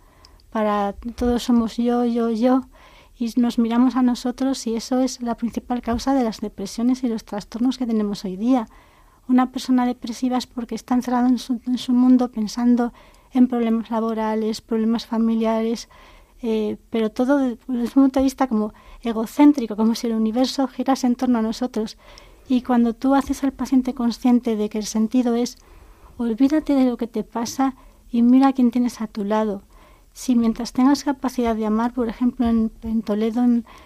Para 0.49 0.93
todos 0.93 1.43
somos 1.43 1.77
yo, 1.77 2.05
yo, 2.05 2.29
yo, 2.29 2.61
y 3.17 3.31
nos 3.35 3.59
miramos 3.59 3.95
a 3.95 4.01
nosotros 4.01 4.65
y 4.65 4.75
eso 4.75 4.99
es 4.99 5.21
la 5.21 5.35
principal 5.35 5.81
causa 5.81 6.13
de 6.13 6.23
las 6.23 6.39
depresiones 6.39 7.03
y 7.03 7.07
los 7.07 7.25
trastornos 7.25 7.77
que 7.77 7.85
tenemos 7.85 8.25
hoy 8.25 8.37
día 8.37 8.67
una 9.31 9.51
persona 9.51 9.85
depresiva 9.85 10.37
es 10.37 10.45
porque 10.45 10.75
está 10.75 10.93
encerrado 10.93 11.27
en 11.27 11.39
su, 11.39 11.61
en 11.65 11.77
su 11.77 11.93
mundo 11.93 12.31
pensando 12.31 12.93
en 13.33 13.47
problemas 13.47 13.89
laborales, 13.89 14.61
problemas 14.61 15.05
familiares, 15.05 15.89
eh, 16.41 16.77
pero 16.89 17.11
todo 17.11 17.37
desde 17.37 17.59
un 17.67 17.87
punto 17.87 18.19
de 18.19 18.25
vista 18.25 18.47
como 18.47 18.73
egocéntrico, 19.01 19.75
como 19.75 19.95
si 19.95 20.07
el 20.07 20.13
universo 20.13 20.67
girase 20.67 21.07
en 21.07 21.15
torno 21.15 21.39
a 21.39 21.41
nosotros. 21.41 21.97
Y 22.49 22.61
cuando 22.61 22.93
tú 22.93 23.15
haces 23.15 23.43
al 23.43 23.53
paciente 23.53 23.93
consciente 23.93 24.55
de 24.55 24.67
que 24.67 24.79
el 24.79 24.85
sentido 24.85 25.35
es 25.35 25.57
olvídate 26.17 26.75
de 26.75 26.85
lo 26.85 26.97
que 26.97 27.07
te 27.07 27.23
pasa 27.23 27.75
y 28.11 28.21
mira 28.21 28.49
a 28.49 28.53
quién 28.53 28.71
tienes 28.71 29.01
a 29.01 29.07
tu 29.07 29.23
lado. 29.23 29.63
Si 30.13 30.35
mientras 30.35 30.73
tengas 30.73 31.05
capacidad 31.05 31.55
de 31.55 31.65
amar, 31.65 31.93
por 31.93 32.09
ejemplo 32.09 32.47
en, 32.47 32.69
Toledo, 33.03 33.45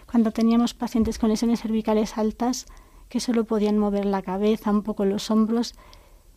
cuando 0.10 0.32
teníamos 0.32 0.74
pacientes 0.74 1.20
con 1.20 1.30
lesiones 1.30 1.62
cervicales 1.62 2.18
altas, 2.18 2.66
que 3.10 3.20
solo 3.20 3.46
podían 3.46 3.78
mover 3.78 4.06
la 4.06 4.22
cabeza, 4.22 4.72
un 4.72 4.84
poco 4.84 5.06
los 5.06 5.32
hombros. 5.32 5.76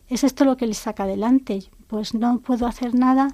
¿Es 0.07 0.23
esto 0.23 0.45
lo 0.45 0.57
que 0.57 0.67
les 0.67 0.77
saca 0.77 1.03
adelante? 1.03 1.63
Pues 1.87 2.13
no 2.13 2.39
puedo 2.39 2.67
hacer 2.67 2.95
nada, 2.95 3.29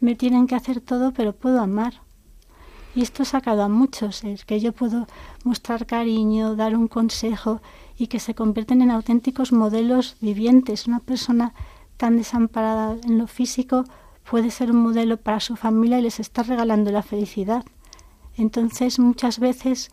me 0.00 0.14
tienen 0.14 0.46
que 0.46 0.54
hacer 0.54 0.80
todo, 0.80 1.12
pero 1.12 1.34
puedo 1.34 1.60
amar. 1.60 2.02
Y 2.94 3.02
esto 3.02 3.24
ha 3.24 3.26
sacado 3.26 3.62
a 3.64 3.68
muchos, 3.68 4.22
es 4.22 4.44
que 4.44 4.60
yo 4.60 4.72
puedo 4.72 5.08
mostrar 5.42 5.86
cariño, 5.86 6.54
dar 6.54 6.76
un 6.76 6.86
consejo 6.86 7.60
y 7.96 8.06
que 8.06 8.20
se 8.20 8.34
convierten 8.34 8.82
en 8.82 8.90
auténticos 8.90 9.52
modelos 9.52 10.16
vivientes. 10.20 10.86
Una 10.86 11.00
persona 11.00 11.54
tan 11.96 12.16
desamparada 12.16 12.96
en 13.04 13.18
lo 13.18 13.26
físico 13.26 13.84
puede 14.28 14.50
ser 14.50 14.70
un 14.70 14.82
modelo 14.82 15.16
para 15.16 15.40
su 15.40 15.56
familia 15.56 15.98
y 15.98 16.02
les 16.02 16.20
está 16.20 16.44
regalando 16.44 16.92
la 16.92 17.02
felicidad. 17.02 17.64
Entonces 18.36 18.98
muchas 18.98 19.38
veces 19.38 19.90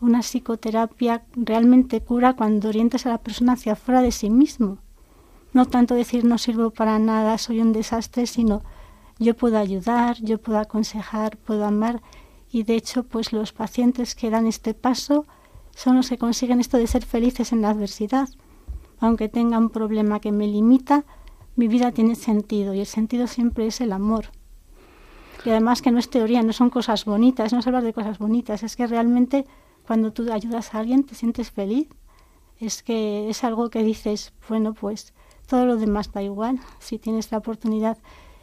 una 0.00 0.20
psicoterapia 0.20 1.24
realmente 1.34 2.00
cura 2.00 2.34
cuando 2.34 2.68
orientas 2.68 3.06
a 3.06 3.10
la 3.10 3.18
persona 3.18 3.52
hacia 3.52 3.72
afuera 3.72 4.02
de 4.02 4.12
sí 4.12 4.30
mismo. 4.30 4.78
No 5.52 5.66
tanto 5.66 5.94
decir 5.94 6.24
no 6.24 6.38
sirvo 6.38 6.70
para 6.70 6.98
nada, 6.98 7.36
soy 7.38 7.60
un 7.60 7.72
desastre, 7.72 8.26
sino 8.26 8.62
yo 9.18 9.36
puedo 9.36 9.58
ayudar, 9.58 10.16
yo 10.20 10.38
puedo 10.38 10.58
aconsejar, 10.58 11.36
puedo 11.36 11.64
amar 11.64 12.02
y 12.50 12.62
de 12.62 12.74
hecho 12.74 13.02
pues 13.04 13.32
los 13.32 13.52
pacientes 13.52 14.14
que 14.14 14.30
dan 14.30 14.46
este 14.46 14.74
paso 14.74 15.26
son 15.74 15.96
los 15.96 16.08
que 16.08 16.18
consiguen 16.18 16.60
esto 16.60 16.78
de 16.78 16.86
ser 16.86 17.04
felices 17.04 17.52
en 17.52 17.62
la 17.62 17.70
adversidad. 17.70 18.28
Aunque 18.98 19.28
tenga 19.28 19.58
un 19.58 19.70
problema 19.70 20.20
que 20.20 20.32
me 20.32 20.46
limita, 20.46 21.04
mi 21.56 21.68
vida 21.68 21.92
tiene 21.92 22.14
sentido 22.14 22.74
y 22.74 22.80
el 22.80 22.86
sentido 22.86 23.26
siempre 23.26 23.66
es 23.66 23.80
el 23.80 23.92
amor. 23.92 24.26
Y 25.44 25.50
además 25.50 25.80
que 25.82 25.90
no 25.90 25.98
es 25.98 26.10
teoría, 26.10 26.42
no 26.42 26.52
son 26.52 26.70
cosas 26.70 27.04
bonitas, 27.04 27.52
no 27.52 27.60
es 27.60 27.66
hablar 27.66 27.82
de 27.82 27.92
cosas 27.92 28.18
bonitas, 28.18 28.62
es 28.62 28.76
que 28.76 28.86
realmente 28.86 29.46
cuando 29.86 30.12
tú 30.12 30.30
ayudas 30.32 30.74
a 30.74 30.78
alguien 30.78 31.04
te 31.04 31.14
sientes 31.14 31.50
feliz. 31.50 31.88
Es 32.58 32.82
que 32.82 33.30
es 33.30 33.42
algo 33.44 33.70
que 33.70 33.82
dices, 33.82 34.32
bueno, 34.48 34.74
pues 34.74 35.14
todo 35.46 35.66
lo 35.66 35.76
demás 35.76 36.12
da 36.12 36.22
igual 36.22 36.60
si 36.78 36.98
tienes 36.98 37.32
la 37.32 37.38
oportunidad. 37.38 37.98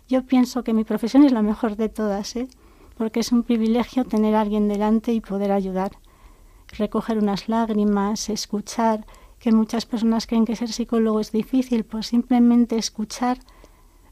Yo 0.07 0.25
pienso 0.25 0.63
que 0.63 0.73
mi 0.73 0.83
profesión 0.83 1.23
es 1.23 1.31
la 1.31 1.41
mejor 1.41 1.75
de 1.75 1.89
todas, 1.89 2.35
¿eh? 2.35 2.47
porque 2.97 3.19
es 3.19 3.31
un 3.31 3.43
privilegio 3.43 4.05
tener 4.05 4.35
a 4.35 4.41
alguien 4.41 4.67
delante 4.67 5.13
y 5.13 5.21
poder 5.21 5.51
ayudar. 5.51 5.91
Recoger 6.69 7.17
unas 7.17 7.47
lágrimas, 7.47 8.29
escuchar, 8.29 9.05
que 9.39 9.51
muchas 9.51 9.85
personas 9.85 10.25
creen 10.25 10.45
que 10.45 10.55
ser 10.55 10.71
psicólogo 10.71 11.19
es 11.19 11.31
difícil, 11.31 11.85
pues 11.85 12.07
simplemente 12.07 12.77
escuchar 12.77 13.37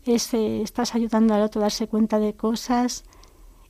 es, 0.05 0.33
eh, 0.33 0.61
estás 0.61 0.93
ayudando 0.95 1.33
al 1.33 1.41
otro 1.41 1.61
a 1.61 1.65
darse 1.65 1.88
cuenta 1.88 2.19
de 2.19 2.35
cosas 2.35 3.03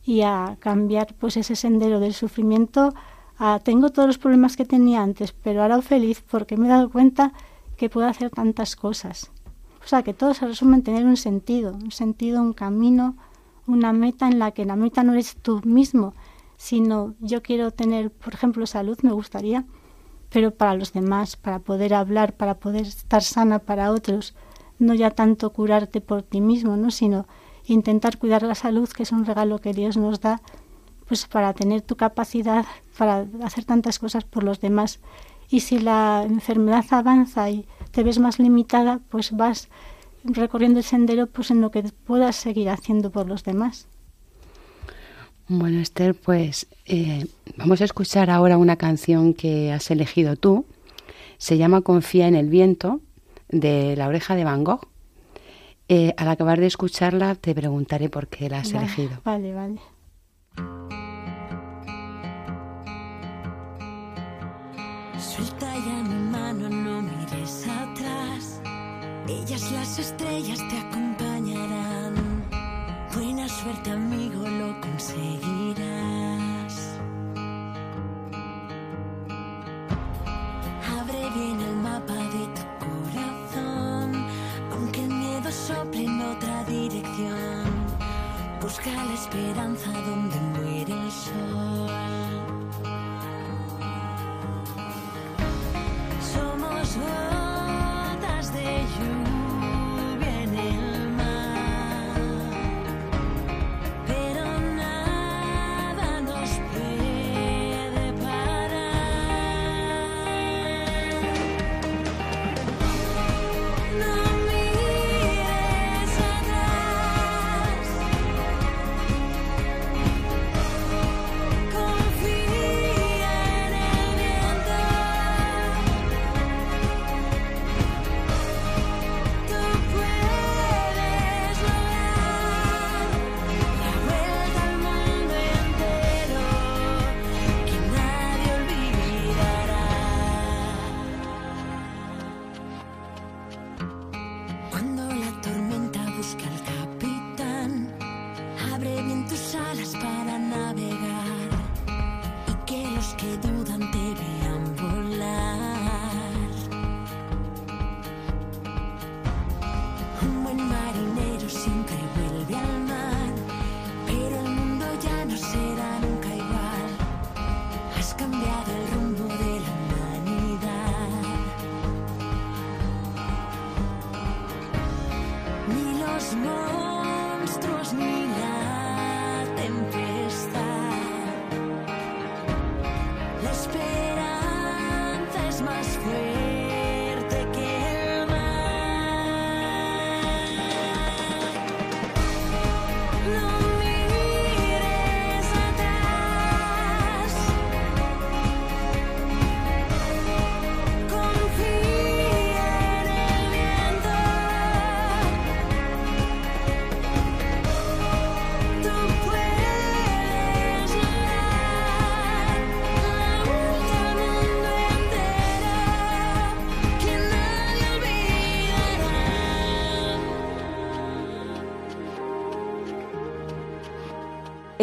y 0.04 0.22
a 0.22 0.58
cambiar 0.60 1.16
pues 1.16 1.38
ese 1.38 1.56
sendero 1.56 2.00
del 2.00 2.14
sufrimiento 2.14 2.94
Ah, 3.38 3.60
tengo 3.64 3.90
todos 3.90 4.08
los 4.08 4.18
problemas 4.18 4.56
que 4.56 4.66
tenía 4.66 5.02
antes, 5.02 5.34
pero 5.34 5.62
ahora 5.62 5.82
feliz 5.82 6.24
porque 6.30 6.56
me 6.56 6.68
he 6.68 6.70
dado 6.70 6.90
cuenta 6.90 7.34
que 7.76 7.90
puedo 7.90 8.08
hacer 8.08 8.30
tantas 8.30 8.76
cosas. 8.76 9.32
O 9.84 9.88
sea, 9.88 10.04
que 10.04 10.14
todo 10.14 10.34
se 10.34 10.48
resume 10.48 10.78
en 10.78 10.84
tener 10.84 11.06
un 11.06 11.18
sentido, 11.18 11.74
un 11.74 11.92
sentido, 11.92 12.42
un 12.42 12.54
camino, 12.54 13.16
una 13.68 13.94
meta 13.94 14.28
en 14.28 14.40
la 14.40 14.52
que 14.52 14.66
la 14.66 14.76
meta 14.76 15.04
no 15.04 15.14
eres 15.14 15.36
tú 15.42 15.62
mismo, 15.66 16.14
sino 16.58 17.14
yo 17.20 17.44
quiero 17.44 17.72
tener, 17.72 18.10
por 18.10 18.34
ejemplo, 18.34 18.66
salud, 18.66 18.98
me 19.02 19.12
gustaría, 19.12 19.66
pero 20.30 20.52
para 20.52 20.76
los 20.76 20.94
demás, 20.94 21.36
para 21.36 21.60
poder 21.60 21.94
hablar, 21.94 22.34
para 22.34 22.56
poder 22.56 22.84
estar 22.84 23.22
sana 23.22 23.60
para 23.60 23.92
otros, 23.92 24.34
no 24.80 24.94
ya 24.94 25.12
tanto 25.12 25.52
curarte 25.52 26.02
por 26.02 26.24
ti 26.24 26.42
mismo, 26.42 26.78
¿no? 26.78 26.90
sino 26.90 27.28
intentar 27.66 28.18
cuidar 28.18 28.44
la 28.44 28.56
salud, 28.56 28.90
que 28.90 29.04
es 29.04 29.12
un 29.12 29.26
regalo 29.26 29.60
que 29.60 29.74
Dios 29.74 29.98
nos 29.98 30.22
da 30.22 30.42
pues 31.08 31.28
para 31.28 31.54
tener 31.54 31.82
tu 31.82 31.96
capacidad 31.96 32.66
para 32.98 33.26
hacer 33.44 33.66
tantas 33.66 34.00
cosas 34.00 34.24
por 34.24 34.44
los 34.44 34.60
demás. 34.62 35.00
Y 35.50 35.62
si 35.62 35.80
la 35.80 36.24
enfermedad 36.28 36.86
avanza 36.92 37.50
y 37.50 37.66
te 37.92 38.04
ves 38.04 38.20
más 38.20 38.40
limitada, 38.40 39.00
pues 39.10 39.32
vas 39.32 39.70
recorriendo 40.24 40.80
el 40.80 40.86
sendero, 40.86 41.28
pues 41.28 41.52
en 41.52 41.62
lo 41.62 41.72
que 41.72 41.84
puedas 41.84 42.36
seguir 42.36 42.70
haciendo 42.70 43.12
por 43.12 43.28
los 43.28 43.44
demás. 43.44 43.88
Bueno, 45.48 45.80
Esther, 45.80 46.16
pues 46.16 46.68
eh, 46.86 47.28
vamos 47.56 47.80
a 47.82 47.86
escuchar 47.86 48.32
ahora 48.32 48.58
una 48.58 48.78
canción 48.78 49.36
que 49.36 49.72
has 49.72 49.92
elegido 49.92 50.36
tú. 50.36 50.66
Se 51.38 51.58
llama 51.58 51.82
Confía 51.82 52.28
en 52.28 52.36
el 52.36 52.50
viento, 52.50 53.02
de 53.50 53.96
La 53.96 54.08
oreja 54.08 54.36
de 54.36 54.44
Van 54.44 54.64
Gogh. 54.64 54.88
Eh, 55.88 56.16
al 56.18 56.30
acabar 56.30 56.60
de 56.60 56.66
escucharla 56.66 57.36
te 57.36 57.54
preguntaré 57.54 58.10
por 58.10 58.28
qué 58.28 58.50
la 58.50 58.60
has 58.60 58.72
elegido. 58.74 59.22
Vale, 59.24 59.54
vale. 59.54 59.80
Suelta 65.26 65.74
ya 65.86 66.04
mi 66.04 66.20
mano, 66.32 66.70
no 66.70 67.02
mires 67.02 67.68
atrás. 67.68 68.62
Ellas 69.28 69.72
las 69.72 70.00
estrellas 70.00 70.60
te 70.70 70.78
acompañarán. 70.78 72.14
Buena 73.14 73.50
suerte 73.50 73.92
amigo, 73.92 74.48
lo 74.48 74.80
conseguirás. 74.82 76.74
Abre 81.00 81.30
bien 81.36 81.60
el 81.60 81.76
mapa 81.78 82.14
de 82.14 82.44
tu 82.56 82.64
corazón, 82.86 84.28
aunque 84.72 85.04
el 85.04 85.10
miedo 85.10 85.52
sople 85.52 86.06
en 86.06 86.22
otra 86.22 86.64
dirección. 86.66 87.66
Busca 88.62 88.92
la 88.92 89.14
esperanza 89.14 89.92
donde 89.92 90.40
muere 90.54 90.94
el 90.94 91.12
sol. 91.12 91.85
Somos 96.36 96.98
gotas 96.98 98.52
de 98.52 98.86
lluvia 98.98 99.25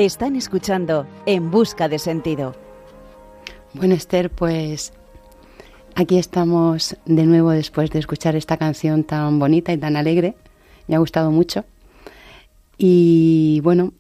Están 0.03 0.35
escuchando 0.35 1.07
En 1.27 1.53
Busca 1.53 1.88
de 1.88 2.01
Sentido. 2.01 2.57
Bueno, 3.73 3.95
Esther, 3.95 4.31
pues 4.31 4.93
aquí 5.95 6.19
estamos 6.19 6.97
de 7.05 7.25
nuevo 7.25 7.51
después 7.51 7.88
de 7.93 8.01
escuchar 8.01 8.35
esta 8.35 8.57
canción 8.57 9.05
tan 9.05 9.38
bonita 9.38 9.73
y 9.73 9.79
tan 9.79 9.95
alegre. 9.95 10.35
Me 10.88 10.97
ha 10.97 10.99
gustado 10.99 11.31
mucho. 11.31 11.65
Y 12.77 13.61
bueno, 13.62 13.93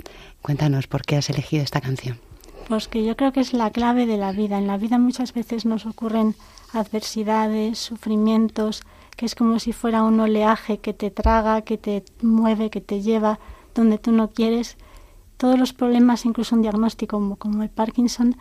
cuéntanos 0.42 0.88
por 0.88 1.02
qué 1.02 1.18
has 1.18 1.30
elegido 1.30 1.62
esta 1.62 1.80
canción. 1.80 2.18
Pues 2.66 2.88
que 2.88 3.04
yo 3.04 3.16
creo 3.16 3.32
que 3.32 3.38
es 3.38 3.52
la 3.52 3.70
clave 3.70 4.04
de 4.04 4.16
la 4.16 4.32
vida. 4.32 4.58
En 4.58 4.66
la 4.66 4.78
vida 4.78 4.98
muchas 4.98 5.32
veces 5.32 5.66
nos 5.66 5.86
ocurren 5.86 6.34
adversidades, 6.72 7.78
sufrimientos, 7.78 8.82
que 9.16 9.24
es 9.24 9.36
como 9.36 9.60
si 9.60 9.72
fuera 9.72 10.02
un 10.02 10.18
oleaje 10.18 10.78
que 10.78 10.94
te 10.94 11.12
traga, 11.12 11.62
que 11.62 11.78
te 11.78 12.02
mueve, 12.22 12.70
que 12.70 12.80
te 12.80 13.02
lleva 13.02 13.38
donde 13.72 13.98
tú 13.98 14.10
no 14.10 14.32
quieres. 14.32 14.76
Todos 15.42 15.58
los 15.58 15.72
problemas, 15.72 16.24
incluso 16.24 16.54
un 16.54 16.62
diagnóstico 16.62 17.36
como, 17.36 17.64
el 17.64 17.68
Parkinson, 17.68 18.36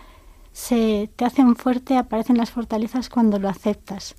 se 0.52 1.10
te 1.16 1.26
hacen 1.26 1.56
fuerte, 1.56 1.98
aparecen 1.98 2.38
las 2.38 2.52
fortalezas 2.52 3.10
cuando 3.10 3.40
lo 3.40 3.50
aceptas, 3.50 4.14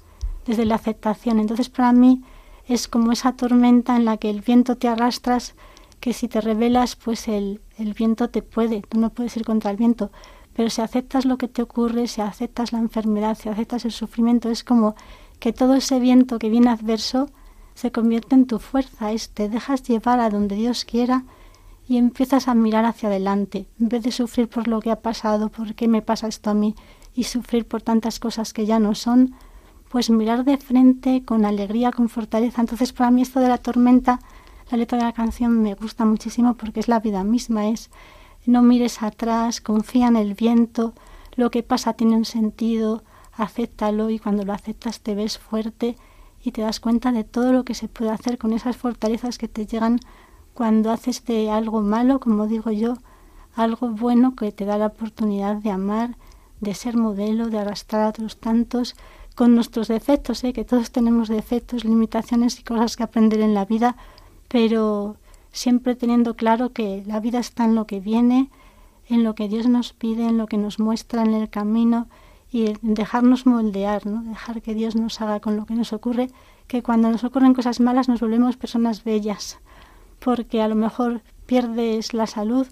desde 0.47 0.65
la 0.65 0.75
aceptación. 0.75 1.39
Entonces 1.39 1.69
para 1.69 1.93
mí 1.93 2.25
es 2.67 2.89
como 2.89 3.13
esa 3.13 3.37
tormenta 3.37 3.95
en 3.95 4.05
la 4.05 4.17
que 4.17 4.31
el 4.31 4.41
viento 4.41 4.79
te 4.79 4.89
arrastras, 4.89 5.55
que 6.01 6.13
si 6.13 6.27
te 6.27 6.41
rebelas, 6.41 6.97
pues 6.97 7.29
el, 7.29 7.61
el 7.79 7.95
viento 7.95 8.31
te 8.31 8.43
puede, 8.43 8.83
tú 8.83 8.99
no 8.99 9.11
puedes 9.11 9.37
ir 9.37 9.45
contra 9.45 9.71
el 9.71 9.77
viento, 9.77 10.11
pero 10.53 10.69
si 10.69 10.81
aceptas 10.83 11.25
lo 11.25 11.39
que 11.39 11.47
te 11.47 11.63
ocurre, 11.63 12.09
si 12.09 12.21
aceptas 12.21 12.73
la 12.73 12.81
enfermedad, 12.81 13.39
si 13.41 13.49
aceptas 13.49 13.85
el 13.85 13.93
sufrimiento, 13.93 14.51
es 14.51 14.65
como 14.65 14.97
que 15.39 15.53
todo 15.53 15.75
ese 15.75 16.01
viento 16.01 16.41
que 16.41 16.51
viene 16.51 16.71
adverso 16.71 17.31
se 17.75 17.93
convierte 17.93 18.35
en 18.35 18.47
tu 18.47 18.59
fuerza, 18.59 19.13
es 19.13 19.31
te 19.31 19.49
dejas 19.49 19.85
llevar 19.85 20.19
a 20.19 20.31
donde 20.31 20.57
Dios 20.57 20.85
quiera 20.85 21.27
y 21.89 21.97
empiezas 21.97 22.49
a 22.49 22.55
mirar 22.55 22.85
hacia 22.85 23.09
adelante, 23.09 23.67
en 23.81 23.89
vez 23.89 24.03
de 24.03 24.13
sufrir 24.13 24.49
por 24.49 24.69
lo 24.69 24.81
que 24.81 24.91
ha 24.91 25.01
pasado, 25.01 25.49
por 25.49 25.75
qué 25.75 25.89
me 25.89 26.03
pasa 26.03 26.29
esto 26.29 26.51
a 26.51 26.55
mí, 26.55 26.75
y 27.15 27.25
sufrir 27.25 27.67
por 27.67 27.83
tantas 27.83 28.19
cosas 28.21 28.53
que 28.53 28.67
ya 28.67 28.79
no 28.79 28.95
son, 28.95 29.35
pues 29.89 30.09
mirar 30.09 30.45
de 30.45 30.57
frente 30.57 31.23
con 31.25 31.45
alegría, 31.45 31.93
con 31.93 32.09
fortaleza. 32.09 32.63
Entonces 32.63 32.93
para 32.93 33.11
mí 33.11 33.23
esto 33.23 33.41
de 33.41 33.49
la 33.49 33.59
tormenta, 33.59 34.21
la 34.71 34.79
letra 34.79 34.97
de 34.97 35.05
la 35.05 35.13
canción 35.13 35.61
me 35.61 35.75
gusta 35.75 36.07
muchísimo 36.07 36.55
porque 36.55 36.81
es 36.81 36.89
la 36.89 37.01
vida 37.01 37.25
misma, 37.25 37.69
es 37.69 37.91
no 38.47 38.63
mires 38.63 39.03
atrás, 39.03 39.61
confía 39.61 40.09
en 40.09 40.17
el 40.17 40.35
viento, 40.35 40.95
lo 41.37 41.51
que 41.51 41.63
pasa 41.63 41.93
tiene 41.93 42.17
un 42.17 42.25
sentido, 42.25 43.05
acéptalo 43.35 44.11
y 44.11 44.19
cuando 44.19 44.45
lo 44.45 44.53
aceptas 44.53 45.01
te 45.01 45.15
ves 45.15 45.39
fuerte 45.39 45.97
y 46.43 46.53
te 46.53 46.63
das 46.63 46.81
cuenta 46.81 47.13
de 47.13 47.25
todo 47.25 47.53
lo 47.53 47.65
que 47.65 47.75
se 47.75 47.89
puede 47.89 48.11
hacer 48.11 48.39
con 48.39 48.53
esas 48.53 48.77
fortalezas 48.77 49.39
que 49.39 49.49
te 49.49 49.67
llegan 49.67 50.01
cuando 50.55 50.91
haces 50.91 51.25
de 51.25 51.51
algo 51.51 51.81
malo, 51.83 52.21
como 52.21 52.47
digo 52.47 52.71
yo, 52.71 52.97
algo 53.55 53.89
bueno 53.89 54.35
que 54.35 54.53
te 54.53 54.65
da 54.65 54.79
la 54.79 54.87
oportunidad 54.87 55.57
de 55.57 55.71
amar, 55.71 56.17
de 56.61 56.75
ser 56.75 56.97
modelo, 56.97 57.49
de 57.49 57.59
arrastrar 57.59 58.03
a 58.03 58.09
otros 58.09 58.39
tantos, 58.39 58.95
con 59.35 59.55
nuestros 59.55 59.89
defectos, 59.89 60.45
¿eh? 60.45 60.53
que 60.53 60.65
todos 60.65 60.91
tenemos 60.91 61.29
defectos, 61.29 61.85
limitaciones 61.85 62.59
y 62.61 62.63
cosas 62.63 62.97
que 62.97 63.03
aprender 63.03 63.41
en 63.41 63.55
la 63.55 63.65
vida, 63.65 63.97
pero 64.49 65.17
siempre 65.53 65.95
teniendo 65.95 66.35
claro 66.35 66.73
que 66.73 67.03
la 67.07 67.21
vida 67.21 67.39
está 67.39 67.65
en 67.65 67.75
lo 67.75 67.87
que 67.87 68.01
viene, 68.01 68.51
en 69.09 69.25
lo 69.25 69.35
que 69.35 69.49
Dios 69.49 69.67
nos 69.67 69.93
pide, 69.93 70.27
en 70.27 70.39
lo 70.39 70.47
que 70.47 70.59
nos 70.59 70.79
muestra 70.79 71.23
en 71.23 71.35
el 71.35 71.49
camino 71.49 72.09
y 72.51 72.75
dejarnos 72.83 73.47
moldear, 73.47 74.07
¿no? 74.07 74.23
dejar 74.23 74.61
que 74.61 74.75
Dios 74.75 74.95
nos 74.95 75.21
haga 75.21 75.41
con 75.41 75.57
lo 75.57 75.65
que 75.65 75.75
nos 75.75 75.93
ocurre, 75.93 76.31
que 76.67 76.83
cuando 76.83 77.11
nos 77.11 77.25
ocurren 77.25 77.55
cosas 77.55 77.81
malas 77.81 78.09
nos 78.09 78.21
volvemos 78.21 78.57
personas 78.57 79.05
bellas, 79.05 79.59
porque 80.25 80.63
a 80.63 80.69
lo 80.69 80.75
mejor 80.75 81.23
pierdes 81.47 82.15
la 82.15 82.27
salud, 82.27 82.67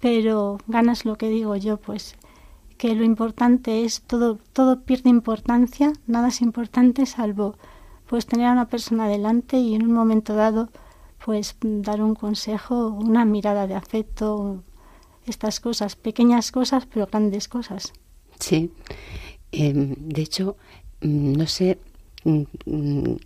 pero 0.00 0.58
ganas 0.66 1.04
lo 1.04 1.16
que 1.16 1.28
digo 1.28 1.56
yo, 1.56 1.76
pues 1.78 2.16
que 2.76 2.94
lo 2.94 3.04
importante 3.04 3.84
es 3.84 4.02
todo 4.02 4.38
todo 4.52 4.82
pierde 4.82 5.10
importancia, 5.10 5.92
nada 6.06 6.28
es 6.28 6.40
importante 6.40 7.06
salvo 7.06 7.56
pues 8.06 8.26
tener 8.26 8.46
a 8.46 8.52
una 8.52 8.68
persona 8.68 9.08
delante 9.08 9.58
y 9.58 9.74
en 9.74 9.82
un 9.82 9.92
momento 9.92 10.34
dado 10.34 10.70
pues 11.24 11.56
dar 11.60 12.00
un 12.00 12.14
consejo, 12.14 12.88
una 12.88 13.24
mirada 13.24 13.66
de 13.66 13.74
afecto, 13.74 14.62
estas 15.26 15.60
cosas, 15.60 15.96
pequeñas 15.96 16.52
cosas 16.52 16.86
pero 16.86 17.06
grandes 17.06 17.48
cosas. 17.48 17.92
Sí, 18.38 18.70
em, 19.50 19.94
de 19.98 20.22
hecho, 20.22 20.56
mm, 21.00 21.32
no 21.32 21.46
sé 21.46 21.78
mm, 22.24 22.42
mm, 22.66 23.16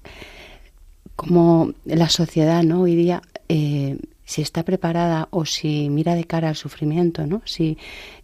cómo 1.15 1.73
la 1.85 2.09
sociedad 2.09 2.63
no 2.63 2.81
hoy 2.83 2.97
día 2.97 3.23
eh, 3.55 3.99
si 4.25 4.41
está 4.41 4.62
preparada 4.65 5.29
o 5.31 5.45
si 5.45 5.91
mira 5.91 6.15
de 6.15 6.25
cara 6.25 6.49
al 6.49 6.57
sufrimiento, 6.57 7.27
¿no? 7.27 7.43
Si 7.45 7.77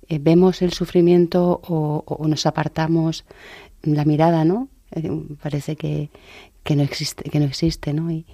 eh, 0.09 0.19
vemos 0.19 0.63
el 0.63 0.73
sufrimiento 0.73 1.61
o, 1.69 2.27
nos 2.27 2.47
apartamos 2.47 3.27
la 3.83 4.07
mirada, 4.07 4.47
¿no? 4.47 4.69
Eh, 4.93 5.11
parece 5.43 5.77
que, 5.77 6.09
no 6.75 6.83
existe, 6.83 7.29
que 7.29 7.41
no 7.41 7.45
existe, 7.45 7.93
¿no? 7.93 8.11
Y, 8.11 8.25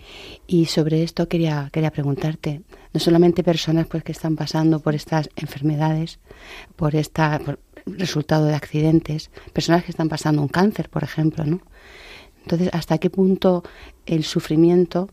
y, 0.47 0.67
sobre 0.67 1.03
esto 1.03 1.27
quería, 1.27 1.69
quería 1.73 1.91
preguntarte, 1.91 2.63
no 2.93 3.01
solamente 3.01 3.43
personas 3.43 3.89
pues 3.89 4.05
que 4.05 4.13
están 4.13 4.37
pasando 4.37 4.79
por 4.79 4.95
estas 4.95 5.29
enfermedades, 5.35 6.21
por 6.77 6.95
esta 6.95 7.41
resultado 7.87 8.47
de 8.47 8.55
accidentes, 8.55 9.33
personas 9.53 9.83
que 9.83 9.91
están 9.91 10.09
pasando 10.09 10.43
un 10.43 10.49
cáncer, 10.49 10.89
por 10.91 11.03
ejemplo, 11.03 11.45
¿no? 11.45 11.61
Entonces, 12.43 12.69
¿hasta 12.73 12.99
qué 12.99 13.11
punto 13.11 13.65
el 14.07 14.23
sufrimiento 14.23 15.09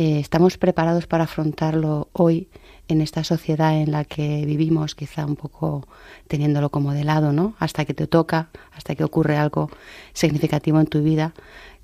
eh, 0.00 0.20
estamos 0.20 0.58
preparados 0.58 1.08
para 1.08 1.24
afrontarlo 1.24 2.08
hoy 2.12 2.46
en 2.86 3.00
esta 3.00 3.24
sociedad 3.24 3.76
en 3.76 3.90
la 3.90 4.04
que 4.04 4.46
vivimos, 4.46 4.94
quizá 4.94 5.26
un 5.26 5.34
poco 5.34 5.88
teniéndolo 6.28 6.70
como 6.70 6.92
de 6.92 7.02
lado, 7.02 7.32
¿no? 7.32 7.54
Hasta 7.58 7.84
que 7.84 7.94
te 7.94 8.06
toca, 8.06 8.48
hasta 8.70 8.94
que 8.94 9.02
ocurre 9.02 9.36
algo 9.36 9.72
significativo 10.12 10.78
en 10.78 10.86
tu 10.86 11.02
vida 11.02 11.34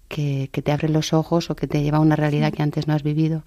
que, 0.07 0.48
te 0.53 0.70
abre 0.70 0.88
los 0.90 1.12
ojos 1.12 1.50
o 1.50 1.57
que 1.57 1.66
te 1.66 1.83
lleva 1.83 1.98
a 1.98 2.00
una 2.00 2.14
realidad 2.14 2.53
que 2.53 2.62
antes 2.62 2.87
no 2.87 2.94
has 2.94 3.03
vivido. 3.03 3.42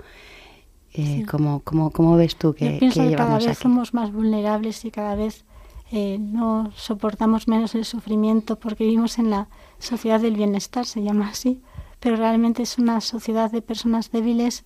Eh, 0.93 1.25
¿cómo, 1.31 2.17
ves 2.17 2.35
tú 2.35 2.53
que, 2.53 2.73
Yo 2.73 2.79
pienso 2.79 3.07
que, 3.07 3.15
cada 3.15 3.37
vez 3.37 3.57
somos 3.57 3.93
más 3.93 4.11
vulnerables 4.11 4.83
y 4.83 4.91
cada 4.91 5.15
vez 5.15 5.45
eh, 5.93 6.17
no 6.19 6.73
soportamos 6.75 7.47
menos 7.47 7.73
el 7.73 7.85
sufrimiento 7.85 8.59
porque 8.59 8.83
vivimos 8.83 9.17
en 9.17 9.29
la 9.29 9.47
sociedad 9.79 10.19
del 10.19 10.35
bienestar, 10.35 10.85
se 10.85 11.01
llama 11.03 11.29
así 11.29 11.61
pero 11.99 12.15
realmente 12.15 12.63
es 12.63 12.77
una 12.77 13.01
sociedad 13.01 13.51
de 13.51 13.61
personas 13.61 14.11
débiles 14.11 14.63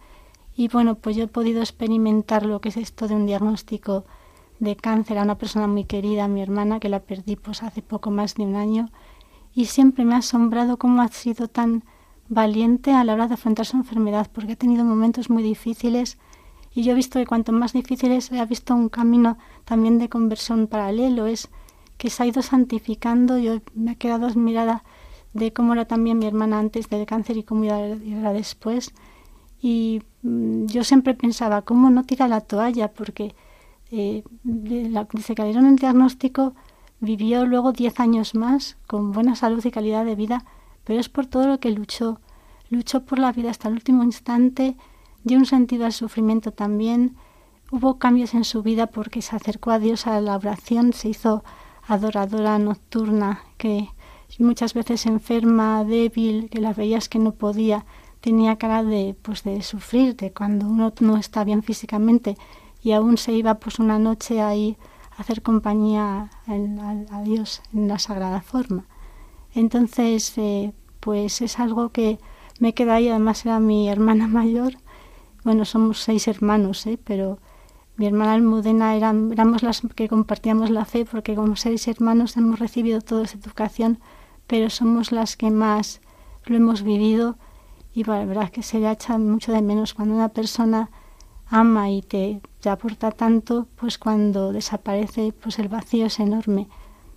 y 0.56 0.68
bueno, 0.68 0.96
pues 0.96 1.16
yo 1.16 1.24
he 1.24 1.28
podido 1.28 1.62
experimentar 1.62 2.46
lo 2.46 2.60
que 2.60 2.70
es 2.70 2.78
esto 2.78 3.08
de 3.08 3.16
un 3.16 3.26
diagnóstico 3.26 4.06
de 4.60 4.76
cáncer 4.76 5.18
a 5.18 5.24
una 5.24 5.38
persona 5.38 5.68
muy 5.68 5.86
querida, 5.86 6.28
mi 6.28 6.42
hermana, 6.42 6.80
que 6.80 6.90
la 6.90 7.00
perdí 7.00 7.36
pues 7.36 7.64
hace 7.64 7.82
poco 7.82 8.12
más 8.12 8.36
de 8.36 8.44
un 8.44 8.56
año. 8.56 8.90
Y 9.56 9.66
siempre 9.66 10.06
me 10.06 10.14
ha 10.14 10.18
asombrado 10.18 10.78
cómo 10.78 11.02
ha 11.02 11.08
sido 11.08 11.48
tan 11.48 11.84
valiente 12.30 12.94
a 12.94 13.04
la 13.04 13.14
hora 13.14 13.28
de 13.28 13.34
afrontar 13.34 13.66
su 13.66 13.78
enfermedad, 13.78 14.30
porque 14.32 14.54
ha 14.54 14.56
tenido 14.56 14.86
momentos 14.86 15.30
muy 15.30 15.42
difíciles. 15.42 16.18
Y 16.74 16.84
yo 16.84 16.92
he 16.92 16.96
visto 16.96 17.18
que 17.20 17.26
cuanto 17.26 17.52
más 17.52 17.74
difíciles 17.74 18.32
ha 18.32 18.46
visto 18.46 18.76
un 18.76 18.90
camino 18.90 19.38
también 19.66 19.98
de 19.98 20.10
conversión 20.10 20.68
paralelo, 20.68 21.26
es 21.26 21.50
que 21.98 22.10
se 22.10 22.24
ha 22.24 22.26
ido 22.28 22.42
santificando, 22.42 23.38
yo 23.38 23.62
me 23.74 23.94
he 23.94 23.96
quedado 23.96 24.28
admirada 24.28 24.84
de 25.34 25.54
cómo 25.54 25.74
era 25.74 25.86
también 25.86 26.20
mi 26.20 26.26
hermana 26.26 26.60
antes 26.60 26.90
del 26.90 27.06
cáncer 27.06 27.38
y 27.38 27.44
cómo 27.44 27.64
era 27.64 28.34
después. 28.34 28.94
Y 29.62 30.02
mm, 30.24 30.66
yo 30.66 30.84
siempre 30.84 31.14
pensaba, 31.14 31.62
¿cómo 31.62 31.90
no 31.90 32.04
tira 32.04 32.28
la 32.28 32.42
toalla? 32.42 32.92
Porque 32.92 33.36
eh, 33.92 34.24
desde 34.44 35.36
que 35.36 35.44
dieron 35.44 35.68
el 35.68 35.76
diagnóstico 35.76 36.56
vivió 37.00 37.46
luego 37.46 37.72
10 37.74 38.00
años 38.00 38.36
más 38.36 38.78
con 38.88 39.12
buena 39.12 39.36
salud 39.36 39.64
y 39.66 39.72
calidad 39.72 40.06
de 40.06 40.16
vida, 40.16 40.46
pero 40.84 41.00
es 41.00 41.10
por 41.10 41.26
todo 41.26 41.48
lo 41.48 41.60
que 41.60 41.72
luchó. 41.72 42.20
Luchó 42.70 43.04
por 43.04 43.20
la 43.20 43.32
vida 43.32 43.52
hasta 43.52 43.68
el 43.68 43.76
último 43.76 44.04
instante, 44.04 44.78
dio 45.24 45.38
un 45.38 45.46
sentido 45.46 45.86
al 45.86 45.94
sufrimiento 45.94 46.52
también. 46.52 47.16
Hubo 47.70 48.00
cambios 48.00 48.34
en 48.34 48.44
su 48.44 48.64
vida 48.64 48.88
porque 48.88 49.22
se 49.22 49.36
acercó 49.36 49.72
a 49.72 49.80
Dios 49.80 50.08
a 50.08 50.20
la 50.22 50.36
oración, 50.36 50.94
se 50.94 51.10
hizo 51.10 51.44
adoradora 51.88 52.58
nocturna, 52.60 53.44
que 53.58 53.90
muchas 54.40 54.74
veces 54.74 55.06
enferma, 55.06 55.84
débil, 55.84 56.50
que 56.50 56.62
la 56.62 56.74
veías 56.74 57.10
que 57.10 57.20
no 57.20 57.34
podía, 57.34 57.86
tenía 58.22 58.58
cara 58.58 58.84
de 58.84 59.16
pues 59.22 59.44
de 59.44 59.62
sufrir, 59.62 60.16
de 60.16 60.32
cuando 60.32 60.68
uno 60.68 60.94
no 61.00 61.18
está 61.18 61.44
bien 61.44 61.64
físicamente 61.64 62.38
y 62.84 62.94
aún 62.94 63.18
se 63.18 63.34
iba 63.34 63.56
pues 63.56 63.80
una 63.80 64.00
noche 64.00 64.42
ahí 64.42 64.78
a 65.18 65.22
hacer 65.22 65.42
compañía 65.42 66.30
a, 66.48 67.22
Dios 67.24 67.62
en 67.74 67.88
la 67.88 68.00
sagrada 68.00 68.42
forma. 68.42 68.86
Entonces, 69.54 70.38
eh, 70.38 70.74
pues 71.00 71.42
es 71.42 71.60
algo 71.60 71.90
que 71.90 72.20
me 72.60 72.74
queda 72.74 72.96
ahí, 72.96 73.10
además 73.10 73.46
era 73.46 73.60
mi 73.60 73.90
hermana 73.90 74.28
mayor, 74.40 74.74
bueno, 75.44 75.66
somos 75.66 76.00
seis 76.00 76.28
hermanos, 76.28 76.86
¿eh? 76.86 77.00
pero 77.04 77.40
mi 77.98 78.06
hermana 78.06 78.34
Almudena 78.34 78.96
eran, 78.96 79.32
éramos 79.32 79.64
las 79.64 79.82
que 79.96 80.08
compartíamos 80.08 80.70
la 80.70 80.86
fe 80.86 81.06
porque 81.06 81.36
como 81.36 81.56
seis 81.56 81.88
hermanos 81.88 82.38
hemos 82.38 82.60
recibido 82.60 83.02
toda 83.02 83.24
esa 83.24 83.38
educación 83.38 84.00
pero 84.52 84.70
somos 84.70 85.14
las 85.14 85.38
que 85.38 85.50
más 85.50 86.02
lo 86.44 86.58
hemos 86.58 86.84
vivido 86.84 87.38
y 87.94 88.04
la 88.04 88.26
verdad 88.26 88.44
es 88.44 88.52
que 88.52 88.64
se 88.64 88.82
le 88.82 88.92
echa 88.92 89.18
mucho 89.18 89.54
de 89.54 89.62
menos 89.62 89.94
cuando 89.94 90.14
una 90.14 90.28
persona 90.28 90.90
ama 91.48 91.90
y 91.90 92.02
te, 92.02 92.42
te, 92.60 92.70
aporta 92.70 93.12
tanto, 93.12 93.70
pues 93.78 93.98
cuando 93.98 94.52
desaparece, 94.52 95.32
pues 95.32 95.58
el 95.58 95.70
vacío 95.70 96.08
es 96.08 96.20
enorme. 96.20 96.68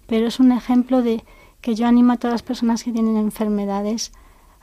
Pero 0.07 0.29
es 0.29 0.39
un 0.39 0.53
ejemplo 0.53 1.03
de 1.03 1.25
que 1.61 1.75
yo 1.75 1.89
animo 1.89 2.13
a 2.13 2.19
todas 2.19 2.35
las 2.35 2.45
personas 2.45 2.85
que 2.85 2.93
tienen 2.93 3.17
enfermedades 3.17 4.13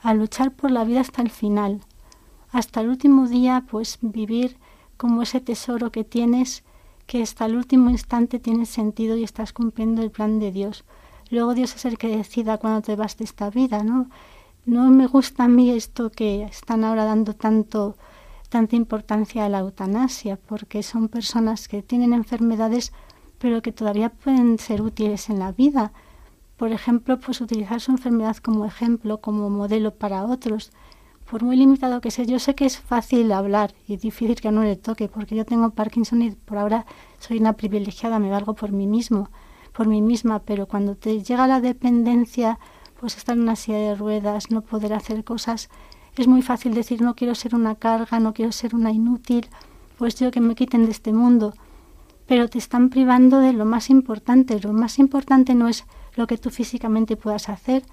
a 0.02 0.14
luchar 0.14 0.54
por 0.54 0.72
la 0.72 0.86
vida 0.86 1.02
hasta 1.02 1.22
el 1.22 1.30
final, 1.30 1.82
hasta 2.54 2.80
el 2.80 2.88
último 2.88 3.28
día, 3.28 3.66
pues 3.70 3.98
vivir 4.00 4.56
como 4.96 5.24
ese 5.24 5.42
tesoro 5.42 5.92
que 5.92 6.06
tienes, 6.06 6.64
que 7.06 7.22
hasta 7.22 7.48
el 7.48 7.58
último 7.58 7.90
instante 7.90 8.40
tiene 8.40 8.66
sentido 8.66 9.18
y 9.18 9.26
estás 9.26 9.52
cumpliendo 9.52 10.02
el 10.02 10.10
plan 10.10 10.40
de 10.40 10.54
Dios. 10.54 10.86
Luego 11.32 11.56
Dios 11.56 11.76
es 11.76 11.86
el 11.86 11.98
que 11.98 12.16
decida 12.16 12.60
cuándo 12.60 12.82
te 12.82 12.96
vas 12.96 13.18
de 13.18 13.24
esta 13.24 13.50
vida, 13.50 13.84
¿no? 13.84 14.10
No 14.66 14.92
me 14.92 15.08
gusta 15.08 15.46
a 15.46 15.48
mí 15.48 15.72
esto 15.72 16.12
que 16.12 16.44
están 16.44 16.84
ahora 16.84 17.06
dando 17.06 17.34
tanto 17.34 17.96
tanta 18.50 18.76
importancia 18.76 19.46
a 19.46 19.50
la 19.50 19.60
eutanasia, 19.60 20.36
porque 20.36 20.84
son 20.84 21.08
personas 21.08 21.70
que 21.70 21.82
tienen 21.82 22.12
enfermedades 22.14 22.92
pero 23.42 23.64
que 23.64 23.72
todavía 23.72 24.10
pueden 24.10 24.60
ser 24.60 24.84
útiles 24.84 25.30
en 25.30 25.40
la 25.40 25.52
vida. 25.52 25.92
Por 26.58 26.72
ejemplo, 26.72 27.20
pues 27.20 27.42
utilizar 27.42 27.82
su 27.82 27.92
enfermedad 27.92 28.38
como 28.38 28.66
ejemplo, 28.66 29.20
como 29.20 29.50
modelo 29.50 29.96
para 29.96 30.26
otros. 30.26 30.72
Por 31.30 31.44
muy 31.44 31.56
limitado 31.56 32.02
que 32.02 32.12
sea, 32.12 32.26
yo 32.26 32.38
sé 32.38 32.54
que 32.54 32.66
es 32.66 32.78
fácil 32.78 33.32
hablar 33.32 33.74
y 33.88 33.98
difícil 33.98 34.36
que 34.36 34.52
no 34.52 34.62
le 34.62 34.76
toque, 34.76 35.08
porque 35.08 35.36
yo 35.36 35.44
tengo 35.46 35.72
Parkinson 35.72 36.22
y 36.22 36.32
por 36.32 36.60
ahora 36.60 36.86
soy 37.20 37.40
una 37.40 37.54
privilegiada, 37.54 38.20
me 38.20 38.30
valgo 38.30 38.54
por 38.54 38.72
mí 38.72 38.86
mismo 38.86 39.30
por 39.74 39.88
mí 39.88 40.02
misma, 40.02 40.40
pero 40.40 40.68
cuando 40.68 40.96
te 40.96 41.22
llega 41.24 41.48
la 41.48 41.62
dependencia, 41.62 42.60
pues 43.00 43.18
estar 43.18 43.36
en 43.36 43.44
una 43.44 43.56
silla 43.56 43.78
de 43.78 43.96
ruedas, 43.96 44.52
no 44.52 44.62
poder 44.62 44.94
hacer 44.94 45.24
cosas, 45.24 45.70
es 46.18 46.28
muy 46.28 46.42
fácil 46.42 46.74
decir 46.74 47.02
no 47.02 47.16
quiero 47.16 47.36
ser 47.36 47.56
una 47.56 47.76
carga, 47.76 48.20
no 48.20 48.34
quiero 48.34 48.52
ser 48.52 48.76
una 48.76 48.92
inútil, 48.92 49.48
pues 49.98 50.16
yo 50.16 50.32
que 50.32 50.42
me 50.42 50.56
quiten 50.56 50.86
de 50.86 50.92
este 50.92 51.14
mundo. 51.14 51.54
Pero 52.28 52.50
te 52.50 52.58
están 52.58 52.90
privando 52.90 53.40
de 53.40 53.54
lo 53.54 53.66
más 53.66 53.90
importante. 53.90 54.60
Lo 54.60 54.74
más 54.74 55.00
importante 55.00 55.54
no 55.54 55.68
es 55.68 55.86
lo 56.16 56.28
que 56.28 56.38
tú 56.38 56.50
físicamente 56.50 57.18
puedas 57.18 57.50
hacer, 57.50 57.84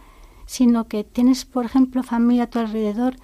sino 0.47 0.89
que 0.89 1.05
tienes, 1.05 1.45
por 1.45 1.65
ejemplo, 1.65 2.03
familia 2.03 2.45
a 2.45 2.51
tu 2.51 2.59
alrededor 2.59 3.17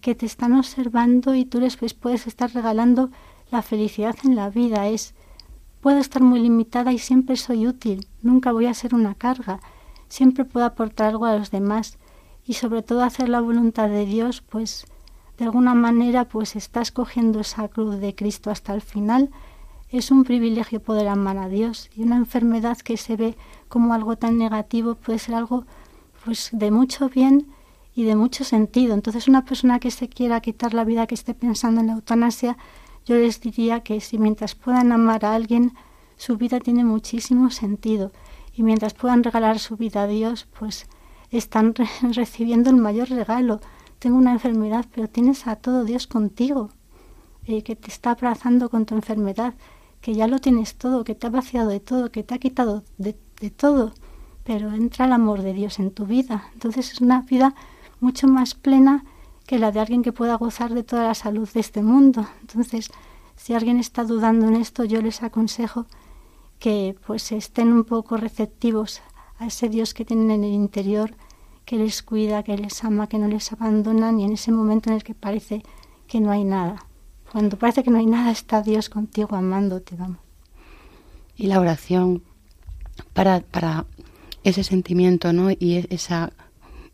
que 0.00 0.14
te 0.14 0.26
están 0.26 0.52
observando 0.52 1.34
y 1.34 1.44
tú 1.44 1.60
les 1.60 1.76
puedes 1.94 2.26
estar 2.26 2.52
regalando 2.52 3.10
la 3.50 3.62
felicidad 3.62 4.14
en 4.24 4.36
la 4.36 4.50
vida. 4.50 4.86
Es 4.88 5.14
Puedo 5.86 6.00
estar 6.00 6.20
muy 6.20 6.40
limitada 6.40 6.92
y 6.92 6.98
siempre 6.98 7.36
soy 7.36 7.68
útil, 7.68 8.08
nunca 8.20 8.50
voy 8.50 8.66
a 8.66 8.74
ser 8.74 8.92
una 8.92 9.14
carga, 9.14 9.60
siempre 10.08 10.44
puedo 10.44 10.66
aportar 10.66 11.10
algo 11.10 11.26
a 11.26 11.36
los 11.38 11.52
demás 11.52 11.98
y 12.44 12.54
sobre 12.54 12.82
todo 12.82 13.04
hacer 13.04 13.28
la 13.28 13.40
voluntad 13.40 13.88
de 13.88 14.04
Dios, 14.04 14.40
pues 14.40 14.86
de 15.38 15.44
alguna 15.44 15.76
manera 15.76 16.24
pues 16.24 16.56
estás 16.56 16.90
cogiendo 16.90 17.38
esa 17.38 17.68
cruz 17.68 18.00
de 18.00 18.16
Cristo 18.16 18.50
hasta 18.50 18.74
el 18.74 18.80
final. 18.80 19.30
Es 19.88 20.10
un 20.10 20.24
privilegio 20.24 20.80
poder 20.80 21.06
amar 21.06 21.38
a 21.38 21.48
Dios 21.48 21.88
y 21.94 22.02
una 22.02 22.16
enfermedad 22.16 22.78
que 22.78 22.96
se 22.96 23.14
ve 23.14 23.36
como 23.68 23.94
algo 23.94 24.16
tan 24.16 24.38
negativo 24.38 24.96
puede 24.96 25.20
ser 25.20 25.36
algo 25.36 25.66
pues 26.24 26.48
de 26.50 26.72
mucho 26.72 27.08
bien 27.08 27.46
y 27.94 28.02
de 28.02 28.16
mucho 28.16 28.42
sentido. 28.42 28.92
Entonces 28.92 29.28
una 29.28 29.44
persona 29.44 29.78
que 29.78 29.92
se 29.92 30.08
quiera 30.08 30.40
quitar 30.40 30.74
la 30.74 30.82
vida, 30.82 31.06
que 31.06 31.14
esté 31.14 31.32
pensando 31.32 31.80
en 31.80 31.86
la 31.86 31.92
eutanasia, 31.92 32.56
yo 33.06 33.14
les 33.14 33.40
diría 33.40 33.80
que 33.80 34.00
si 34.00 34.18
mientras 34.18 34.56
puedan 34.56 34.90
amar 34.90 35.24
a 35.24 35.34
alguien, 35.34 35.72
su 36.16 36.36
vida 36.36 36.58
tiene 36.58 36.84
muchísimo 36.84 37.50
sentido. 37.50 38.10
Y 38.52 38.62
mientras 38.64 38.94
puedan 38.94 39.22
regalar 39.22 39.60
su 39.60 39.76
vida 39.76 40.02
a 40.02 40.06
Dios, 40.08 40.48
pues 40.58 40.88
están 41.30 41.74
recibiendo 42.02 42.68
el 42.70 42.76
mayor 42.76 43.08
regalo. 43.08 43.60
Tengo 44.00 44.16
una 44.16 44.32
enfermedad, 44.32 44.86
pero 44.92 45.08
tienes 45.08 45.46
a 45.46 45.56
todo 45.56 45.84
Dios 45.84 46.06
contigo, 46.08 46.70
eh, 47.46 47.62
que 47.62 47.76
te 47.76 47.88
está 47.88 48.10
abrazando 48.10 48.70
con 48.70 48.86
tu 48.86 48.96
enfermedad, 48.96 49.54
que 50.00 50.14
ya 50.14 50.26
lo 50.26 50.40
tienes 50.40 50.74
todo, 50.74 51.04
que 51.04 51.14
te 51.14 51.28
ha 51.28 51.30
vaciado 51.30 51.68
de 51.68 51.80
todo, 51.80 52.10
que 52.10 52.24
te 52.24 52.34
ha 52.34 52.38
quitado 52.38 52.82
de, 52.98 53.16
de 53.40 53.50
todo, 53.50 53.92
pero 54.42 54.72
entra 54.72 55.06
el 55.06 55.12
amor 55.12 55.42
de 55.42 55.52
Dios 55.52 55.78
en 55.78 55.92
tu 55.92 56.06
vida. 56.06 56.50
Entonces 56.54 56.92
es 56.92 57.00
una 57.00 57.22
vida 57.22 57.54
mucho 58.00 58.26
más 58.26 58.54
plena 58.54 59.04
que 59.46 59.58
la 59.58 59.70
de 59.72 59.80
alguien 59.80 60.02
que 60.02 60.12
pueda 60.12 60.34
gozar 60.34 60.74
de 60.74 60.82
toda 60.82 61.04
la 61.04 61.14
salud 61.14 61.48
de 61.48 61.60
este 61.60 61.82
mundo. 61.82 62.26
Entonces, 62.40 62.90
si 63.36 63.54
alguien 63.54 63.78
está 63.78 64.04
dudando 64.04 64.48
en 64.48 64.56
esto, 64.56 64.84
yo 64.84 65.00
les 65.00 65.22
aconsejo 65.22 65.86
que 66.58 66.96
pues 67.06 67.30
estén 67.32 67.72
un 67.72 67.84
poco 67.84 68.16
receptivos 68.16 69.02
a 69.38 69.46
ese 69.46 69.68
Dios 69.68 69.94
que 69.94 70.04
tienen 70.04 70.30
en 70.30 70.44
el 70.44 70.52
interior, 70.52 71.14
que 71.64 71.76
les 71.76 72.02
cuida, 72.02 72.42
que 72.42 72.56
les 72.56 72.82
ama, 72.84 73.08
que 73.08 73.18
no 73.18 73.28
les 73.28 73.52
abandona, 73.52 74.10
ni 74.12 74.24
en 74.24 74.32
ese 74.32 74.52
momento 74.52 74.90
en 74.90 74.96
el 74.96 75.04
que 75.04 75.14
parece 75.14 75.62
que 76.08 76.20
no 76.20 76.30
hay 76.30 76.44
nada. 76.44 76.86
Cuando 77.30 77.58
parece 77.58 77.82
que 77.82 77.90
no 77.90 77.98
hay 77.98 78.06
nada, 78.06 78.30
está 78.30 78.62
Dios 78.62 78.88
contigo 78.88 79.36
amándote, 79.36 79.96
vamos. 79.96 80.18
Y 81.36 81.48
la 81.48 81.60
oración 81.60 82.22
para, 83.12 83.40
para 83.40 83.84
ese 84.42 84.64
sentimiento, 84.64 85.32
¿no? 85.32 85.50
Y 85.50 85.86
esa 85.90 86.32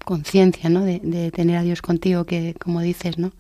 conciencia, 0.05 0.69
¿no? 0.71 0.83
De, 0.83 1.31
tener 1.33 1.57
a 1.57 1.63
Dios 1.63 1.83
contigo, 1.83 2.25
que 2.25 2.55
como 2.55 2.81
dices, 2.81 3.19
¿no? 3.19 3.33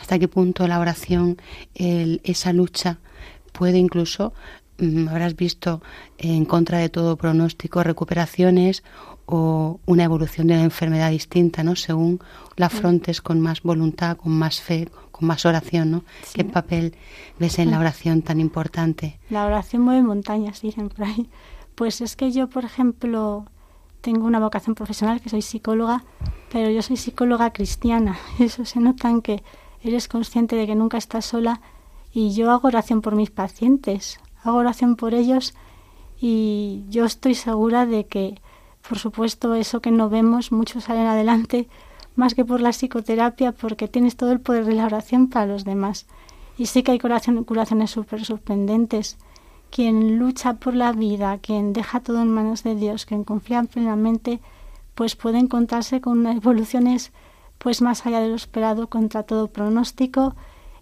Hasta 0.00 0.18
qué 0.18 0.28
punto 0.28 0.66
la 0.66 0.80
oración, 0.80 1.36
esa 1.74 2.52
lucha 2.52 2.98
puede 3.52 3.78
incluso 3.78 4.32
Mm, 4.78 5.08
habrás 5.08 5.36
visto 5.36 5.80
en 6.18 6.44
contra 6.44 6.78
de 6.78 6.90
todo 6.90 7.16
pronóstico 7.16 7.82
recuperaciones 7.82 8.82
o 9.24 9.80
una 9.86 10.04
evolución 10.04 10.46
de 10.46 10.56
la 10.56 10.62
enfermedad 10.62 11.10
distinta, 11.10 11.62
¿no? 11.62 11.76
Según 11.76 12.20
la 12.56 12.66
afrontes 12.66 13.22
con 13.22 13.40
más 13.40 13.62
voluntad, 13.62 14.18
con 14.18 14.32
más 14.32 14.60
fe, 14.60 14.88
con 15.10 15.26
más 15.28 15.46
oración, 15.46 15.90
¿no? 15.90 16.04
¿Qué 16.34 16.44
papel 16.44 16.94
ves 17.38 17.58
en 17.58 17.70
la 17.70 17.78
oración 17.78 18.22
tan 18.22 18.38
importante? 18.38 19.18
La 19.30 19.46
oración 19.46 19.82
mueve 19.82 20.02
montañas, 20.02 20.60
dicen 20.60 20.90
por 20.90 21.06
ahí. 21.06 21.28
Pues 21.74 22.00
es 22.00 22.14
que 22.14 22.30
yo, 22.30 22.48
por 22.48 22.64
ejemplo, 22.64 23.46
tengo 24.06 24.24
una 24.24 24.38
vocación 24.38 24.76
profesional, 24.76 25.20
que 25.20 25.28
soy 25.28 25.42
psicóloga, 25.42 26.04
pero 26.52 26.70
yo 26.70 26.80
soy 26.80 26.96
psicóloga 26.96 27.52
cristiana. 27.52 28.16
Eso 28.38 28.64
se 28.64 28.78
nota 28.78 29.10
en 29.10 29.20
que 29.20 29.42
eres 29.82 30.06
consciente 30.06 30.54
de 30.54 30.66
que 30.66 30.76
nunca 30.76 30.96
estás 30.96 31.24
sola 31.24 31.60
y 32.12 32.32
yo 32.32 32.52
hago 32.52 32.68
oración 32.68 33.02
por 33.02 33.16
mis 33.16 33.30
pacientes 33.30 34.20
hago 34.48 34.58
oración 34.58 34.96
por 34.96 35.14
ellos 35.14 35.54
y 36.20 36.84
yo 36.88 37.04
estoy 37.04 37.34
segura 37.34 37.84
de 37.84 38.06
que, 38.06 38.40
por 38.88 38.98
supuesto, 38.98 39.54
eso 39.54 39.80
que 39.80 39.90
no 39.90 40.08
vemos, 40.08 40.52
muchos 40.52 40.84
salen 40.84 41.06
adelante 41.06 41.68
más 42.14 42.34
que 42.34 42.44
por 42.44 42.60
la 42.60 42.70
psicoterapia, 42.70 43.52
porque 43.52 43.88
tienes 43.88 44.16
todo 44.16 44.32
el 44.32 44.40
poder 44.40 44.64
de 44.64 44.74
la 44.74 44.86
oración 44.86 45.28
para 45.28 45.46
los 45.46 45.64
demás. 45.64 46.06
Y 46.56 46.66
sí 46.66 46.82
que 46.82 46.92
hay 46.92 46.98
curaciones 46.98 47.90
súper 47.90 48.24
sorprendentes. 48.24 49.18
Quien 49.76 50.18
lucha 50.18 50.54
por 50.54 50.74
la 50.74 50.92
vida, 50.92 51.36
quien 51.36 51.74
deja 51.74 52.00
todo 52.00 52.22
en 52.22 52.30
manos 52.30 52.62
de 52.62 52.74
Dios, 52.76 53.04
quien 53.04 53.24
confía 53.24 53.62
plenamente, 53.64 54.40
pues 54.94 55.16
puede 55.16 55.38
encontrarse 55.38 56.00
con 56.00 56.26
evoluciones 56.26 57.12
pues 57.58 57.82
más 57.82 58.06
allá 58.06 58.20
de 58.20 58.30
lo 58.30 58.36
esperado 58.36 58.88
contra 58.88 59.24
todo 59.24 59.48
pronóstico, 59.48 60.34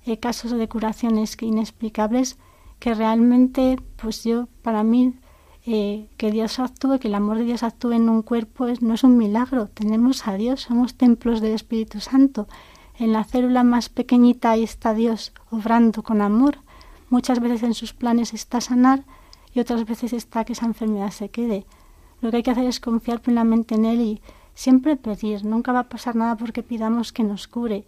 eh, 0.06 0.20
casos 0.20 0.52
de 0.52 0.68
curaciones 0.68 1.36
inexplicables 1.40 2.38
que 2.78 2.94
realmente, 2.94 3.80
pues 3.96 4.22
yo, 4.22 4.46
para 4.62 4.84
mí, 4.84 5.14
eh, 5.66 6.06
que 6.16 6.30
Dios 6.30 6.60
actúe, 6.60 7.00
que 7.00 7.08
el 7.08 7.16
amor 7.16 7.38
de 7.38 7.46
Dios 7.46 7.64
actúe 7.64 7.94
en 7.94 8.08
un 8.08 8.22
cuerpo 8.22 8.68
es, 8.68 8.80
no 8.80 8.94
es 8.94 9.02
un 9.02 9.16
milagro. 9.16 9.66
Tenemos 9.74 10.28
a 10.28 10.34
Dios, 10.34 10.60
somos 10.60 10.94
templos 10.94 11.40
del 11.40 11.54
Espíritu 11.54 11.98
Santo. 11.98 12.46
En 12.96 13.12
la 13.12 13.24
célula 13.24 13.64
más 13.64 13.88
pequeñita 13.88 14.52
ahí 14.52 14.62
está 14.62 14.94
Dios 14.94 15.32
obrando 15.50 16.04
con 16.04 16.22
amor. 16.22 16.58
Muchas 17.10 17.40
veces 17.40 17.62
en 17.62 17.74
sus 17.74 17.92
planes 17.92 18.34
está 18.34 18.60
sanar 18.60 19.04
y 19.52 19.60
otras 19.60 19.84
veces 19.84 20.12
está 20.12 20.44
que 20.44 20.54
esa 20.54 20.66
enfermedad 20.66 21.10
se 21.10 21.28
quede. 21.28 21.66
Lo 22.20 22.30
que 22.30 22.38
hay 22.38 22.42
que 22.42 22.50
hacer 22.50 22.66
es 22.66 22.80
confiar 22.80 23.20
plenamente 23.20 23.74
en 23.74 23.84
Él 23.84 24.00
y 24.00 24.22
siempre 24.54 24.96
pedir. 24.96 25.44
Nunca 25.44 25.72
va 25.72 25.80
a 25.80 25.88
pasar 25.88 26.16
nada 26.16 26.36
porque 26.36 26.62
pidamos 26.62 27.12
que 27.12 27.22
nos 27.22 27.46
cure 27.48 27.86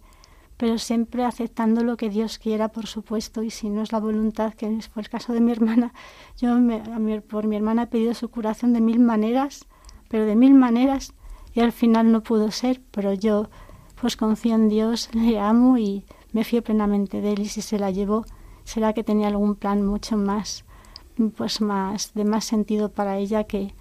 pero 0.57 0.79
siempre 0.79 1.23
aceptando 1.23 1.83
lo 1.83 1.97
que 1.97 2.09
Dios 2.09 2.39
quiera, 2.39 2.69
por 2.69 2.87
supuesto, 2.87 3.43
y 3.43 3.51
si 3.51 3.69
no 3.69 3.83
es 3.83 3.91
la 3.91 3.99
voluntad, 3.99 4.53
que 4.55 4.81
fue 4.91 5.03
el 5.03 5.09
caso 5.09 5.31
de 5.31 5.39
mi 5.39 5.51
hermana, 5.51 5.93
yo 6.37 6.57
por 7.29 7.47
mi 7.47 7.55
hermana 7.55 7.83
he 7.83 7.87
pedido 7.87 8.13
su 8.15 8.29
curación 8.29 8.73
de 8.73 8.81
mil 8.81 8.99
maneras, 8.99 9.67
pero 10.09 10.25
de 10.25 10.35
mil 10.35 10.55
maneras, 10.55 11.13
y 11.53 11.61
al 11.61 11.71
final 11.71 12.11
no 12.11 12.21
pudo 12.23 12.51
ser, 12.51 12.81
pero 12.91 13.13
yo 13.13 13.49
pues 14.01 14.17
confío 14.17 14.55
en 14.55 14.69
Dios, 14.69 15.09
le 15.13 15.39
amo 15.39 15.77
y 15.77 16.05
me 16.31 16.43
fío 16.43 16.63
plenamente 16.63 17.21
de 17.21 17.33
él, 17.33 17.41
y 17.41 17.47
si 17.47 17.61
se 17.61 17.79
la 17.79 17.91
llevó, 17.91 18.25
será 18.67 18.91
que 18.91 19.03
tenía 19.03 19.29
algún 19.29 19.55
plan 19.55 19.85
mucho 19.85 20.17
más, 20.17 20.65
pues 21.37 21.61
más, 21.61 22.13
de 22.13 22.25
más 22.25 22.43
sentido 22.43 22.89
para 22.89 23.17
ella 23.17 23.45
que, 23.45 23.73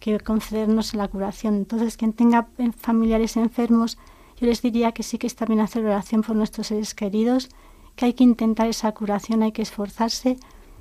que 0.00 0.20
concedernos 0.20 0.92
la 0.94 1.08
curación. 1.08 1.54
Entonces, 1.54 1.96
quien 1.96 2.12
tenga 2.12 2.48
familiares 2.76 3.38
enfermos, 3.38 3.96
yo 4.38 4.46
les 4.46 4.60
diría 4.60 4.92
que 4.92 5.02
sí 5.02 5.16
que 5.16 5.26
está 5.26 5.46
bien 5.46 5.60
hacer 5.60 5.82
oración 5.86 6.20
por 6.20 6.36
nuestros 6.36 6.66
seres 6.66 6.94
queridos, 6.94 7.48
que 7.96 8.04
hay 8.04 8.12
que 8.12 8.24
intentar 8.24 8.68
esa 8.68 8.92
curación, 8.92 9.42
hay 9.42 9.52
que 9.52 9.62
esforzarse, 9.62 10.36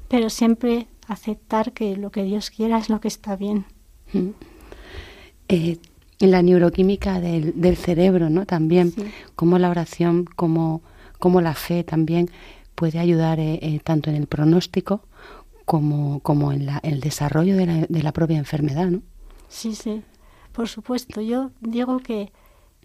pero 0.10 0.30
siempre 0.30 0.88
aceptar 1.08 1.72
que 1.72 1.96
lo 1.96 2.12
que 2.12 2.24
Dios 2.24 2.50
quiera 2.50 2.78
es 2.78 2.90
lo 2.90 3.00
que 3.00 3.08
está 3.08 3.38
bien. 3.38 3.66
Mm. 4.12 4.30
Eh, 5.48 5.78
en 6.20 6.32
la 6.32 6.42
neuroquímica 6.42 7.22
del, 7.22 7.62
del 7.62 7.78
cerebro, 7.78 8.30
¿no? 8.30 8.46
También, 8.46 8.94
como 9.36 9.58
la 9.58 9.70
oración, 9.70 10.26
como, 10.36 10.82
como 11.18 11.40
la 11.40 11.54
fe 11.54 11.86
también 11.86 12.30
puede 12.76 13.00
ayudar 13.00 13.40
eh, 13.40 13.60
eh, 13.62 13.80
tanto 13.84 14.10
en 14.10 14.16
el 14.16 14.28
pronóstico 14.28 15.02
como, 15.66 16.20
como 16.22 16.52
en 16.52 16.66
la, 16.66 16.80
el 16.84 17.00
desarrollo 17.00 17.56
de 17.56 17.66
la, 17.66 17.74
de 17.88 18.04
la 18.04 18.12
propia 18.12 18.38
enfermedad, 18.38 18.88
¿no? 18.88 19.02
Sí, 19.48 19.76
sí, 19.76 20.02
por 20.52 20.68
supuesto. 20.68 21.22
Yo 21.22 21.52
digo 21.62 22.00
que 22.00 22.32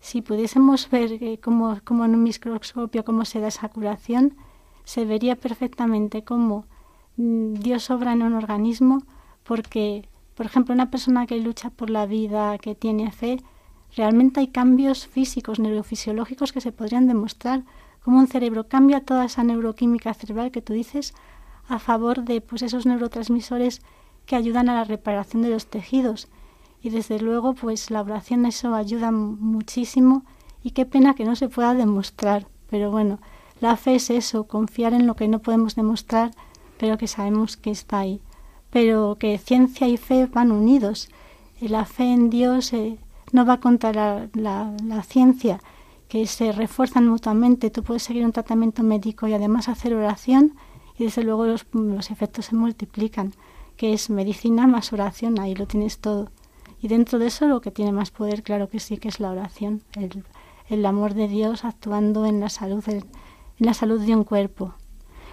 si 0.01 0.23
pudiésemos 0.23 0.91
ver 0.91 1.13
eh, 1.23 1.39
como, 1.39 1.81
en 2.05 2.15
un 2.15 2.23
microscopio 2.23 3.05
cómo 3.05 3.25
se 3.25 3.41
da 3.41 3.49
esa 3.49 3.69
curación, 3.69 4.37
se 4.85 5.05
vería 5.05 5.37
perfectamente 5.37 6.25
cómo 6.25 6.67
mm, 7.17 7.55
Dios 7.55 7.91
obra 7.91 8.13
en 8.13 8.23
un 8.23 8.35
organismo, 8.35 9.03
porque, 9.45 10.09
por 10.35 10.47
ejemplo, 10.47 10.75
una 10.75 10.91
persona 10.91 11.27
que 11.27 11.41
lucha 11.41 11.71
por 11.71 11.91
la 11.91 12.07
vida, 12.07 12.59
que 12.59 12.75
tiene 12.75 13.11
fe, 13.11 13.43
realmente 13.97 14.41
hay 14.41 14.49
cambios 14.49 15.07
físicos, 15.07 15.59
neurofisiológicos 15.59 16.53
que 16.53 16.61
se 16.61 16.73
podrían 16.73 17.09
demostrar, 17.09 17.65
cómo 18.09 18.21
un 18.21 18.27
cerebro 18.27 18.69
cambia 18.69 19.05
toda 19.05 19.27
esa 19.27 19.45
neuroquímica 19.45 20.15
cerebral 20.15 20.51
que 20.51 20.63
tú 20.63 20.73
dices 20.73 21.13
a 21.69 21.79
favor 21.79 22.25
de 22.25 22.41
pues, 22.41 22.63
esos 22.63 22.87
neurotransmisores 22.87 23.83
que 24.25 24.35
ayudan 24.35 24.71
a 24.71 24.77
la 24.77 24.85
reparación 24.85 25.43
de 25.43 25.51
los 25.51 25.67
tejidos. 25.67 26.29
Y 26.81 26.89
desde 26.89 27.21
luego 27.21 27.53
pues 27.53 27.91
la 27.91 28.01
oración 28.01 28.47
eso 28.47 28.75
ayuda 28.75 29.11
muchísimo 29.11 30.25
y 30.63 30.71
qué 30.71 30.87
pena 30.87 31.13
que 31.13 31.27
no 31.27 31.37
se 31.37 31.51
pueda 31.51 31.75
demostrar, 31.75 32.47
pero 32.71 32.91
bueno, 32.91 33.19
la 33.61 33.77
fe 33.77 33.97
es 33.97 34.09
eso, 34.09 34.45
confiar 34.45 34.95
en 34.95 35.07
lo 35.07 35.15
que 35.15 35.29
no 35.29 35.41
podemos 35.41 35.75
demostrar, 35.75 36.31
pero 36.79 36.97
que 36.97 37.09
sabemos 37.09 37.59
que 37.59 37.71
está 37.71 37.99
ahí, 37.99 38.23
pero 38.71 39.19
que 39.21 39.37
ciencia 39.37 39.87
y 39.87 39.99
fe 39.99 40.25
van 40.25 40.51
unidos. 40.51 41.11
La 41.61 41.85
fe 41.85 42.05
en 42.05 42.31
Dios 42.31 42.73
eh, 42.73 42.97
no 43.33 43.45
va 43.45 43.61
contra 43.61 43.93
la, 43.93 44.29
la, 44.33 45.03
ciencia, 45.03 45.61
que 46.09 46.27
se 46.27 46.53
refuerzan 46.53 47.07
mutuamente. 47.07 47.71
Tú 47.71 47.83
puedes 47.83 48.03
seguir 48.03 48.25
un 48.25 48.33
tratamiento 48.33 48.83
médico 48.83 49.29
y 49.29 49.35
además 49.35 49.69
hacer 49.69 49.95
oración 49.95 50.55
y 50.99 51.05
desde 51.05 51.23
luego 51.23 51.47
los, 51.47 51.67
los 51.73 52.11
efectos 52.11 52.47
se 52.47 52.57
multiplican, 52.57 53.33
que 53.77 53.93
es 53.93 54.11
medicina 54.11 54.67
más 54.67 54.93
oración, 54.93 55.39
ahí 55.39 55.55
lo 55.55 55.67
tienes 55.67 55.99
todo. 55.99 56.31
Y 56.81 56.89
dentro 56.89 57.19
de 57.19 57.27
eso 57.27 57.47
lo 57.47 57.61
que 57.61 57.71
tiene 57.71 57.93
más 57.93 58.11
poder, 58.11 58.43
claro 58.43 58.69
que 58.69 58.81
sí, 58.81 58.99
que 58.99 59.09
es 59.09 59.21
la 59.21 59.31
oración, 59.31 59.83
el, 59.95 60.25
el 60.69 60.85
amor 60.87 61.15
de 61.15 61.29
Dios 61.29 61.65
actuando 61.65 62.27
en 62.27 62.41
la 62.41 62.49
salud, 62.49 62.85
en 62.89 63.05
la 63.59 63.75
salud 63.75 64.01
de 64.01 64.15
un 64.15 64.25
cuerpo. 64.25 64.75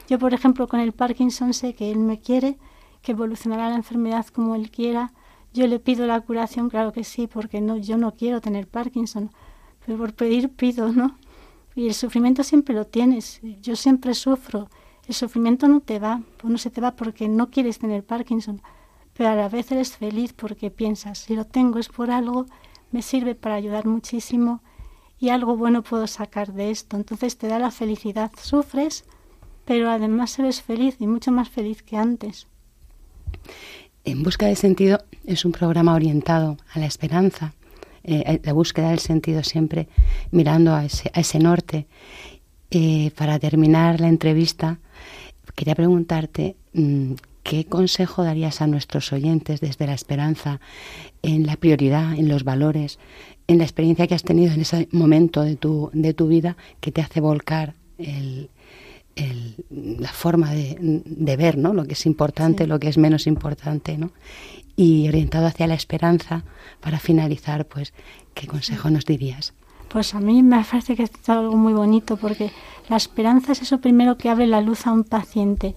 Yo, 0.07 0.19
por 0.19 0.34
ejemplo, 0.34 0.67
con 0.67 0.80
el 0.80 0.91
Parkinson 0.91 1.53
sé 1.53 1.73
que 1.73 1.91
Él 1.91 1.99
me 1.99 2.19
quiere, 2.19 2.57
que 3.01 3.13
evolucionará 3.13 3.69
la 3.69 3.76
enfermedad 3.76 4.26
como 4.28 4.55
Él 4.55 4.69
quiera. 4.69 5.13
Yo 5.53 5.65
le 5.67 5.80
pido 5.80 6.05
la 6.05 6.21
curación, 6.21 6.69
claro 6.69 6.91
que 6.91 7.03
sí, 7.03 7.28
porque 7.28 7.61
no, 7.61 7.78
yo 7.78 7.97
no 7.97 8.13
quiero 8.13 8.41
tener 8.41 8.67
Parkinson, 8.67 9.32
pero 9.86 9.97
por 9.97 10.13
pedir 10.13 10.49
pido, 10.49 10.91
¿no? 10.91 11.17
Y 11.75 11.88
el 11.88 11.93
sufrimiento 11.93 12.43
siempre 12.43 12.73
lo 12.73 12.86
tienes. 12.86 13.41
Yo 13.61 13.75
siempre 13.75 14.13
sufro. 14.13 14.69
El 15.07 15.13
sufrimiento 15.13 15.67
no 15.67 15.81
te 15.81 15.99
va, 15.99 16.21
no 16.43 16.57
se 16.57 16.71
te 16.71 16.81
va 16.81 16.95
porque 16.95 17.27
no 17.27 17.49
quieres 17.51 17.77
tener 17.77 18.03
Parkinson, 18.03 18.61
pero 19.13 19.29
a 19.29 19.36
la 19.36 19.49
vez 19.49 19.71
eres 19.71 19.95
feliz 19.95 20.33
porque 20.33 20.71
piensas, 20.71 21.19
si 21.19 21.36
lo 21.36 21.45
tengo 21.45 21.77
es 21.77 21.89
por 21.89 22.09
algo, 22.09 22.47
me 22.91 23.01
sirve 23.01 23.36
para 23.36 23.55
ayudar 23.55 23.86
muchísimo 23.86 24.61
y 25.19 25.29
algo 25.29 25.55
bueno 25.55 25.83
puedo 25.83 26.07
sacar 26.07 26.53
de 26.53 26.71
esto. 26.71 26.97
Entonces 26.97 27.38
te 27.38 27.47
da 27.47 27.59
la 27.59 27.71
felicidad, 27.71 28.31
sufres, 28.41 29.05
pero 29.65 29.89
además 29.89 30.39
eres 30.39 30.61
feliz 30.61 30.95
y 30.99 31.07
mucho 31.07 31.31
más 31.31 31.49
feliz 31.49 31.83
que 31.83 31.97
antes. 31.97 32.47
En 34.05 34.23
Busca 34.23 34.47
de 34.47 34.55
Sentido 34.55 35.03
es 35.25 35.45
un 35.45 35.51
programa 35.51 35.93
orientado 35.93 36.57
a 36.73 36.79
la 36.79 36.86
esperanza, 36.86 37.53
eh, 38.08 38.39
la 38.43 38.53
búsqueda 38.53 38.89
del 38.89 38.99
sentido 38.99 39.43
siempre 39.43 39.88
mirando 40.32 40.74
a 40.74 40.86
ese, 40.86 41.12
a 41.14 41.20
ese 41.20 41.39
norte. 41.39 41.88
Eh, 42.72 43.12
para 43.16 43.39
terminar 43.39 44.01
la 44.01 44.08
entrevista, 44.08 44.80
quería 45.56 45.76
preguntarte 45.76 46.56
mm, 46.74 47.14
qué 47.43 47.66
consejo 47.66 48.24
darías 48.24 48.62
a 48.62 48.68
nuestros 48.68 49.14
oyentes 49.14 49.62
desde 49.62 49.88
la 49.88 49.93
esperanza 49.93 50.60
en 51.22 51.45
la 51.45 51.56
prioridad, 51.56 52.14
en 52.14 52.28
los 52.28 52.43
valores, 52.43 52.99
en 53.47 53.60
la 53.60 53.64
experiencia 53.64 54.08
que 54.08 54.16
has 54.16 54.24
tenido 54.24 54.53
en 54.53 54.62
ese 54.62 54.88
momento 54.91 55.43
de 55.43 55.56
tu, 55.56 55.89
de 55.93 56.14
tu 56.14 56.28
vida 56.28 56.58
que 56.82 56.91
te 56.91 57.01
hace 57.01 57.22
volcar 57.22 57.76
el, 57.97 58.49
la 59.70 60.12
forma 60.12 60.53
de, 60.53 60.78
de, 61.06 61.38
ver 61.38 61.58
¿no? 61.58 61.74
lo 61.74 61.86
que 61.86 61.93
es 61.93 62.06
importante, 62.06 62.68
lo 62.68 62.80
que 62.80 62.89
es 62.89 62.97
menos 62.97 63.28
importante, 63.28 63.97
¿no? 63.97 64.12
Y 64.76 65.07
orientado 65.07 65.47
hacia 65.47 65.67
la 65.67 65.76
esperanza, 65.76 66.43
para 66.82 66.99
finalizar, 66.99 67.65
pues, 67.65 67.93
¿qué 68.34 68.47
consejo 68.47 68.89
nos 68.89 69.05
dirías? 69.05 69.53
Pues 69.89 70.13
a 70.13 70.19
mí 70.19 70.43
me 70.43 70.63
parece 70.63 70.95
que 70.95 71.03
es 71.03 71.30
algo 71.30 71.55
muy 71.55 71.73
bonito 71.73 72.17
porque 72.17 72.51
la 72.89 72.97
esperanza 72.97 73.53
es 73.53 73.61
eso 73.61 73.80
primero 73.80 74.17
que 74.17 74.30
abre 74.30 74.47
la 74.47 74.61
luz 74.61 74.88
a 74.88 74.91
un 74.91 75.03
paciente. 75.03 75.76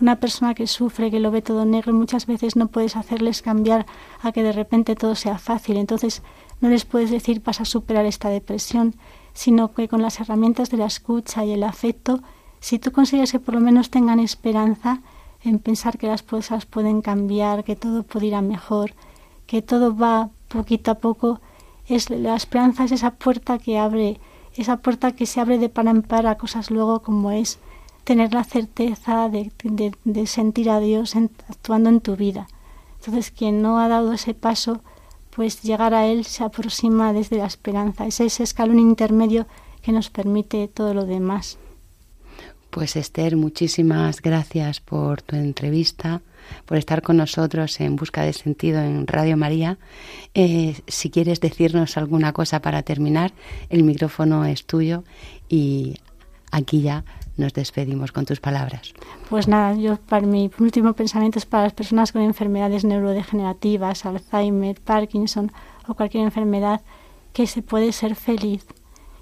Una 0.00 0.16
persona 0.16 0.54
que 0.54 0.66
sufre, 0.66 1.10
que 1.10 1.20
lo 1.20 1.30
ve 1.30 1.42
todo 1.42 1.64
negro, 1.66 1.92
muchas 1.92 2.26
veces 2.26 2.56
no 2.56 2.68
puedes 2.68 2.96
hacerles 2.96 3.42
cambiar 3.42 3.86
a 4.22 4.32
que 4.32 4.42
de 4.42 4.52
repente 4.52 4.96
todo 4.96 5.14
sea 5.14 5.38
fácil. 5.38 5.76
Entonces 5.76 6.22
no 6.60 6.68
les 6.68 6.84
puedes 6.84 7.10
decir 7.10 7.42
vas 7.44 7.60
a 7.60 7.64
superar 7.64 8.06
esta 8.06 8.28
depresión, 8.28 8.96
sino 9.34 9.72
que 9.72 9.88
con 9.88 10.02
las 10.02 10.18
herramientas 10.18 10.70
de 10.70 10.78
la 10.78 10.86
escucha 10.86 11.44
y 11.44 11.52
el 11.52 11.62
afecto, 11.62 12.22
si 12.60 12.78
tú 12.78 12.92
consigues 12.92 13.30
que 13.30 13.40
por 13.40 13.54
lo 13.54 13.60
menos 13.60 13.90
tengan 13.90 14.20
esperanza 14.20 15.00
en 15.42 15.58
pensar 15.58 15.98
que 15.98 16.06
las 16.06 16.22
cosas 16.22 16.66
pueden 16.66 17.02
cambiar, 17.02 17.64
que 17.64 17.76
todo 17.76 18.02
puede 18.02 18.26
ir 18.26 18.34
a 18.34 18.42
mejor, 18.42 18.94
que 19.46 19.62
todo 19.62 19.96
va 19.96 20.30
poquito 20.48 20.90
a 20.90 20.96
poco, 20.96 21.40
es 21.86 22.10
la 22.10 22.36
esperanza 22.36 22.84
es 22.84 22.92
esa 22.92 23.12
puerta 23.12 23.58
que 23.58 23.78
abre, 23.78 24.20
esa 24.54 24.76
puerta 24.78 25.12
que 25.12 25.26
se 25.26 25.40
abre 25.40 25.58
de 25.58 25.68
par 25.68 25.86
en 25.86 26.02
par 26.02 26.26
a 26.26 26.36
cosas 26.36 26.70
luego 26.70 27.02
como 27.02 27.30
es 27.30 27.58
tener 28.04 28.32
la 28.32 28.44
certeza 28.44 29.28
de, 29.28 29.52
de 30.04 30.26
sentir 30.26 30.70
a 30.70 30.80
Dios 30.80 31.14
actuando 31.48 31.88
en 31.90 32.00
tu 32.00 32.16
vida. 32.16 32.48
Entonces, 32.98 33.30
quien 33.30 33.62
no 33.62 33.78
ha 33.78 33.88
dado 33.88 34.12
ese 34.12 34.34
paso, 34.34 34.80
pues 35.30 35.62
llegar 35.62 35.94
a 35.94 36.06
Él 36.06 36.24
se 36.24 36.44
aproxima 36.44 37.12
desde 37.12 37.38
la 37.38 37.46
esperanza. 37.46 38.06
Es 38.06 38.20
ese 38.20 38.42
escalón 38.42 38.78
intermedio 38.78 39.46
que 39.82 39.92
nos 39.92 40.10
permite 40.10 40.68
todo 40.68 40.92
lo 40.92 41.06
demás. 41.06 41.58
Pues 42.70 42.94
Esther, 42.94 43.36
muchísimas 43.36 44.22
gracias 44.22 44.78
por 44.78 45.22
tu 45.22 45.34
entrevista, 45.34 46.22
por 46.66 46.76
estar 46.76 47.02
con 47.02 47.16
nosotros 47.16 47.80
en 47.80 47.96
Busca 47.96 48.22
de 48.22 48.32
Sentido 48.32 48.80
en 48.80 49.08
Radio 49.08 49.36
María. 49.36 49.76
Eh, 50.34 50.80
si 50.86 51.10
quieres 51.10 51.40
decirnos 51.40 51.96
alguna 51.96 52.32
cosa 52.32 52.62
para 52.62 52.84
terminar, 52.84 53.32
el 53.70 53.82
micrófono 53.82 54.44
es 54.44 54.66
tuyo 54.66 55.02
y 55.48 55.96
aquí 56.52 56.82
ya 56.82 57.04
nos 57.36 57.54
despedimos 57.54 58.12
con 58.12 58.24
tus 58.24 58.38
palabras. 58.38 58.94
Pues 59.28 59.48
nada, 59.48 59.74
yo 59.74 59.96
para 59.96 60.24
mi 60.24 60.48
último 60.60 60.92
pensamiento 60.92 61.40
es 61.40 61.46
para 61.46 61.64
las 61.64 61.72
personas 61.72 62.12
con 62.12 62.22
enfermedades 62.22 62.84
neurodegenerativas, 62.84 64.06
Alzheimer, 64.06 64.80
Parkinson 64.80 65.50
o 65.88 65.94
cualquier 65.94 66.22
enfermedad, 66.22 66.82
que 67.32 67.48
se 67.48 67.62
puede 67.62 67.90
ser 67.90 68.14
feliz 68.14 68.64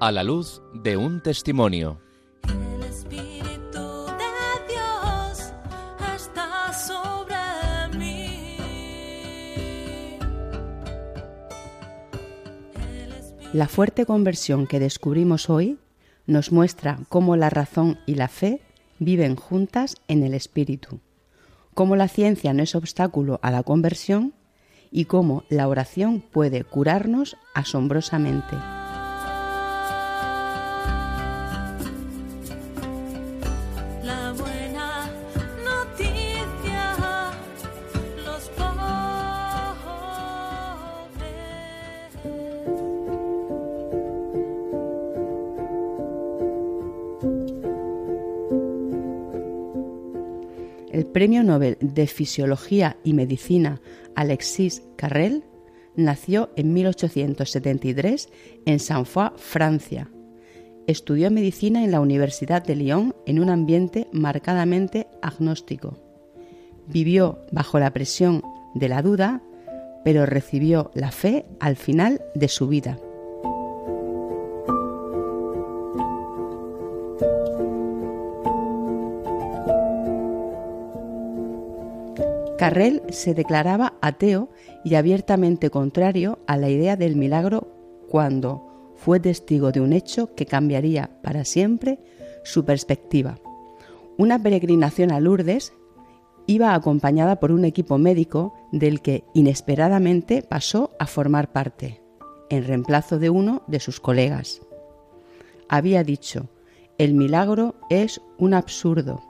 A 0.00 0.12
la 0.12 0.24
luz 0.24 0.62
de 0.82 0.96
un 0.96 1.20
testimonio. 1.20 2.00
El 2.48 2.82
Espíritu 2.84 4.06
de 4.06 4.32
Dios 4.68 5.52
está 6.14 6.72
sobre 6.72 7.98
mí. 7.98 8.38
La 13.52 13.68
fuerte 13.68 14.06
conversión 14.06 14.66
que 14.66 14.80
descubrimos 14.80 15.50
hoy 15.50 15.78
nos 16.26 16.50
muestra 16.52 16.98
cómo 17.08 17.36
la 17.36 17.50
razón 17.50 17.98
y 18.06 18.14
la 18.14 18.28
fe 18.28 18.62
viven 18.98 19.36
juntas 19.36 19.96
en 20.08 20.22
el 20.22 20.34
Espíritu, 20.34 21.00
cómo 21.74 21.96
la 21.96 22.08
ciencia 22.08 22.54
no 22.54 22.62
es 22.62 22.74
obstáculo 22.74 23.38
a 23.42 23.50
la 23.50 23.62
conversión 23.62 24.34
y 24.90 25.04
cómo 25.04 25.44
la 25.48 25.68
oración 25.68 26.20
puede 26.20 26.64
curarnos 26.64 27.36
asombrosamente. 27.54 28.56
Premio 51.12 51.42
Nobel 51.42 51.76
de 51.80 52.06
Fisiología 52.06 52.96
y 53.04 53.14
Medicina 53.14 53.80
Alexis 54.14 54.82
Carrel 54.96 55.44
nació 55.96 56.50
en 56.56 56.72
1873 56.72 58.28
en 58.66 58.78
Saint-Foy, 58.78 59.30
Francia. 59.36 60.10
Estudió 60.86 61.30
medicina 61.30 61.84
en 61.84 61.90
la 61.90 62.00
Universidad 62.00 62.64
de 62.64 62.76
Lyon 62.76 63.14
en 63.26 63.40
un 63.40 63.50
ambiente 63.50 64.08
marcadamente 64.12 65.06
agnóstico. 65.22 65.98
Vivió 66.86 67.44
bajo 67.52 67.78
la 67.78 67.92
presión 67.92 68.42
de 68.74 68.88
la 68.88 69.02
duda, 69.02 69.42
pero 70.04 70.26
recibió 70.26 70.90
la 70.94 71.12
fe 71.12 71.46
al 71.60 71.76
final 71.76 72.22
de 72.34 72.48
su 72.48 72.66
vida. 72.66 72.98
Carrel 82.60 83.00
se 83.08 83.32
declaraba 83.32 83.94
ateo 84.02 84.50
y 84.84 84.96
abiertamente 84.96 85.70
contrario 85.70 86.40
a 86.46 86.58
la 86.58 86.68
idea 86.68 86.94
del 86.94 87.16
milagro 87.16 87.72
cuando 88.10 88.92
fue 88.96 89.18
testigo 89.18 89.72
de 89.72 89.80
un 89.80 89.94
hecho 89.94 90.34
que 90.34 90.44
cambiaría 90.44 91.08
para 91.22 91.46
siempre 91.46 92.00
su 92.44 92.66
perspectiva. 92.66 93.38
Una 94.18 94.42
peregrinación 94.42 95.10
a 95.10 95.20
Lourdes 95.20 95.72
iba 96.46 96.74
acompañada 96.74 97.40
por 97.40 97.50
un 97.50 97.64
equipo 97.64 97.96
médico 97.96 98.52
del 98.72 99.00
que 99.00 99.24
inesperadamente 99.32 100.42
pasó 100.42 100.90
a 100.98 101.06
formar 101.06 101.52
parte, 101.52 102.02
en 102.50 102.66
reemplazo 102.66 103.18
de 103.18 103.30
uno 103.30 103.62
de 103.68 103.80
sus 103.80 104.00
colegas. 104.00 104.60
Había 105.66 106.04
dicho, 106.04 106.50
el 106.98 107.14
milagro 107.14 107.76
es 107.88 108.20
un 108.36 108.52
absurdo, 108.52 109.22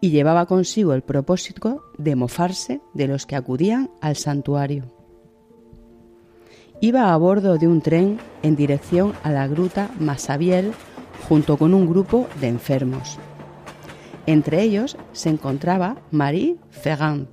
y 0.00 0.10
llevaba 0.10 0.46
consigo 0.46 0.92
el 0.92 1.02
propósito 1.02 1.84
de 1.98 2.16
mofarse 2.16 2.80
de 2.94 3.08
los 3.08 3.26
que 3.26 3.36
acudían 3.36 3.90
al 4.00 4.16
santuario. 4.16 4.84
Iba 6.80 7.12
a 7.12 7.16
bordo 7.16 7.56
de 7.56 7.68
un 7.68 7.80
tren 7.80 8.18
en 8.42 8.54
dirección 8.54 9.14
a 9.22 9.30
la 9.30 9.46
gruta 9.48 9.90
Masabiel 9.98 10.72
junto 11.28 11.56
con 11.56 11.72
un 11.72 11.88
grupo 11.88 12.28
de 12.40 12.48
enfermos. 12.48 13.18
Entre 14.26 14.62
ellos 14.62 14.96
se 15.12 15.30
encontraba 15.30 15.96
Marie 16.10 16.56
Ferrand, 16.70 17.28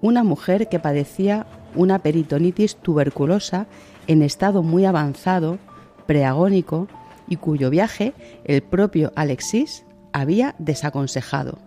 una 0.00 0.24
mujer 0.24 0.68
que 0.68 0.78
padecía 0.78 1.46
una 1.74 2.00
peritonitis 2.00 2.76
tuberculosa 2.76 3.66
en 4.06 4.22
estado 4.22 4.62
muy 4.62 4.84
avanzado, 4.84 5.58
preagónico 6.06 6.88
y 7.28 7.36
cuyo 7.36 7.70
viaje 7.70 8.14
el 8.44 8.62
propio 8.62 9.12
Alexis 9.14 9.84
había 10.12 10.54
desaconsejado. 10.58 11.58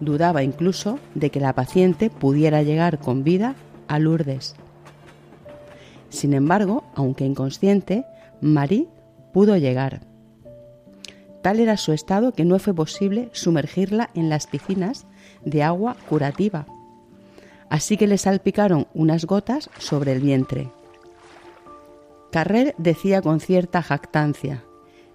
Dudaba 0.00 0.42
incluso 0.42 0.98
de 1.14 1.30
que 1.30 1.40
la 1.40 1.54
paciente 1.54 2.10
pudiera 2.10 2.62
llegar 2.62 2.98
con 2.98 3.24
vida 3.24 3.54
a 3.88 3.98
Lourdes. 3.98 4.54
Sin 6.08 6.32
embargo, 6.34 6.84
aunque 6.94 7.24
inconsciente, 7.24 8.04
Marie 8.40 8.88
pudo 9.32 9.56
llegar. 9.56 10.00
Tal 11.42 11.60
era 11.60 11.76
su 11.76 11.92
estado 11.92 12.32
que 12.32 12.44
no 12.44 12.58
fue 12.58 12.72
posible 12.72 13.28
sumergirla 13.32 14.10
en 14.14 14.28
las 14.28 14.46
piscinas 14.46 15.06
de 15.44 15.62
agua 15.62 15.96
curativa. 16.08 16.66
Así 17.68 17.96
que 17.96 18.06
le 18.06 18.18
salpicaron 18.18 18.86
unas 18.94 19.26
gotas 19.26 19.68
sobre 19.78 20.12
el 20.12 20.20
vientre. 20.20 20.70
Carrer 22.30 22.74
decía 22.78 23.20
con 23.22 23.40
cierta 23.40 23.82
jactancia, 23.82 24.64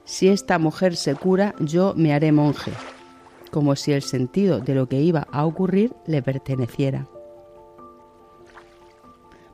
si 0.10 0.28
esta 0.28 0.58
mujer 0.58 0.96
se 0.96 1.14
cura, 1.14 1.54
yo 1.60 1.94
me 1.96 2.14
haré 2.14 2.32
monje, 2.32 2.72
como 3.52 3.76
si 3.76 3.92
el 3.92 4.02
sentido 4.02 4.60
de 4.60 4.74
lo 4.74 4.90
que 4.90 5.00
iba 5.02 5.28
a 5.32 5.46
ocurrir 5.46 5.94
le 6.08 6.24
perteneciera. 6.24 7.08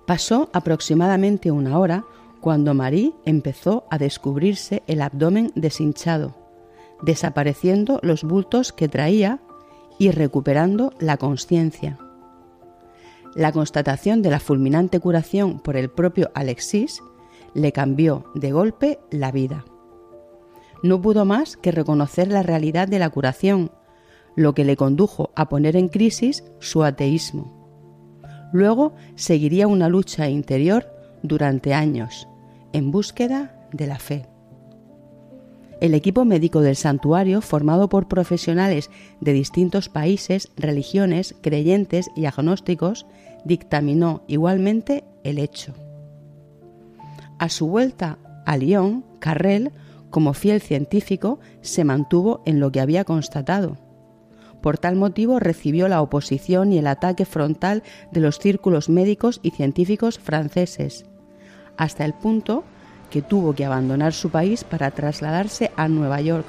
Pasó 0.08 0.50
aproximadamente 0.54 1.52
una 1.52 1.78
hora 1.78 2.06
cuando 2.40 2.74
Marie 2.74 3.12
empezó 3.26 3.86
a 3.90 3.98
descubrirse 3.98 4.84
el 4.88 5.02
abdomen 5.02 5.52
deshinchado 5.56 6.46
desapareciendo 7.02 8.00
los 8.02 8.24
bultos 8.24 8.72
que 8.72 8.88
traía 8.88 9.40
y 9.98 10.12
recuperando 10.12 10.94
la 11.00 11.18
conciencia. 11.18 12.00
La 13.34 13.52
constatación 13.52 14.22
de 14.22 14.30
la 14.32 14.40
fulminante 14.40 15.00
curación 15.00 15.60
por 15.60 15.76
el 15.76 15.90
propio 15.90 16.32
Alexis 16.34 17.02
le 17.54 17.74
cambió 17.74 18.32
de 18.34 18.52
golpe 18.52 19.00
la 19.12 19.32
vida. 19.32 19.66
No 20.86 21.02
pudo 21.02 21.26
más 21.26 21.58
que 21.58 21.72
reconocer 21.72 22.28
la 22.28 22.44
realidad 22.44 22.88
de 22.88 23.00
la 23.00 23.10
curación, 23.10 23.72
lo 24.36 24.54
que 24.54 24.64
le 24.64 24.76
condujo 24.76 25.32
a 25.36 25.50
poner 25.50 25.76
en 25.76 25.88
crisis 25.88 26.44
su 26.60 26.84
ateísmo. 26.84 27.52
Luego 28.54 28.94
seguiría 29.16 29.66
una 29.66 29.90
lucha 29.90 30.30
interior 30.30 30.86
durante 31.24 31.74
años, 31.74 32.28
en 32.72 32.92
búsqueda 32.92 33.68
de 33.72 33.88
la 33.88 33.98
fe. 33.98 34.28
El 35.82 35.96
equipo 35.96 36.24
médico 36.24 36.62
del 36.62 36.76
santuario, 36.76 37.42
formado 37.42 37.90
por 37.90 38.08
profesionales 38.08 38.92
de 39.22 39.34
distintos 39.34 39.90
países, 39.90 40.52
religiones, 40.56 41.34
creyentes 41.42 42.12
y 42.16 42.26
agnósticos, 42.26 43.08
dictaminó 43.44 44.22
igualmente 44.28 45.04
el 45.24 45.40
hecho. 45.40 45.74
A 47.40 47.50
su 47.50 47.66
vuelta 47.66 48.20
a 48.46 48.56
Lyon, 48.56 49.04
Carrel, 49.18 49.72
como 50.16 50.34
fiel 50.34 50.62
científico, 50.62 51.40
se 51.60 51.84
mantuvo 51.84 52.42
en 52.46 52.62
lo 52.62 52.72
que 52.72 52.80
había 52.80 53.04
constatado. 53.04 53.76
Por 54.62 54.78
tal 54.78 54.96
motivo 54.96 55.42
recibió 55.42 55.90
la 55.90 56.02
oposición 56.02 56.72
y 56.72 56.78
el 56.78 56.88
ataque 56.88 57.26
frontal 57.26 57.84
de 58.14 58.22
los 58.22 58.40
círculos 58.40 58.88
médicos 58.88 59.42
y 59.44 59.52
científicos 59.52 60.18
franceses, 60.18 61.06
hasta 61.76 62.06
el 62.06 62.14
punto 62.14 62.64
que 63.10 63.22
tuvo 63.22 63.56
que 63.56 63.66
abandonar 63.66 64.14
su 64.14 64.30
país 64.30 64.64
para 64.64 64.90
trasladarse 64.90 65.72
a 65.76 65.90
Nueva 65.90 66.22
York, 66.22 66.46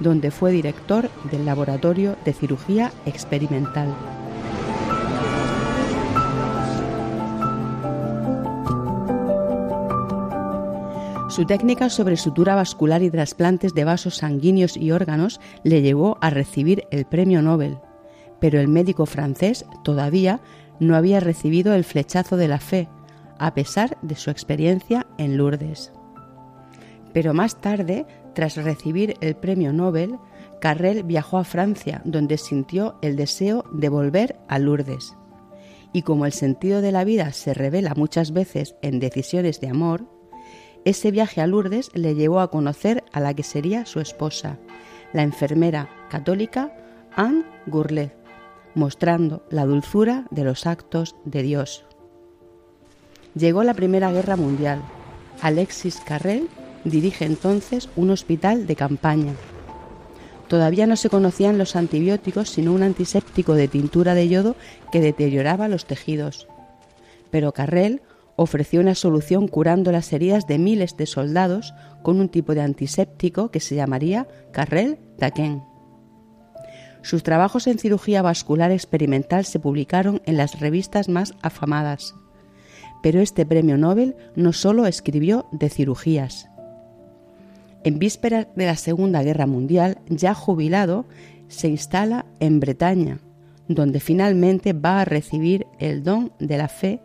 donde 0.00 0.32
fue 0.32 0.50
director 0.50 1.08
del 1.30 1.46
Laboratorio 1.46 2.16
de 2.24 2.32
Cirugía 2.32 2.90
Experimental. 3.04 3.94
Su 11.36 11.44
técnica 11.44 11.90
sobre 11.90 12.16
sutura 12.16 12.54
vascular 12.54 13.02
y 13.02 13.10
trasplantes 13.10 13.74
de 13.74 13.84
vasos 13.84 14.16
sanguíneos 14.16 14.74
y 14.74 14.90
órganos 14.90 15.38
le 15.64 15.82
llevó 15.82 16.16
a 16.22 16.30
recibir 16.30 16.84
el 16.90 17.04
premio 17.04 17.42
Nobel, 17.42 17.76
pero 18.40 18.58
el 18.58 18.68
médico 18.68 19.04
francés 19.04 19.66
todavía 19.84 20.40
no 20.80 20.96
había 20.96 21.20
recibido 21.20 21.74
el 21.74 21.84
flechazo 21.84 22.38
de 22.38 22.48
la 22.48 22.58
fe, 22.58 22.88
a 23.38 23.52
pesar 23.52 23.98
de 24.00 24.14
su 24.16 24.30
experiencia 24.30 25.06
en 25.18 25.36
Lourdes. 25.36 25.92
Pero 27.12 27.34
más 27.34 27.60
tarde, 27.60 28.06
tras 28.32 28.56
recibir 28.56 29.18
el 29.20 29.36
premio 29.36 29.74
Nobel, 29.74 30.16
Carrel 30.58 31.02
viajó 31.02 31.36
a 31.36 31.44
Francia, 31.44 32.00
donde 32.06 32.38
sintió 32.38 32.96
el 33.02 33.14
deseo 33.14 33.66
de 33.74 33.90
volver 33.90 34.36
a 34.48 34.58
Lourdes. 34.58 35.14
Y 35.92 36.00
como 36.00 36.24
el 36.24 36.32
sentido 36.32 36.80
de 36.80 36.92
la 36.92 37.04
vida 37.04 37.30
se 37.32 37.52
revela 37.52 37.92
muchas 37.94 38.32
veces 38.32 38.74
en 38.80 39.00
decisiones 39.00 39.60
de 39.60 39.68
amor, 39.68 40.15
ese 40.86 41.10
viaje 41.10 41.40
a 41.40 41.48
Lourdes 41.48 41.90
le 41.94 42.14
llevó 42.14 42.38
a 42.38 42.48
conocer 42.48 43.02
a 43.12 43.18
la 43.18 43.34
que 43.34 43.42
sería 43.42 43.86
su 43.86 43.98
esposa, 43.98 44.56
la 45.12 45.24
enfermera 45.24 45.90
católica 46.08 46.72
Anne 47.16 47.44
Gourlet, 47.66 48.14
mostrando 48.76 49.44
la 49.50 49.66
dulzura 49.66 50.26
de 50.30 50.44
los 50.44 50.64
actos 50.64 51.16
de 51.24 51.42
Dios. 51.42 51.84
Llegó 53.34 53.64
la 53.64 53.74
Primera 53.74 54.12
Guerra 54.12 54.36
Mundial. 54.36 54.80
Alexis 55.42 56.00
Carrel 56.06 56.48
dirige 56.84 57.24
entonces 57.24 57.88
un 57.96 58.10
hospital 58.10 58.68
de 58.68 58.76
campaña. 58.76 59.34
Todavía 60.46 60.86
no 60.86 60.94
se 60.94 61.10
conocían 61.10 61.58
los 61.58 61.74
antibióticos, 61.74 62.48
sino 62.48 62.72
un 62.72 62.84
antiséptico 62.84 63.54
de 63.54 63.66
tintura 63.66 64.14
de 64.14 64.28
yodo 64.28 64.54
que 64.92 65.00
deterioraba 65.00 65.66
los 65.66 65.84
tejidos. 65.84 66.46
Pero 67.32 67.50
Carrel 67.50 68.02
ofreció 68.36 68.80
una 68.80 68.94
solución 68.94 69.48
curando 69.48 69.90
las 69.90 70.12
heridas 70.12 70.46
de 70.46 70.58
miles 70.58 70.96
de 70.96 71.06
soldados 71.06 71.74
con 72.02 72.20
un 72.20 72.28
tipo 72.28 72.54
de 72.54 72.60
antiséptico 72.60 73.50
que 73.50 73.60
se 73.60 73.74
llamaría 73.74 74.28
Carrel 74.52 74.98
Taquén. 75.18 75.62
Sus 77.02 77.22
trabajos 77.22 77.66
en 77.66 77.78
cirugía 77.78 78.20
vascular 78.20 78.70
experimental 78.70 79.44
se 79.44 79.58
publicaron 79.58 80.20
en 80.26 80.36
las 80.36 80.60
revistas 80.60 81.08
más 81.08 81.34
afamadas. 81.40 82.14
Pero 83.02 83.20
este 83.20 83.46
premio 83.46 83.78
Nobel 83.78 84.16
no 84.34 84.52
solo 84.52 84.86
escribió 84.86 85.46
de 85.52 85.70
cirugías. 85.70 86.48
En 87.84 88.00
vísperas 88.00 88.48
de 88.56 88.66
la 88.66 88.74
Segunda 88.74 89.22
Guerra 89.22 89.46
Mundial, 89.46 89.98
ya 90.08 90.34
jubilado, 90.34 91.06
se 91.46 91.68
instala 91.68 92.26
en 92.40 92.58
Bretaña, 92.58 93.20
donde 93.68 94.00
finalmente 94.00 94.72
va 94.72 95.00
a 95.00 95.04
recibir 95.04 95.66
el 95.78 96.02
don 96.02 96.32
de 96.40 96.58
la 96.58 96.66
fe 96.66 97.00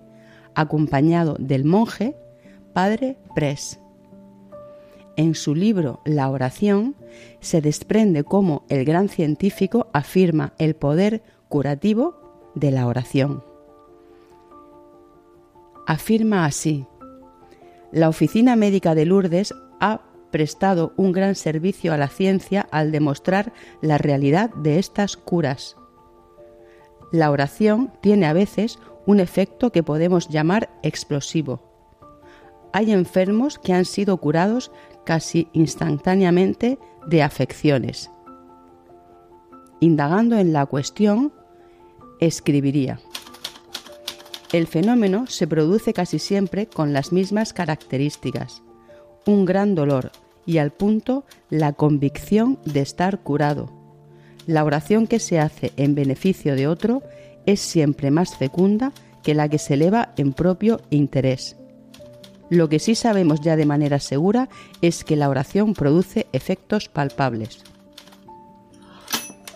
acompañado 0.56 1.36
del 1.40 1.66
monje 1.66 2.16
Padre 2.74 3.18
Pres. 3.36 3.80
En 5.18 5.36
su 5.36 5.56
libro 5.56 6.02
La 6.06 6.30
oración 6.30 6.96
se 7.40 7.62
desprende 7.62 8.24
cómo 8.24 8.66
el 8.70 8.86
gran 8.86 9.10
científico 9.10 9.88
afirma 9.94 10.54
el 10.58 10.76
poder 10.76 11.22
curativo 11.50 12.52
de 12.56 12.72
la 12.72 12.88
oración 12.88 13.44
afirma 15.92 16.46
así, 16.46 16.86
la 17.92 18.08
Oficina 18.08 18.56
Médica 18.56 18.96
de 18.96 19.06
Lourdes 19.06 19.54
ha 19.82 20.02
prestado 20.32 20.94
un 20.96 21.12
gran 21.12 21.36
servicio 21.36 21.94
a 21.94 21.98
la 21.98 22.08
ciencia 22.08 22.66
al 22.72 22.94
demostrar 22.94 23.52
la 23.82 23.98
realidad 23.98 24.52
de 24.52 24.80
estas 24.80 25.18
curas. 25.18 25.76
La 27.12 27.30
oración 27.30 27.92
tiene 28.00 28.26
a 28.26 28.32
veces 28.32 28.80
un 29.06 29.20
efecto 29.20 29.72
que 29.72 29.84
podemos 29.84 30.30
llamar 30.30 30.70
explosivo. 30.84 31.62
Hay 32.74 32.92
enfermos 32.92 33.60
que 33.60 33.74
han 33.74 33.86
sido 33.86 34.18
curados 34.18 34.72
casi 35.06 35.48
instantáneamente 35.54 36.80
de 37.08 37.24
afecciones. 37.24 38.10
Indagando 39.80 40.38
en 40.38 40.54
la 40.54 40.66
cuestión, 40.66 41.34
escribiría. 42.20 43.00
El 44.54 44.68
fenómeno 44.68 45.28
se 45.28 45.48
produce 45.48 45.94
casi 45.94 46.20
siempre 46.20 46.68
con 46.68 46.94
las 46.94 47.12
mismas 47.12 47.54
características. 47.54 48.62
Un 49.26 49.46
gran 49.46 49.76
dolor 49.76 50.12
y 50.46 50.58
al 50.58 50.72
punto 50.72 51.26
la 51.50 51.74
convicción 51.74 52.60
de 52.66 52.82
estar 52.82 53.20
curado. 53.22 53.72
La 54.48 54.64
oración 54.64 55.08
que 55.08 55.20
se 55.20 55.40
hace 55.40 55.72
en 55.78 55.96
beneficio 55.96 56.56
de 56.56 56.68
otro 56.68 57.02
es 57.46 57.60
siempre 57.60 58.12
más 58.12 58.36
fecunda 58.36 58.92
que 59.24 59.36
la 59.36 59.50
que 59.50 59.58
se 59.58 59.76
eleva 59.76 60.14
en 60.18 60.34
propio 60.34 60.82
interés. 60.90 61.56
Lo 62.50 62.70
que 62.70 62.80
sí 62.80 62.96
sabemos 62.96 63.42
ya 63.42 63.56
de 63.56 63.66
manera 63.66 64.00
segura 64.00 64.50
es 64.82 65.04
que 65.04 65.16
la 65.16 65.30
oración 65.30 65.74
produce 65.74 66.28
efectos 66.34 66.90
palpables 66.90 67.64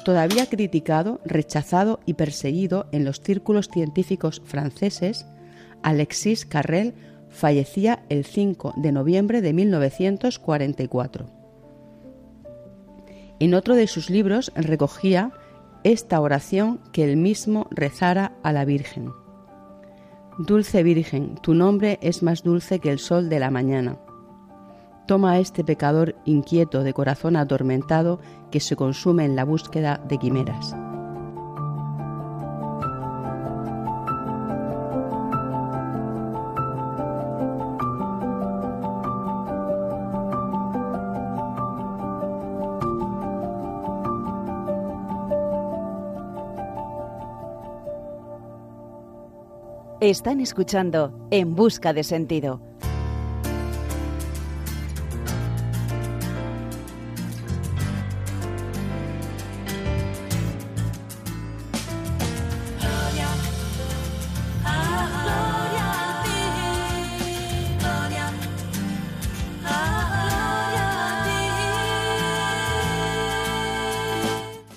todavía 0.06 0.46
criticado, 0.46 1.20
rechazado 1.26 2.00
y 2.06 2.14
perseguido 2.14 2.86
en 2.94 3.04
los 3.04 3.20
círculos 3.20 3.68
científicos 3.68 4.42
franceses, 4.46 5.26
Alexis 5.82 6.46
Carrel 6.46 6.94
fallecía 7.30 8.04
el 8.08 8.24
5 8.24 8.76
de 8.78 8.92
noviembre 8.94 9.42
de 9.42 9.52
1944. 9.52 11.26
En 13.40 13.56
otro 13.56 13.76
de 13.76 13.88
sus 13.88 14.10
libros 14.12 14.54
recogía 14.56 15.32
esta 15.86 16.20
oración 16.20 16.80
que 16.92 17.04
él 17.04 17.16
mismo 17.16 17.68
rezara 17.70 18.34
a 18.42 18.52
la 18.52 18.66
Virgen. 18.66 19.14
Dulce 20.40 20.82
Virgen, 20.82 21.36
tu 21.36 21.54
nombre 21.54 22.00
es 22.02 22.24
más 22.24 22.42
dulce 22.42 22.80
que 22.80 22.90
el 22.90 22.98
sol 22.98 23.30
de 23.30 23.40
la 23.40 23.52
mañana. 23.52 24.00
Toma 25.06 25.34
a 25.34 25.40
este 25.40 25.64
pecador 25.64 26.16
inquieto 26.26 26.82
de 26.82 26.94
corazón 26.94 27.36
atormentado 27.36 28.20
que 28.50 28.60
se 28.60 28.76
consume 28.76 29.26
en 29.26 29.36
la 29.36 29.46
búsqueda 29.46 30.04
de 30.10 30.18
quimeras. 30.18 30.76
Están 50.10 50.40
escuchando 50.40 51.28
En 51.32 51.56
Busca 51.56 51.92
de 51.92 52.04
Sentido. 52.04 52.62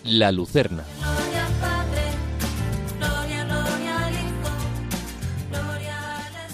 La 0.05 0.33
Lucerna. 0.33 0.85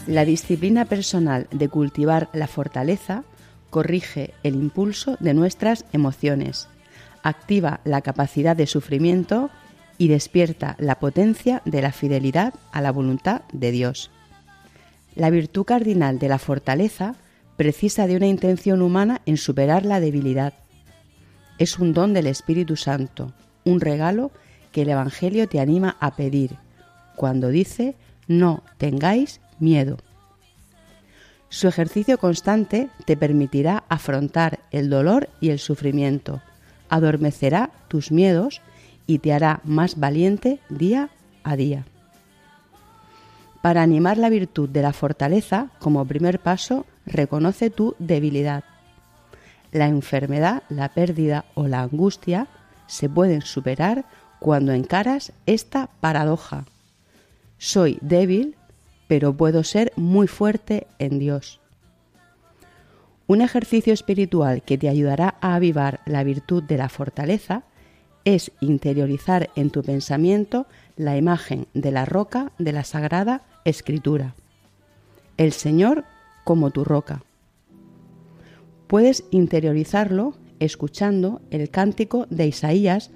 La 0.06 0.26
disciplina 0.26 0.84
personal 0.84 1.46
de 1.50 1.68
cultivar 1.70 2.28
la 2.34 2.46
fortaleza 2.46 3.24
corrige 3.70 4.34
el 4.42 4.54
impulso 4.54 5.16
de 5.18 5.32
nuestras 5.32 5.86
emociones, 5.92 6.68
activa 7.22 7.80
la 7.84 8.02
capacidad 8.02 8.54
de 8.54 8.66
sufrimiento 8.66 9.48
y 9.96 10.08
despierta 10.08 10.76
la 10.78 10.98
potencia 10.98 11.62
de 11.64 11.80
la 11.80 11.90
fidelidad 11.90 12.52
a 12.70 12.82
la 12.82 12.92
voluntad 12.92 13.42
de 13.52 13.70
Dios. 13.70 14.10
La 15.14 15.30
virtud 15.30 15.64
cardinal 15.64 16.18
de 16.18 16.28
la 16.28 16.38
fortaleza 16.38 17.14
precisa 17.56 18.06
de 18.06 18.16
una 18.16 18.26
intención 18.26 18.82
humana 18.82 19.22
en 19.24 19.38
superar 19.38 19.86
la 19.86 20.00
debilidad. 20.00 20.52
Es 21.58 21.78
un 21.78 21.94
don 21.94 22.12
del 22.12 22.26
Espíritu 22.26 22.76
Santo, 22.76 23.32
un 23.64 23.80
regalo 23.80 24.32
que 24.70 24.82
el 24.82 24.90
Evangelio 24.90 25.48
te 25.48 25.60
anima 25.60 25.96
a 25.98 26.14
pedir, 26.14 26.56
cuando 27.16 27.48
dice, 27.48 27.94
no 28.26 28.62
tengáis 28.76 29.40
miedo. 29.58 29.98
Su 31.48 31.68
ejercicio 31.68 32.18
constante 32.18 32.88
te 33.04 33.16
permitirá 33.16 33.84
afrontar 33.88 34.60
el 34.70 34.90
dolor 34.90 35.28
y 35.40 35.50
el 35.50 35.58
sufrimiento, 35.58 36.42
adormecerá 36.88 37.70
tus 37.88 38.10
miedos 38.10 38.60
y 39.06 39.18
te 39.18 39.32
hará 39.32 39.60
más 39.64 39.98
valiente 39.98 40.60
día 40.68 41.10
a 41.44 41.56
día. 41.56 41.84
Para 43.62 43.82
animar 43.82 44.18
la 44.18 44.28
virtud 44.28 44.68
de 44.68 44.82
la 44.82 44.92
fortaleza, 44.92 45.70
como 45.78 46.04
primer 46.04 46.38
paso, 46.40 46.86
reconoce 47.06 47.70
tu 47.70 47.94
debilidad. 47.98 48.64
La 49.72 49.88
enfermedad, 49.88 50.64
la 50.68 50.90
pérdida 50.90 51.46
o 51.54 51.66
la 51.66 51.80
angustia 51.80 52.46
se 52.86 53.08
pueden 53.08 53.42
superar 53.42 54.04
cuando 54.38 54.72
encaras 54.72 55.32
esta 55.46 55.88
paradoja. 56.00 56.66
Soy 57.56 57.98
débil, 58.02 58.56
pero 59.06 59.36
puedo 59.36 59.64
ser 59.64 59.92
muy 59.96 60.26
fuerte 60.26 60.86
en 60.98 61.18
Dios. 61.18 61.60
Un 63.26 63.40
ejercicio 63.40 63.92
espiritual 63.92 64.62
que 64.62 64.76
te 64.76 64.88
ayudará 64.88 65.36
a 65.40 65.54
avivar 65.54 66.00
la 66.04 66.24
virtud 66.24 66.62
de 66.62 66.76
la 66.76 66.88
fortaleza 66.88 67.64
es 68.24 68.52
interiorizar 68.60 69.50
en 69.56 69.70
tu 69.70 69.82
pensamiento 69.82 70.66
la 70.96 71.16
imagen 71.16 71.66
de 71.74 71.90
la 71.90 72.04
roca 72.04 72.52
de 72.58 72.72
la 72.72 72.84
Sagrada 72.84 73.42
Escritura. 73.64 74.34
El 75.36 75.52
Señor 75.52 76.04
como 76.44 76.70
tu 76.70 76.84
roca. 76.84 77.22
Puedes 78.86 79.24
interiorizarlo 79.30 80.34
escuchando 80.60 81.40
el 81.50 81.70
cántico 81.70 82.26
de 82.30 82.46
Isaías 82.46 83.10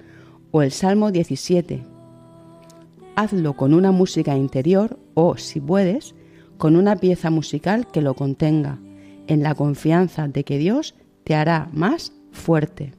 o 0.51 0.61
el 0.61 0.71
Salmo 0.71 1.11
17. 1.11 1.83
Hazlo 3.19 3.57
con 3.57 3.73
una 3.73 3.91
música 3.91 4.37
interior 4.37 4.97
o, 5.13 5.35
si 5.35 5.59
puedes, 5.59 6.15
con 6.57 6.77
una 6.77 6.95
pieza 6.95 7.29
musical 7.29 7.85
que 7.91 8.01
lo 8.01 8.13
contenga, 8.13 8.79
en 9.27 9.43
la 9.43 9.55
confianza 9.55 10.29
de 10.29 10.45
que 10.45 10.57
Dios 10.57 10.95
te 11.25 11.35
hará 11.35 11.69
más 11.73 12.13
fuerte. 12.31 12.93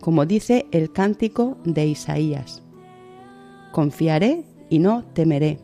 Como 0.00 0.24
dice 0.24 0.66
el 0.70 0.92
cántico 0.92 1.58
de 1.64 1.88
Isaías, 1.88 2.62
confiaré 3.72 4.44
y 4.68 4.78
no 4.78 5.04
temeré, 5.14 5.58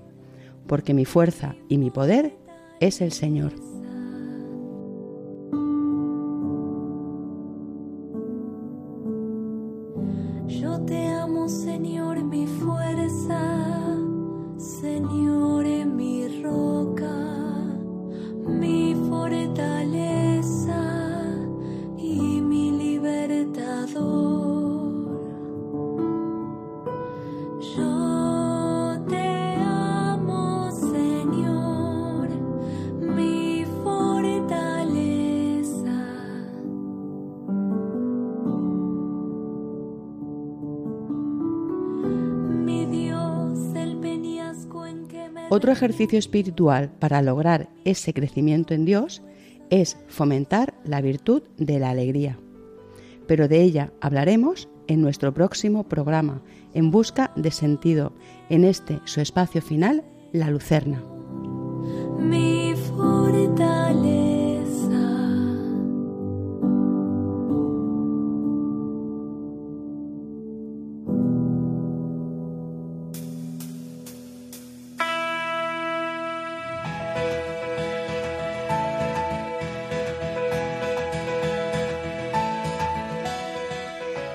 porque 0.66 0.92
mi 0.92 1.04
fuerza 1.04 1.54
y 1.68 1.78
mi 1.78 1.92
poder 1.92 2.36
es 2.80 3.00
el 3.00 3.12
Señor. 3.12 3.65
Señor, 11.44 12.24
mi 12.24 12.46
fuerza, 12.46 13.40
Señor, 14.56 15.66
mi 15.84 16.42
roca, 16.42 17.14
mi 18.46 18.96
fortaleza. 19.08 20.05
Otro 45.56 45.72
ejercicio 45.72 46.18
espiritual 46.18 46.90
para 46.98 47.22
lograr 47.22 47.70
ese 47.86 48.12
crecimiento 48.12 48.74
en 48.74 48.84
Dios 48.84 49.22
es 49.70 49.96
fomentar 50.06 50.74
la 50.84 51.00
virtud 51.00 51.44
de 51.56 51.78
la 51.78 51.88
alegría. 51.88 52.38
Pero 53.26 53.48
de 53.48 53.62
ella 53.62 53.90
hablaremos 54.02 54.68
en 54.86 55.00
nuestro 55.00 55.32
próximo 55.32 55.84
programa, 55.84 56.42
En 56.74 56.90
Busca 56.90 57.32
de 57.36 57.50
Sentido, 57.50 58.12
en 58.50 58.64
este 58.64 59.00
su 59.06 59.22
espacio 59.22 59.62
final, 59.62 60.04
La 60.30 60.50
Lucerna. 60.50 61.02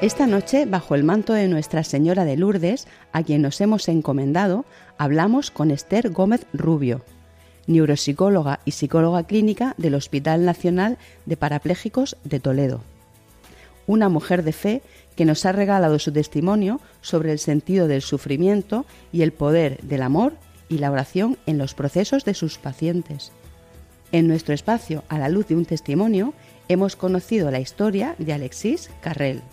Esta 0.01 0.25
noche, 0.25 0.65
bajo 0.65 0.95
el 0.95 1.03
manto 1.03 1.33
de 1.33 1.47
Nuestra 1.47 1.83
Señora 1.83 2.25
de 2.25 2.35
Lourdes, 2.35 2.87
a 3.13 3.21
quien 3.21 3.43
nos 3.43 3.61
hemos 3.61 3.87
encomendado, 3.87 4.65
hablamos 4.97 5.51
con 5.51 5.69
Esther 5.69 6.09
Gómez 6.09 6.47
Rubio, 6.53 7.05
neuropsicóloga 7.67 8.61
y 8.65 8.71
psicóloga 8.71 9.27
clínica 9.27 9.75
del 9.77 9.93
Hospital 9.93 10.43
Nacional 10.43 10.97
de 11.27 11.37
Parapléjicos 11.37 12.17
de 12.23 12.39
Toledo. 12.39 12.81
Una 13.85 14.09
mujer 14.09 14.41
de 14.41 14.53
fe 14.53 14.81
que 15.15 15.25
nos 15.25 15.45
ha 15.45 15.51
regalado 15.51 15.99
su 15.99 16.11
testimonio 16.11 16.81
sobre 17.01 17.31
el 17.31 17.37
sentido 17.37 17.87
del 17.87 18.01
sufrimiento 18.01 18.87
y 19.11 19.21
el 19.21 19.33
poder 19.33 19.79
del 19.83 20.01
amor 20.01 20.33
y 20.67 20.79
la 20.79 20.89
oración 20.89 21.37
en 21.45 21.59
los 21.59 21.75
procesos 21.75 22.25
de 22.25 22.33
sus 22.33 22.57
pacientes. 22.57 23.31
En 24.11 24.27
nuestro 24.27 24.55
espacio 24.55 25.03
A 25.09 25.19
la 25.19 25.29
luz 25.29 25.47
de 25.47 25.55
un 25.55 25.65
testimonio 25.65 26.33
hemos 26.69 26.95
conocido 26.95 27.51
la 27.51 27.59
historia 27.59 28.15
de 28.17 28.33
Alexis 28.33 28.89
Carrel 29.01 29.43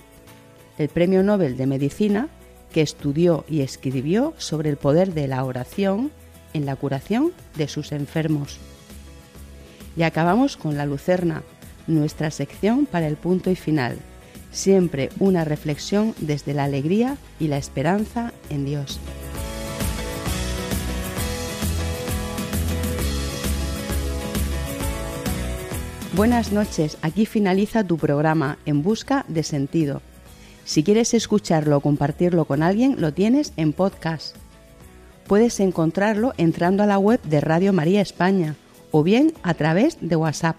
el 0.78 0.88
Premio 0.88 1.22
Nobel 1.22 1.56
de 1.56 1.66
Medicina, 1.66 2.28
que 2.72 2.82
estudió 2.82 3.44
y 3.48 3.60
escribió 3.60 4.34
sobre 4.38 4.70
el 4.70 4.76
poder 4.76 5.12
de 5.12 5.26
la 5.26 5.44
oración 5.44 6.12
en 6.54 6.66
la 6.66 6.76
curación 6.76 7.32
de 7.56 7.68
sus 7.68 7.92
enfermos. 7.92 8.58
Y 9.96 10.02
acabamos 10.02 10.56
con 10.56 10.76
la 10.76 10.86
Lucerna, 10.86 11.42
nuestra 11.86 12.30
sección 12.30 12.86
para 12.86 13.08
el 13.08 13.16
punto 13.16 13.50
y 13.50 13.56
final, 13.56 13.98
siempre 14.52 15.10
una 15.18 15.44
reflexión 15.44 16.14
desde 16.20 16.54
la 16.54 16.64
alegría 16.64 17.16
y 17.40 17.48
la 17.48 17.58
esperanza 17.58 18.32
en 18.50 18.64
Dios. 18.64 19.00
Buenas 26.14 26.52
noches, 26.52 26.98
aquí 27.00 27.26
finaliza 27.26 27.84
tu 27.84 27.96
programa 27.96 28.58
En 28.66 28.82
Busca 28.82 29.24
de 29.28 29.44
Sentido. 29.44 30.02
Si 30.68 30.82
quieres 30.82 31.14
escucharlo 31.14 31.78
o 31.78 31.80
compartirlo 31.80 32.44
con 32.44 32.62
alguien, 32.62 33.00
lo 33.00 33.14
tienes 33.14 33.54
en 33.56 33.72
podcast. 33.72 34.36
Puedes 35.26 35.60
encontrarlo 35.60 36.34
entrando 36.36 36.82
a 36.82 36.86
la 36.86 36.98
web 36.98 37.22
de 37.22 37.40
Radio 37.40 37.72
María 37.72 38.02
España 38.02 38.54
o 38.90 39.02
bien 39.02 39.32
a 39.42 39.54
través 39.54 39.96
de 40.02 40.14
WhatsApp. 40.14 40.56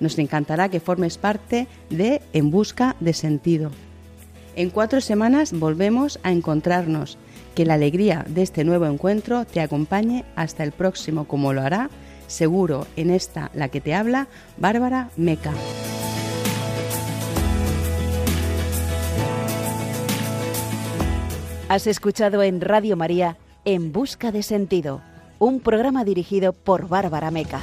Nos 0.00 0.18
encantará 0.18 0.70
que 0.70 0.80
formes 0.80 1.18
parte 1.18 1.66
de 1.90 2.22
En 2.32 2.50
Busca 2.50 2.96
de 2.98 3.12
Sentido. 3.12 3.70
En 4.56 4.70
cuatro 4.70 5.02
semanas 5.02 5.52
volvemos 5.52 6.18
a 6.22 6.32
encontrarnos. 6.32 7.18
Que 7.54 7.64
la 7.64 7.74
alegría 7.74 8.24
de 8.28 8.42
este 8.42 8.64
nuevo 8.64 8.86
encuentro 8.86 9.44
te 9.44 9.60
acompañe 9.60 10.24
hasta 10.36 10.64
el 10.64 10.72
próximo, 10.72 11.26
como 11.26 11.52
lo 11.52 11.62
hará 11.62 11.90
seguro 12.26 12.86
en 12.96 13.10
esta 13.10 13.50
la 13.54 13.68
que 13.68 13.80
te 13.80 13.94
habla, 13.94 14.28
Bárbara 14.56 15.10
Meca. 15.16 15.52
Has 21.68 21.86
escuchado 21.86 22.42
en 22.42 22.60
Radio 22.60 22.96
María 22.96 23.36
En 23.64 23.92
Busca 23.92 24.32
de 24.32 24.42
Sentido, 24.42 25.02
un 25.38 25.60
programa 25.60 26.04
dirigido 26.04 26.52
por 26.52 26.88
Bárbara 26.88 27.30
Meca. 27.30 27.60